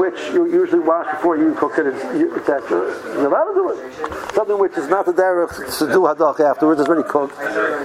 which 0.00 0.32
you 0.32 0.46
usually 0.46 0.78
wash 0.80 1.10
before 1.16 1.36
you 1.36 1.54
cook 1.54 1.76
it, 1.76 1.86
etc. 1.86 2.62
Uh, 2.62 3.12
you're 3.14 3.26
allowed 3.26 3.50
to 3.50 3.54
do 3.54 3.70
it. 3.70 4.32
Something 4.32 4.58
which 4.58 4.76
is 4.78 4.88
not 4.88 5.06
the 5.06 5.12
derech 5.12 5.78
to 5.78 5.86
do 5.86 6.02
hadach 6.02 6.40
afterwards, 6.40 6.80
is 6.80 6.86
already 6.86 7.08
cooked. 7.08 7.34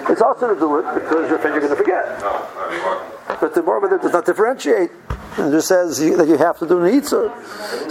It's 0.10 0.22
also 0.22 0.54
to 0.54 0.60
do 0.60 0.78
it 0.78 0.94
because 0.94 1.28
you're 1.28 1.36
afraid 1.36 1.52
you're 1.52 1.62
going 1.62 1.76
to 1.76 1.76
forget. 1.76 3.13
But 3.40 3.54
the 3.54 3.64
more 3.64 3.80
does 3.88 4.12
not 4.14 4.26
differentiate. 4.26 4.92
It 5.38 5.52
just 5.52 5.68
says 5.68 6.00
that 6.00 6.28
you 6.28 6.38
have 6.38 6.60
to 6.60 6.68
do 6.68 6.76
nitzer. 6.76 7.32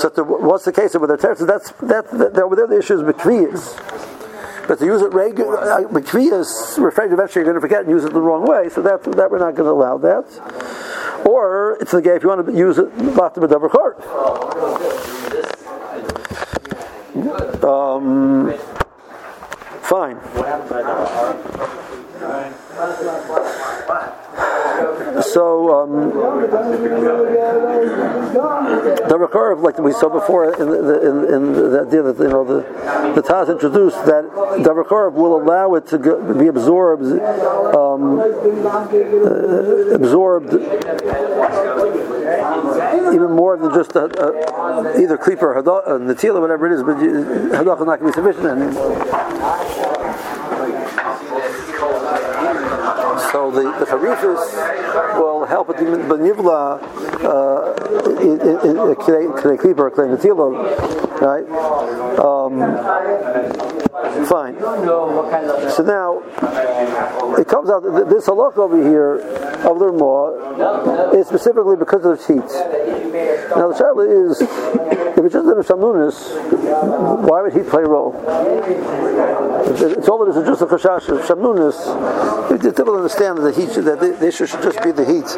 So 0.01 0.09
the, 0.09 0.22
what's 0.24 0.64
the 0.64 0.72
case 0.72 0.95
with 0.95 1.11
the 1.11 1.16
teretz? 1.16 1.47
That's 1.47 1.72
that, 1.72 2.11
that, 2.11 2.38
over 2.38 2.55
there 2.55 2.66
the 2.66 2.78
issue 2.78 2.95
is. 2.95 3.03
But 4.68 4.78
to 4.78 4.86
use 4.86 5.03
it 5.03 5.12
regular, 5.12 5.59
uh, 5.59 5.82
McVias, 5.88 6.78
we're 6.78 6.88
afraid 6.88 7.12
eventually 7.12 7.45
you're 7.45 7.53
going 7.53 7.57
to 7.57 7.61
forget 7.61 7.80
and 7.80 7.90
use 7.90 8.05
it 8.05 8.12
the 8.12 8.20
wrong 8.20 8.47
way, 8.47 8.68
so 8.68 8.80
that, 8.82 9.03
that 9.03 9.30
we're 9.30 9.38
not 9.38 9.57
going 9.57 9.66
to 9.66 9.72
allow 9.72 9.99
that. 9.99 11.26
Or 11.26 11.78
it's 11.80 11.90
the 11.90 12.01
gay 12.01 12.14
if 12.16 12.22
you 12.22 12.28
want 12.28 12.47
to 12.47 12.53
use 12.53 12.78
it, 12.78 12.86
of 12.86 13.62
a 13.62 13.68
court. 13.68 13.99
Um, 17.64 18.55
fine. 19.82 20.16
So 25.22 25.83
um, 25.83 26.11
the 29.09 29.18
recurve, 29.18 29.62
like 29.62 29.78
we 29.78 29.93
saw 29.93 30.09
before 30.09 30.53
in 30.55 30.68
the, 30.68 31.01
in, 31.09 31.35
in 31.35 31.53
the 31.53 31.80
idea 31.87 32.03
that 32.03 32.18
you 32.18 32.28
know 32.28 32.45
the 32.45 32.62
the 33.14 33.22
Taz 33.22 33.49
introduced 33.51 34.05
that 34.07 34.24
the 34.62 34.74
recurve 34.74 35.14
will 35.14 35.41
allow 35.41 35.74
it 35.74 35.87
to 35.89 35.99
go, 35.99 36.35
be 36.35 36.47
absorbed, 36.49 37.05
um, 37.05 38.18
uh, 38.18 38.24
absorbed 39.95 40.53
even 43.14 43.33
more 43.33 43.57
than 43.57 43.72
just 43.74 43.95
a, 43.97 44.05
a, 44.05 45.01
either 45.01 45.18
kleeper 45.18 45.55
or 45.55 45.62
natila, 45.62 46.41
whatever 46.41 46.66
it 46.66 46.72
is, 46.72 46.83
but 46.83 46.97
hadach 46.97 47.80
is 47.80 47.87
not 47.87 48.01
going 48.01 48.01
to 48.01 48.07
be 48.07 48.12
sufficient. 48.12 48.47
And, 48.47 49.91
So 53.33 53.51
the, 53.51 53.62
the 53.62 53.87
harifis 53.87 54.53
will 55.18 55.47
help 55.47 55.70
it 55.70 55.78
the 55.78 55.85
nivla 55.85 56.80
in 58.20 58.39
k'nei 58.39 59.59
klipa 59.59 59.78
or 59.78 59.91
k'nei 59.91 60.16
netila, 60.16 60.49
right? 61.20 61.47
Um, 62.20 62.53
fine. 64.26 64.55
So 65.70 65.83
now 65.83 66.20
it 67.39 67.49
comes 67.49 67.70
out 67.70 67.83
that 67.85 68.09
this 68.11 68.26
halach 68.26 68.59
over 68.59 68.76
here 68.76 69.20
of 69.66 69.78
the 69.78 69.87
Ramah 69.87 71.12
is 71.14 71.26
specifically 71.26 71.76
because 71.76 72.05
of 72.05 72.18
the 72.18 72.24
heat. 72.26 72.51
Now 73.57 73.68
the 73.68 73.74
shaila 73.74 74.07
is, 74.30 74.43
if 75.23 75.27
it's 75.27 75.35
just 75.35 75.70
a 75.70 75.73
shamnunis, 75.73 77.29
why 77.29 77.43
would 77.43 77.53
he 77.53 77.61
play 77.61 77.83
a 77.83 77.87
role? 77.87 78.12
It's 79.64 80.09
all 80.09 80.25
that 80.25 80.37
is 80.37 80.49
just 80.49 80.62
a 80.62 80.66
chashash 80.66 81.09
of 81.11 81.20
shamnunis. 81.25 82.51
It's 82.51 82.64
difficult 82.64 82.87
to 82.87 82.95
understand 82.97 83.39
that 83.39 83.43
the 83.43 83.53
heat 83.53 83.70
that 83.85 84.01
the, 84.01 84.16
the 84.18 84.27
issue 84.27 84.47
should 84.47 84.62
just 84.62 84.83
be 84.83 84.91
the 84.91 85.05
heat. 85.05 85.29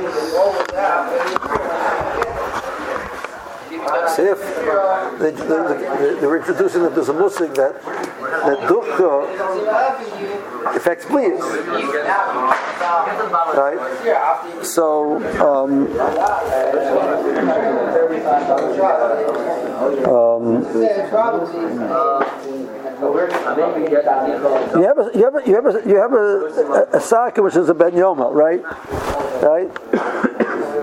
So 4.15 4.23
if 4.25 4.41
they, 5.19 6.27
were 6.27 6.39
introducing 6.39 6.83
that 6.83 6.95
there's 6.95 7.11
a 7.11 7.13
musik 7.13 7.55
that 7.55 7.83
that 7.83 8.59
dukkha 8.61 9.27
affects 10.67 11.07
bleeding, 11.07 11.39
right? 13.55 13.79
So 14.63 15.17
um, 15.41 15.87
um, 20.07 20.63
you 24.75 24.85
have 24.85 24.99
a 24.99 25.11
you 25.15 25.25
have 25.25 25.35
a 25.35 25.43
you 25.47 25.55
have 25.55 25.67
a 25.67 25.75
a, 26.15 26.15
a, 26.95 26.99
a 26.99 27.43
which 27.43 27.57
is 27.57 27.69
a 27.69 27.75
ben 27.75 27.93
yoma, 27.93 28.33
right? 28.33 28.63
Right. 29.43 29.71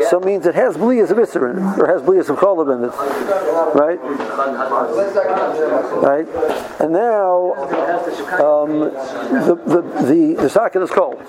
So 0.10 0.20
it 0.20 0.26
means 0.26 0.46
it 0.46 0.56
has 0.56 0.78
blias 0.78 1.12
of 1.12 1.18
Isser 1.18 1.52
in 1.52 1.58
it, 1.58 1.80
or 1.80 1.88
has 1.88 2.02
blias 2.02 2.30
of 2.30 2.38
Cholab 2.38 2.70
in 2.76 2.84
it. 2.86 2.94
Right? 3.76 4.00
Right? 6.02 6.28
And 6.82 6.92
now 6.94 7.54
um, 8.42 8.80
the, 8.80 9.56
the, 9.66 9.82
the, 10.06 10.36
the 10.42 10.50
socket 10.50 10.82
is 10.82 10.90
cold. 10.90 11.22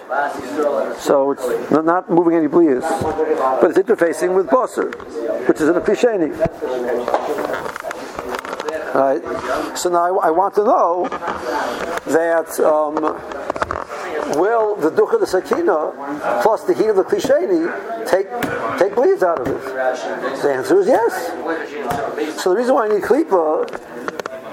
So 0.99 1.33
it's 1.33 1.71
not 1.71 2.11
moving 2.11 2.37
any 2.37 2.49
blias. 2.49 2.83
But 3.61 3.71
it's 3.71 3.79
interfacing 3.79 4.35
with 4.35 4.47
Bosser, 4.49 4.91
which 5.49 5.61
is 5.61 5.69
in 5.69 5.77
a 5.77 5.81
Right? 8.95 9.79
So 9.79 9.89
now 9.89 10.19
I, 10.19 10.29
I 10.29 10.31
want 10.31 10.55
to 10.57 10.65
know 10.65 11.09
that 12.07 12.61
um, 12.61 12.97
will 14.37 14.77
the 14.77 14.91
dukkha 14.91 15.19
the 15.21 15.27
sakina 15.27 15.93
plus 16.43 16.65
the 16.65 16.75
heat 16.75 16.89
of 16.89 16.97
the 16.97 17.05
klisheni 17.05 17.67
take 18.09 18.29
take 18.79 18.95
bleeds 18.95 19.23
out 19.23 19.41
of 19.41 19.47
it? 19.47 19.63
The 20.43 20.53
answer 20.53 20.81
is 20.81 20.87
yes. 20.87 22.41
So 22.43 22.51
the 22.51 22.57
reason 22.57 22.75
why 22.75 22.87
I 22.87 22.89
need 22.89 23.03
klipa 23.03 23.67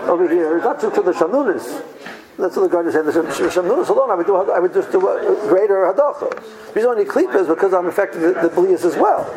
over 0.08 0.28
here 0.28 0.58
is 0.58 0.64
not 0.64 0.80
to, 0.82 0.92
to 0.92 1.02
the 1.02 1.12
shanunis. 1.12 1.84
That's 2.38 2.56
what 2.56 2.72
the 2.72 2.84
guy 2.84 2.90
said. 2.90 3.06
The 3.06 3.12
shanunis 3.12 3.90
alone, 3.90 4.12
I 4.12 4.16
would 4.16 4.26
do. 4.26 4.36
I 4.36 4.60
would 4.60 4.74
just 4.74 4.92
do 4.92 5.08
a 5.08 5.48
greater 5.48 5.92
hadacha. 5.92 6.30
The 6.30 6.74
reason 6.74 6.90
why 6.90 6.96
I 6.96 7.00
need 7.00 7.08
klipa 7.08 7.42
is 7.42 7.48
because 7.48 7.74
I'm 7.74 7.88
affecting 7.88 8.22
the, 8.22 8.34
the 8.34 8.50
bleeds 8.50 8.86
as 8.86 8.96
well. 8.96 9.28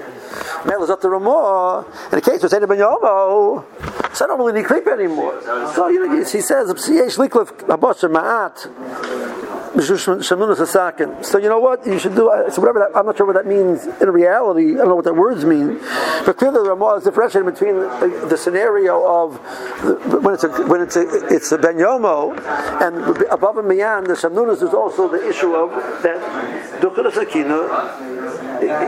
Mel 0.64 0.83
is 0.83 0.91
up 0.91 1.01
to 1.01 1.09
Ramah. 1.09 1.85
In 2.12 2.18
the 2.18 2.20
case 2.20 2.43
of 2.43 2.51
Seder 2.51 2.66
Ben 2.66 2.78
Yomo, 2.78 3.64
so 4.14 4.24
I 4.24 4.28
don't 4.28 4.39
really 4.39 4.53
need 4.53 4.68
klipa 4.68 4.93
anymore. 4.93 5.41
So 5.74 5.89
you 5.89 6.07
know, 6.07 6.16
he 6.16 6.24
says, 6.24 6.68
"Yesh 6.89 7.16
liklif 7.16 7.51
abasher 7.66 8.11
ma'at." 8.11 9.51
So 9.74 11.38
you 11.38 11.48
know 11.48 11.58
what 11.58 11.86
you 11.86 11.98
should 11.98 12.14
do. 12.14 12.28
Uh, 12.28 12.50
so 12.50 12.60
whatever 12.60 12.80
that, 12.80 12.90
I'm 12.94 13.06
not 13.06 13.16
sure 13.16 13.26
what 13.26 13.36
that 13.36 13.46
means 13.46 13.86
in 13.86 14.10
reality. 14.10 14.74
I 14.74 14.78
don't 14.78 14.88
know 14.88 14.96
what 14.96 15.06
that 15.06 15.16
words 15.16 15.46
mean. 15.46 15.78
But 16.26 16.36
clearly, 16.36 16.62
the 16.62 16.70
Ramah 16.70 16.96
is 16.96 17.04
differentiating 17.04 17.50
between 17.50 17.76
the, 17.76 18.26
the 18.28 18.36
scenario 18.36 19.02
of 19.06 19.34
the, 19.82 20.20
when 20.20 20.34
it's 20.34 20.44
a 20.44 20.50
when 20.66 20.82
it's 20.82 20.96
a 20.96 21.08
it's 21.28 21.52
a 21.52 21.58
ben 21.58 21.76
yomo, 21.76 22.36
and 22.82 23.22
above 23.28 23.56
and 23.56 23.68
beyond 23.68 24.08
the 24.08 24.14
shamnunas 24.14 24.62
is 24.62 24.74
also 24.74 25.08
the 25.08 25.26
issue 25.26 25.54
of 25.54 25.70
that 26.02 26.20
dukkha 26.82 27.10
sakina. 27.10 27.62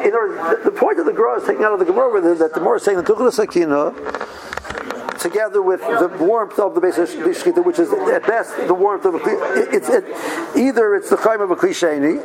In 0.04 0.12
the 0.64 0.72
point 0.76 0.98
of 0.98 1.06
the 1.06 1.12
Gemara 1.12 1.40
is 1.40 1.46
taking 1.46 1.64
out 1.64 1.72
of 1.72 1.78
the 1.78 1.86
Gemara 1.86 2.20
that 2.36 2.52
the 2.52 2.60
more 2.60 2.76
is 2.76 2.82
saying 2.82 2.98
the 2.98 3.04
dukkha 3.04 3.32
sakina 3.32 3.94
together 5.24 5.62
with 5.62 5.80
the 5.80 6.08
warmth 6.20 6.58
of 6.58 6.74
the 6.74 6.80
basic 6.80 7.08
shechita, 7.08 7.64
which 7.64 7.78
is 7.78 7.90
at 7.92 8.26
best 8.26 8.54
the 8.68 8.74
warmth 8.74 9.06
of 9.06 9.14
a 9.14 9.20
it's 9.72 9.88
it, 9.88 10.04
either 10.54 10.94
it's 10.94 11.08
the 11.08 11.16
chaim 11.16 11.40
of 11.40 11.50
a 11.50 11.56
klisheni, 11.56 12.20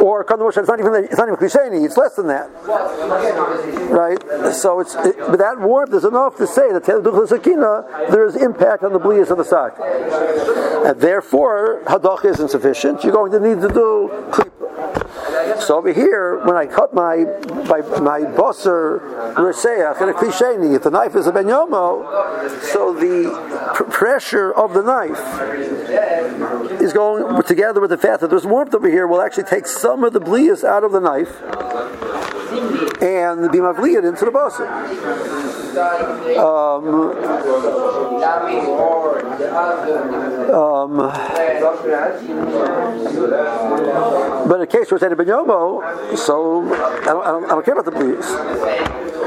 or 0.00 0.24
it's 0.24 0.68
not 0.68 0.80
even 0.80 0.94
it's 1.04 1.18
not 1.18 1.28
even 1.28 1.38
klisheni, 1.38 1.84
it's 1.84 1.98
less 1.98 2.14
than 2.14 2.28
that, 2.28 2.48
right? 3.90 4.18
So 4.54 4.80
it's 4.80 4.94
it, 4.94 5.18
but 5.18 5.38
that 5.38 5.60
warmth 5.60 5.92
is 5.92 6.04
enough 6.04 6.36
to 6.38 6.46
say 6.46 6.72
that 6.72 6.84
there 6.84 8.24
is 8.26 8.36
impact 8.36 8.82
on 8.84 8.92
the 8.94 8.98
blias 8.98 9.30
of 9.30 9.36
the 9.36 9.44
sock, 9.44 9.78
and 9.78 10.98
therefore 10.98 11.82
hadach 11.84 12.24
is 12.24 12.40
insufficient. 12.40 13.04
You're 13.04 13.12
going 13.12 13.32
to 13.32 13.40
need 13.40 13.60
to 13.60 13.68
do. 13.68 14.10
So 15.60 15.76
over 15.76 15.92
here, 15.92 16.38
when 16.44 16.56
I 16.56 16.66
cut 16.66 16.94
my 16.94 17.24
my 17.68 17.80
my 18.00 18.20
bosser 18.20 19.00
reseach 19.34 20.00
and 20.00 20.10
a 20.10 20.14
klisheni, 20.14 20.74
if 20.74 20.82
the 20.82 20.90
knife 20.90 21.14
is 21.16 21.26
a 21.26 21.32
ben 21.32 21.46
yomo, 21.46 22.50
so 22.62 22.92
the 22.92 23.72
pr- 23.74 23.84
pressure 23.84 24.52
of 24.52 24.74
the 24.74 24.82
knife 24.82 25.20
is 26.80 26.92
going 26.92 27.42
together 27.42 27.80
with 27.80 27.90
the 27.90 27.98
fact 27.98 28.20
that 28.20 28.30
there's 28.30 28.46
warmth 28.46 28.74
over 28.74 28.88
here 28.88 29.06
will 29.06 29.20
actually 29.20 29.44
take 29.44 29.66
some 29.66 30.04
of 30.04 30.12
the 30.12 30.20
blias 30.20 30.64
out 30.64 30.84
of 30.84 30.92
the 30.92 31.00
knife 31.00 31.42
and 33.00 33.50
be 33.52 33.58
mavliyad 33.58 34.04
into 34.08 34.24
the 34.24 34.30
bosser. 34.30 34.66
Um, 36.38 36.86
um, 40.54 40.96
but 44.48 44.56
in 44.56 44.62
a 44.62 44.66
case 44.66 44.90
where 44.90 44.96
it's 44.96 45.02
a 45.02 45.24
yomo, 45.24 46.16
so 46.16 46.62
I 46.72 47.04
don't, 47.04 47.26
I 47.26 47.30
don't, 47.30 47.44
I 47.44 47.48
don't 47.48 47.64
care 47.64 47.78
about 47.78 47.84
the 47.84 47.92
blias. 47.92 49.17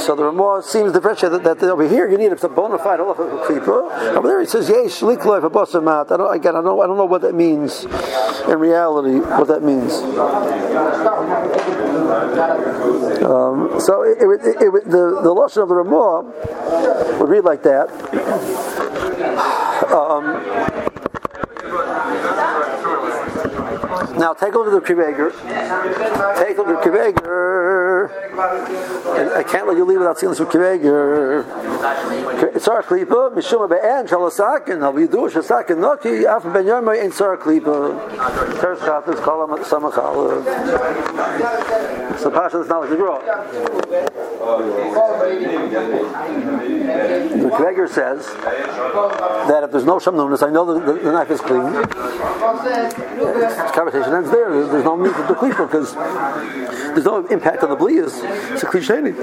So 0.00 0.14
the 0.14 0.24
Ramah 0.24 0.62
seems 0.62 0.92
differentiate 0.92 1.32
that, 1.32 1.42
that 1.42 1.62
over 1.62 1.88
here 1.88 2.08
you 2.08 2.16
need 2.16 2.32
a 2.32 2.48
bona 2.48 2.78
fide 2.78 3.00
halacha 3.00 3.46
klipa. 3.46 4.16
Over 4.16 4.28
there 4.28 4.40
he 4.40 4.46
says 4.46 4.68
yesh 4.68 5.00
likloif 5.00 5.44
a 5.44 5.50
basamat. 5.50 6.12
I 6.12 6.16
don't 6.16 6.34
again 6.34 6.56
I 6.56 6.62
don't 6.62 6.80
I 6.80 6.86
don't 6.86 6.96
know 6.96 7.04
what 7.04 7.22
that 7.22 7.34
means 7.34 7.84
in 7.84 8.58
reality. 8.58 9.18
What 9.18 9.48
that 9.48 9.62
means. 9.62 9.92
Um, 13.24 13.80
so 13.80 14.02
it, 14.02 14.18
it, 14.20 14.62
it, 14.62 14.84
the 14.84 15.20
the 15.22 15.34
lashon 15.34 15.62
of 15.62 15.68
the 15.68 15.74
Ramah 15.74 17.18
would 17.18 17.28
read 17.28 17.44
like 17.44 17.62
that. 17.64 17.88
Um, 19.92 20.77
now 24.18 24.34
take 24.34 24.54
a 24.54 24.58
look 24.58 24.66
at 24.68 24.72
the 24.72 24.80
Kriveger. 24.80 25.32
Take 26.38 26.58
a 26.58 26.62
look 26.62 26.78
at 26.78 26.84
Kriveger. 26.84 28.10
I 28.38 29.42
can't 29.42 29.66
let 29.66 29.76
you 29.76 29.84
leave 29.84 29.98
without 29.98 30.18
seeing 30.18 30.30
this 30.30 30.40
with 30.40 30.54
It's 30.54 30.64
Tzar 32.66 32.82
Klipa, 32.82 33.30
Mishuma 33.34 33.68
Be'en, 33.68 34.06
Shalasakin, 34.06 34.82
Al 34.82 34.94
Yidu, 34.94 35.28
Shasakin, 35.30 35.78
Noki, 35.78 36.24
Af 36.24 36.42
Ben 36.52 36.64
Yomai, 36.64 37.02
and 37.02 37.12
Tzar 37.12 37.36
Klipa. 37.36 37.98
Teres 38.60 38.80
Chatas, 38.80 39.16
Kolam, 39.16 39.58
Samachala. 39.64 40.44
So 42.18 42.30
Pasha 42.30 42.60
is 42.60 42.68
not 42.68 42.80
like 42.80 42.90
the 42.90 42.96
Grot. 42.96 43.24
The 47.38 47.50
Kreger 47.50 47.88
says 47.88 48.26
that 49.48 49.62
if 49.64 49.70
there's 49.70 49.84
no 49.84 49.98
shamnunas, 49.98 50.42
I 50.46 50.50
know 50.50 50.64
the, 50.64 50.80
the, 50.80 50.98
the 51.00 51.12
knife 51.12 51.30
is 51.30 51.40
clean. 51.40 51.72
This 51.72 51.84
conversation 53.72 54.07
ends 54.12 54.30
there. 54.30 54.50
There's, 54.50 54.84
no 54.84 54.96
need 54.96 55.14
to 55.14 55.26
do 55.26 55.34
klipa 55.34 55.66
because 55.68 55.94
there's 55.94 57.04
no 57.04 57.26
impact 57.26 57.62
on 57.62 57.70
the 57.70 57.76
blias. 57.76 58.20
It's 58.52 58.62
a 58.62 58.66
cliche. 58.66 59.00
Right? 59.00 59.14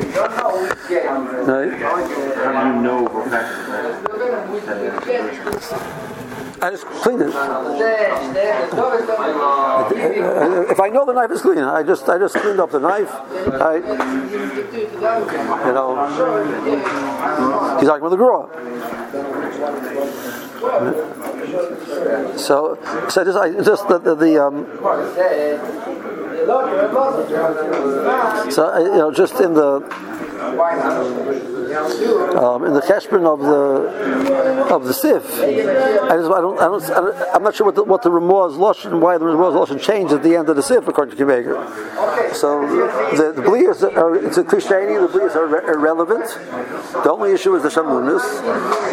How 2.43 2.63
do 2.63 2.69
you 2.69 2.81
know 2.81 3.07
I 6.61 6.71
just 6.71 6.85
clean 6.85 7.21
it. 7.21 7.27
If 10.71 10.79
I 10.79 10.89
know 10.89 11.05
the 11.05 11.13
knife 11.13 11.31
is 11.31 11.41
clean, 11.41 11.59
I 11.59 11.83
just 11.83 12.09
I 12.09 12.17
just 12.17 12.35
cleaned 12.35 12.59
up 12.59 12.71
the 12.71 12.79
knife. 12.79 13.11
I, 13.11 13.75
you 15.67 15.73
know, 15.73 16.07
he's 17.79 17.87
talking 17.87 18.03
with 18.03 18.11
the 18.11 18.17
girl. 18.17 18.49
So, 22.37 22.77
so 23.09 23.23
just 23.23 23.37
I 23.37 23.51
just 23.63 23.87
the 23.87 23.97
the, 23.97 24.15
the 24.15 24.43
um. 24.43 24.65
So 28.51 28.77
you 28.77 28.97
know, 28.97 29.11
just 29.11 29.39
in 29.39 29.53
the 29.53 29.81
um, 31.75 32.65
in 32.65 32.73
the 32.73 32.81
cheshbon 32.81 33.25
of 33.25 33.39
the 33.39 34.73
of 34.73 34.85
the 34.85 34.93
sif, 34.93 35.23
I, 35.39 36.17
just, 36.17 36.31
I, 36.31 36.41
don't, 36.41 36.59
I 36.59 36.65
don't, 36.65 36.83
I 36.83 37.01
don't, 37.01 37.35
I'm 37.35 37.43
not 37.43 37.55
sure 37.55 37.65
what 37.65 37.75
the, 37.75 37.83
what 37.83 38.01
the 38.01 38.09
Ramah's 38.09 38.55
lashon, 38.55 38.99
why 38.99 39.17
the 39.17 39.25
Ramah's 39.25 39.69
lashon 39.69 39.81
changed 39.81 40.13
at 40.13 40.23
the 40.23 40.35
end 40.35 40.49
of 40.49 40.55
the 40.55 40.63
sif 40.63 40.87
according 40.87 41.15
to 41.17 41.23
Kiveger. 41.23 41.55
So 42.35 42.61
the, 43.15 43.31
the 43.41 43.95
are 43.95 44.15
it's 44.15 44.37
a 44.37 44.43
Krishani, 44.43 44.99
the 44.99 45.17
blias 45.17 45.35
are 45.35 45.47
re- 45.47 45.67
irrelevant. 45.67 46.25
The 47.03 47.11
only 47.11 47.31
issue 47.33 47.55
is 47.55 47.63
the 47.63 47.69
shamunis, 47.69 48.23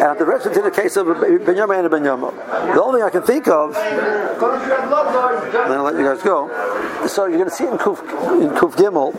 and 0.01 0.19
the 0.19 0.25
rest 0.25 0.45
is 0.45 0.57
in 0.57 0.63
the 0.63 0.71
case 0.71 0.95
of 0.95 1.07
Benyamin 1.07 1.85
and 1.85 1.93
Benyama. 1.93 2.31
The 2.73 2.81
only 2.81 2.99
thing 2.99 3.07
I 3.07 3.09
can 3.09 3.23
think 3.23 3.47
of, 3.47 3.75
And 3.75 5.71
then 5.71 5.77
I'll 5.77 5.83
let 5.83 5.95
you 5.95 6.03
guys 6.03 6.21
go. 6.21 6.47
So 7.07 7.25
you're 7.25 7.37
going 7.37 7.49
to 7.49 7.55
see 7.55 7.67
in 7.67 7.77
Kuf 7.77 7.99
in 8.41 8.49
Kuf 8.51 8.75
Gimel 8.75 9.13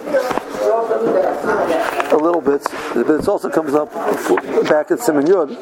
a 2.13 2.17
little 2.17 2.41
bit, 2.41 2.63
but 2.95 3.11
it's 3.11 3.29
also 3.29 3.51
comes 3.55 3.73
up 3.73 3.93
back 4.69 4.91
at 4.91 4.99
Simon 4.99 5.27
Yud. 5.27 5.57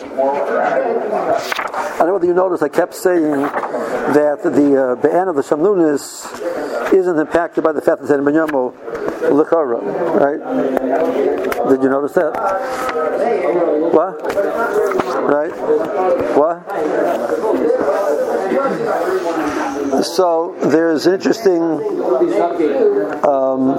I 1.93 1.99
don't 1.99 2.07
know 2.07 2.15
whether 2.15 2.27
you 2.27 2.33
noticed, 2.33 2.63
I 2.63 2.71
kept 2.71 2.95
saying 2.95 3.43
that 3.43 4.41
the 4.43 4.97
uh, 5.03 5.29
of 5.29 5.37
the 5.37 5.43
Shamlunis 5.43 6.93
isn't 6.93 7.19
impacted 7.19 7.63
by 7.63 7.73
the 7.73 7.83
fact 7.83 8.01
that 8.01 8.05
it's 8.05 8.13
in 8.13 8.25
Benyamo 8.25 8.73
Lichara, 9.29 9.81
right? 10.19 10.41
Did 11.69 11.83
you 11.83 11.91
notice 11.91 12.13
that? 12.13 12.33
What? 13.93 14.23
Right? 15.23 15.53
What? 16.35 16.63
So 20.01 20.55
there's 20.71 21.07
interesting. 21.07 21.63
Um, 23.25 23.77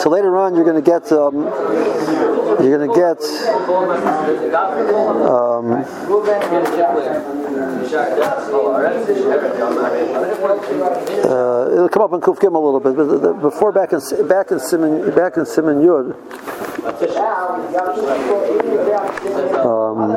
so 0.00 0.08
later 0.08 0.36
on, 0.36 0.54
you're 0.54 0.64
going 0.64 0.82
to 0.82 0.90
get 0.90 1.10
um, 1.12 1.44
you're 2.62 2.78
going 2.78 2.88
to 2.88 2.94
get 2.94 3.18
um, 5.28 5.84
uh, 11.24 11.70
it'll 11.72 11.88
come 11.88 12.02
up 12.02 12.12
in 12.12 12.20
Kuf 12.20 12.40
Gim 12.40 12.54
a 12.54 12.58
little 12.58 12.80
bit, 12.80 12.94
but 12.96 13.40
before 13.40 13.72
back 13.72 13.92
in 13.92 14.00
back 14.28 14.50
in 14.50 14.60
Simon 14.60 15.14
back 15.14 15.36
in 15.36 15.46
Simon 15.46 15.82
Yud. 15.82 16.14
Um, 19.64 20.16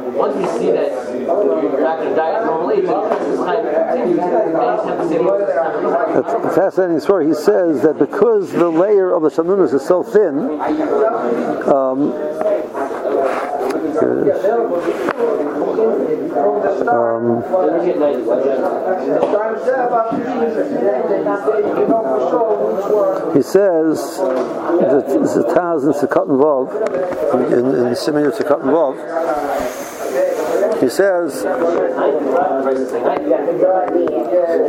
Once 0.13 0.35
we 0.35 0.45
see 0.59 0.71
that 0.71 0.91
you're 1.17 1.81
not 1.81 1.97
going 1.97 2.09
to 2.09 2.15
die 2.15 2.43
normally, 2.45 2.81
this 2.81 2.89
time 3.39 3.63
continues, 3.63 4.17
then 4.17 4.49
you 4.49 4.55
just 4.55 4.85
have 4.85 4.97
to 4.99 5.07
say 5.07 5.17
A 6.47 6.53
fascinating 6.53 6.99
story. 6.99 7.27
He 7.27 7.33
says 7.33 7.81
that 7.83 7.97
because 7.97 8.51
the 8.51 8.69
layer 8.69 9.13
of 9.13 9.23
the 9.23 9.29
shanunis 9.29 9.73
is 9.73 9.85
so 9.85 10.03
thin, 10.03 10.59
um. 11.69 12.13
Um, 16.81 17.43
he 23.33 23.41
says 23.41 24.17
that 24.17 25.05
the 25.07 25.43
Taz 25.53 25.83
in 25.83 25.93
Sukkot 25.93 26.29
and 26.29 26.39
Vav, 26.39 27.51
in, 27.51 27.87
in 27.87 27.95
Simeon 27.95 28.31
Sukkot 28.31 28.61
and 28.61 28.71
Vav, 28.71 29.80
he 30.81 30.89
says 30.89 31.43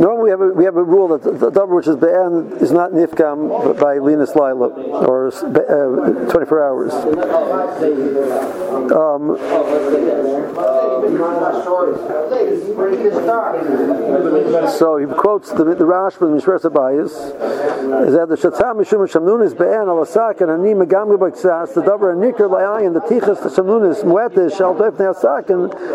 normally 0.01 0.25
we 0.25 0.31
have 0.31 0.41
a, 0.41 0.49
we 0.49 0.65
have 0.65 0.77
a 0.77 0.83
rule 0.83 1.09
that 1.09 1.23
the, 1.23 1.33
the 1.33 1.51
double 1.51 1.77
which 1.77 1.87
is 1.87 1.97
be'en 1.97 2.53
is 2.61 2.71
not 2.71 2.93
nifkam 2.93 3.81
by 3.81 3.99
linus 3.99 4.37
laila 4.37 4.69
or 4.69 5.29
uh, 5.29 6.31
24 6.31 6.63
hours. 6.63 6.93
Um, 8.93 9.39
so 14.71 14.97
he 14.97 15.07
quotes 15.07 15.51
the, 15.51 15.65
the 15.65 15.85
Rash 15.85 16.15
from 16.15 16.39
Mishmeres 16.39 16.63
HaBayis 16.63 17.13
is 18.07 18.15
that 18.15 18.29
the 18.29 18.37
Shatzah 18.37 18.75
Mishum 18.75 19.07
Shamnunis 19.07 19.57
be'en 19.57 19.89
al 19.89 20.03
and 20.03 20.51
ani 20.51 20.75
megam 20.75 21.09
gebaksas 21.17 21.75
the 21.75 21.83
davar 21.83 22.15
nikr 22.17 22.49
layayin 22.49 22.93
the 22.95 23.01
tichas 23.01 23.43
the 23.43 23.49
Shamnunis 23.49 24.05
muetes 24.05 24.57
shal 24.57 24.75
doif 24.75 24.99
and 25.51 25.73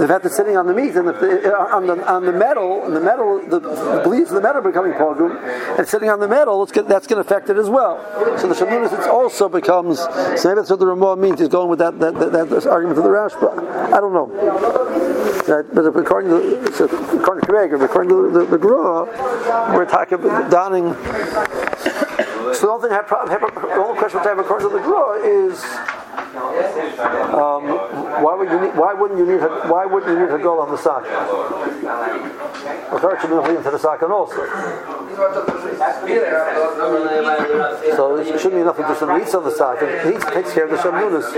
the 0.00 0.08
fact 0.08 0.24
it's 0.24 0.34
sitting 0.34 0.56
on 0.56 0.66
the 0.66 0.72
meat 0.72 0.96
and 0.96 1.06
the, 1.06 1.54
uh, 1.54 1.76
on 1.76 1.86
the 1.86 2.10
on 2.10 2.24
the 2.24 2.32
metal, 2.32 2.84
and 2.86 2.96
the 2.96 3.00
metal, 3.00 3.38
the, 3.46 3.60
the 3.60 4.00
bleeds 4.02 4.30
of 4.30 4.36
the 4.36 4.40
metal 4.40 4.62
becoming 4.62 4.92
pogum, 4.92 5.36
and 5.78 5.86
sitting 5.86 6.08
on 6.08 6.20
the 6.20 6.28
metal, 6.28 6.64
that's 6.64 7.06
going 7.06 7.22
to 7.22 7.26
affect 7.26 7.50
it 7.50 7.58
as 7.58 7.68
well. 7.68 8.00
So 8.38 8.48
the 8.48 8.54
Shamnunis 8.54 8.98
it 8.98 9.10
also 9.10 9.48
becomes. 9.48 9.98
So 9.98 10.48
maybe 10.48 10.56
that's 10.56 10.70
what 10.70 10.78
the 10.78 10.86
Ramah 10.86 11.16
means. 11.16 11.40
He's 11.40 11.48
going 11.48 11.68
with 11.68 11.80
that 11.80 11.98
that, 12.00 12.14
that, 12.14 12.48
that 12.48 12.66
argument 12.66 12.96
of 12.96 13.04
the 13.04 13.10
Rashba. 13.10 13.92
I 13.92 14.00
don't 14.00 14.14
know. 14.14 14.26
That, 15.46 15.68
but 15.74 15.84
according 15.84 16.30
to 16.30 16.72
so 16.72 16.86
according 16.86 17.44
to 17.44 17.52
Krager, 17.52 17.84
according 17.84 18.08
to 18.08 18.30
the, 18.30 18.46
the, 18.46 18.56
the 18.56 18.68
we're 19.76 19.84
talking 19.84 20.14
about 20.14 20.50
donning. 20.50 20.96
So 22.50 22.66
the 22.66 22.72
only 22.72 22.88
thing 22.88 22.92
I 22.92 23.30
have, 23.30 23.40
the 23.40 23.74
only 23.76 23.98
question 23.98 24.18
I 24.18 24.24
have 24.24 24.38
according 24.40 24.70
to 24.70 24.74
the 24.74 24.82
Gra 24.82 25.22
is. 25.22 25.99
Um, 26.20 27.64
why 28.22 28.34
would 28.34 28.50
you 28.50 28.60
need, 28.60 28.76
why 28.76 28.92
wouldn't 28.94 29.18
you 29.18 29.26
need 29.26 29.40
why 29.40 29.86
wouldn't 29.86 30.12
you 30.12 30.26
need 30.26 30.32
a 30.32 30.38
goal 30.38 30.60
on 30.60 30.70
the 30.70 30.76
sock? 30.76 31.04
Well, 32.90 33.00
should 33.20 33.30
be 33.30 33.56
into 33.56 33.70
the 33.70 33.78
sock 33.78 34.02
also. 34.02 34.36
So 37.96 38.16
it 38.16 38.26
shouldn't 38.38 38.54
be 38.54 38.60
enough 38.60 38.76
to 38.76 38.86
do 38.86 38.94
some 38.94 39.18
needs 39.18 39.34
on 39.34 39.44
the 39.44 39.50
sock. 39.50 39.80
Needs 40.04 40.24
takes 40.26 40.52
care 40.52 40.64
of 40.64 40.70
the 40.70 40.76
shamunas. 40.76 41.30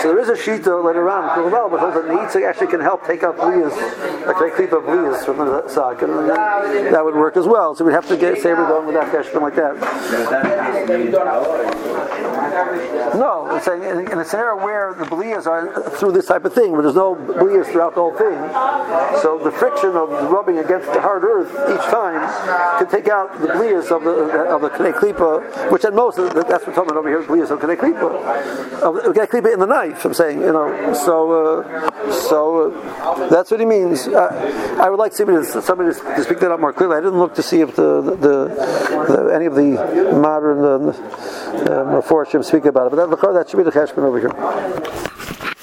So 0.00 0.08
there 0.08 0.18
is 0.20 0.28
a 0.28 0.34
shita 0.34 0.84
later 0.84 1.08
on, 1.08 1.28
but 1.70 1.80
those 1.80 1.94
that 1.94 2.08
needs 2.14 2.34
actually 2.36 2.68
can 2.68 2.80
help 2.80 3.06
take 3.06 3.22
out 3.22 3.36
blias, 3.36 3.76
like 4.26 4.38
they 4.38 4.50
keep 4.56 4.72
up 4.72 4.84
from 5.24 5.38
the 5.38 5.68
sock, 5.68 6.02
and 6.02 6.30
that 6.30 7.04
would 7.04 7.14
work 7.14 7.36
as 7.36 7.46
well. 7.46 7.74
So 7.74 7.84
we'd 7.84 7.92
have 7.92 8.08
to 8.08 8.16
get 8.16 8.38
say 8.38 8.54
we're 8.54 8.66
going 8.66 8.86
with 8.86 8.96
that 8.96 9.12
something 9.24 9.42
like 9.42 9.54
that. 9.56 9.76
No, 13.16 13.46
I'm 13.48 13.62
saying 13.62 13.82
in, 13.82 14.12
in 14.12 14.18
a 14.18 14.24
scenario 14.24 14.62
where 14.62 14.94
the 14.94 15.04
blias 15.04 15.46
are 15.46 15.90
through 15.90 16.12
this 16.12 16.26
type 16.26 16.44
of 16.44 16.52
thing, 16.52 16.72
where 16.72 16.82
there's 16.82 16.94
no 16.94 17.14
blias 17.14 17.70
throughout 17.70 17.94
the 17.94 18.00
whole 18.00 18.16
thing, 18.16 18.36
so 19.22 19.38
the 19.42 19.50
friction 19.50 19.90
of 19.90 20.10
rubbing 20.30 20.58
against 20.58 20.92
the 20.92 21.00
hard 21.00 21.24
earth 21.24 21.50
each 21.70 21.86
time 21.90 22.20
can 22.78 22.88
take 22.88 23.08
out 23.08 23.32
the 23.40 23.48
blias 23.48 23.90
of 23.90 24.04
the 24.04 24.12
of 24.50 24.62
the 24.62 24.70
klipa, 24.70 25.70
which 25.70 25.84
at 25.84 25.94
most 25.94 26.16
that's 26.16 26.34
what 26.34 26.66
we're 26.66 26.74
talking 26.74 26.96
over 26.96 27.08
here, 27.08 27.22
blias 27.22 27.50
of 27.50 27.60
knei 27.60 27.76
klipa, 27.76 28.82
of 28.82 29.14
klipa 29.14 29.52
in 29.52 29.60
the 29.60 29.66
knife. 29.66 30.04
I'm 30.04 30.14
saying, 30.14 30.40
you 30.40 30.52
know, 30.52 30.94
so 30.94 31.60
uh, 31.60 32.10
so 32.10 32.70
uh, 32.70 33.28
that's 33.28 33.50
what 33.50 33.60
he 33.60 33.66
means. 33.66 34.06
Uh, 34.08 34.78
I 34.80 34.90
would 34.90 34.98
like 34.98 35.12
somebody 35.12 35.44
to, 35.44 35.62
somebody 35.62 35.92
to 35.92 36.24
speak 36.24 36.38
that 36.40 36.50
up 36.50 36.60
more 36.60 36.72
clearly. 36.72 36.96
I 36.96 37.00
didn't 37.00 37.18
look 37.18 37.34
to 37.36 37.42
see 37.42 37.60
if 37.60 37.76
the, 37.76 38.00
the, 38.02 38.14
the 38.16 39.30
any 39.34 39.46
of 39.46 39.54
the 39.54 40.12
modern 40.14 40.64
uh, 40.64 42.00
speak 42.46 42.64
about 42.64 42.86
it, 42.86 42.96
but 42.96 43.10
that, 43.10 43.32
that 43.34 43.50
should 43.50 43.56
be 43.56 43.64
the 43.64 43.70
cheshbon 43.70 44.04
over 44.04 44.20
here. 44.20 45.55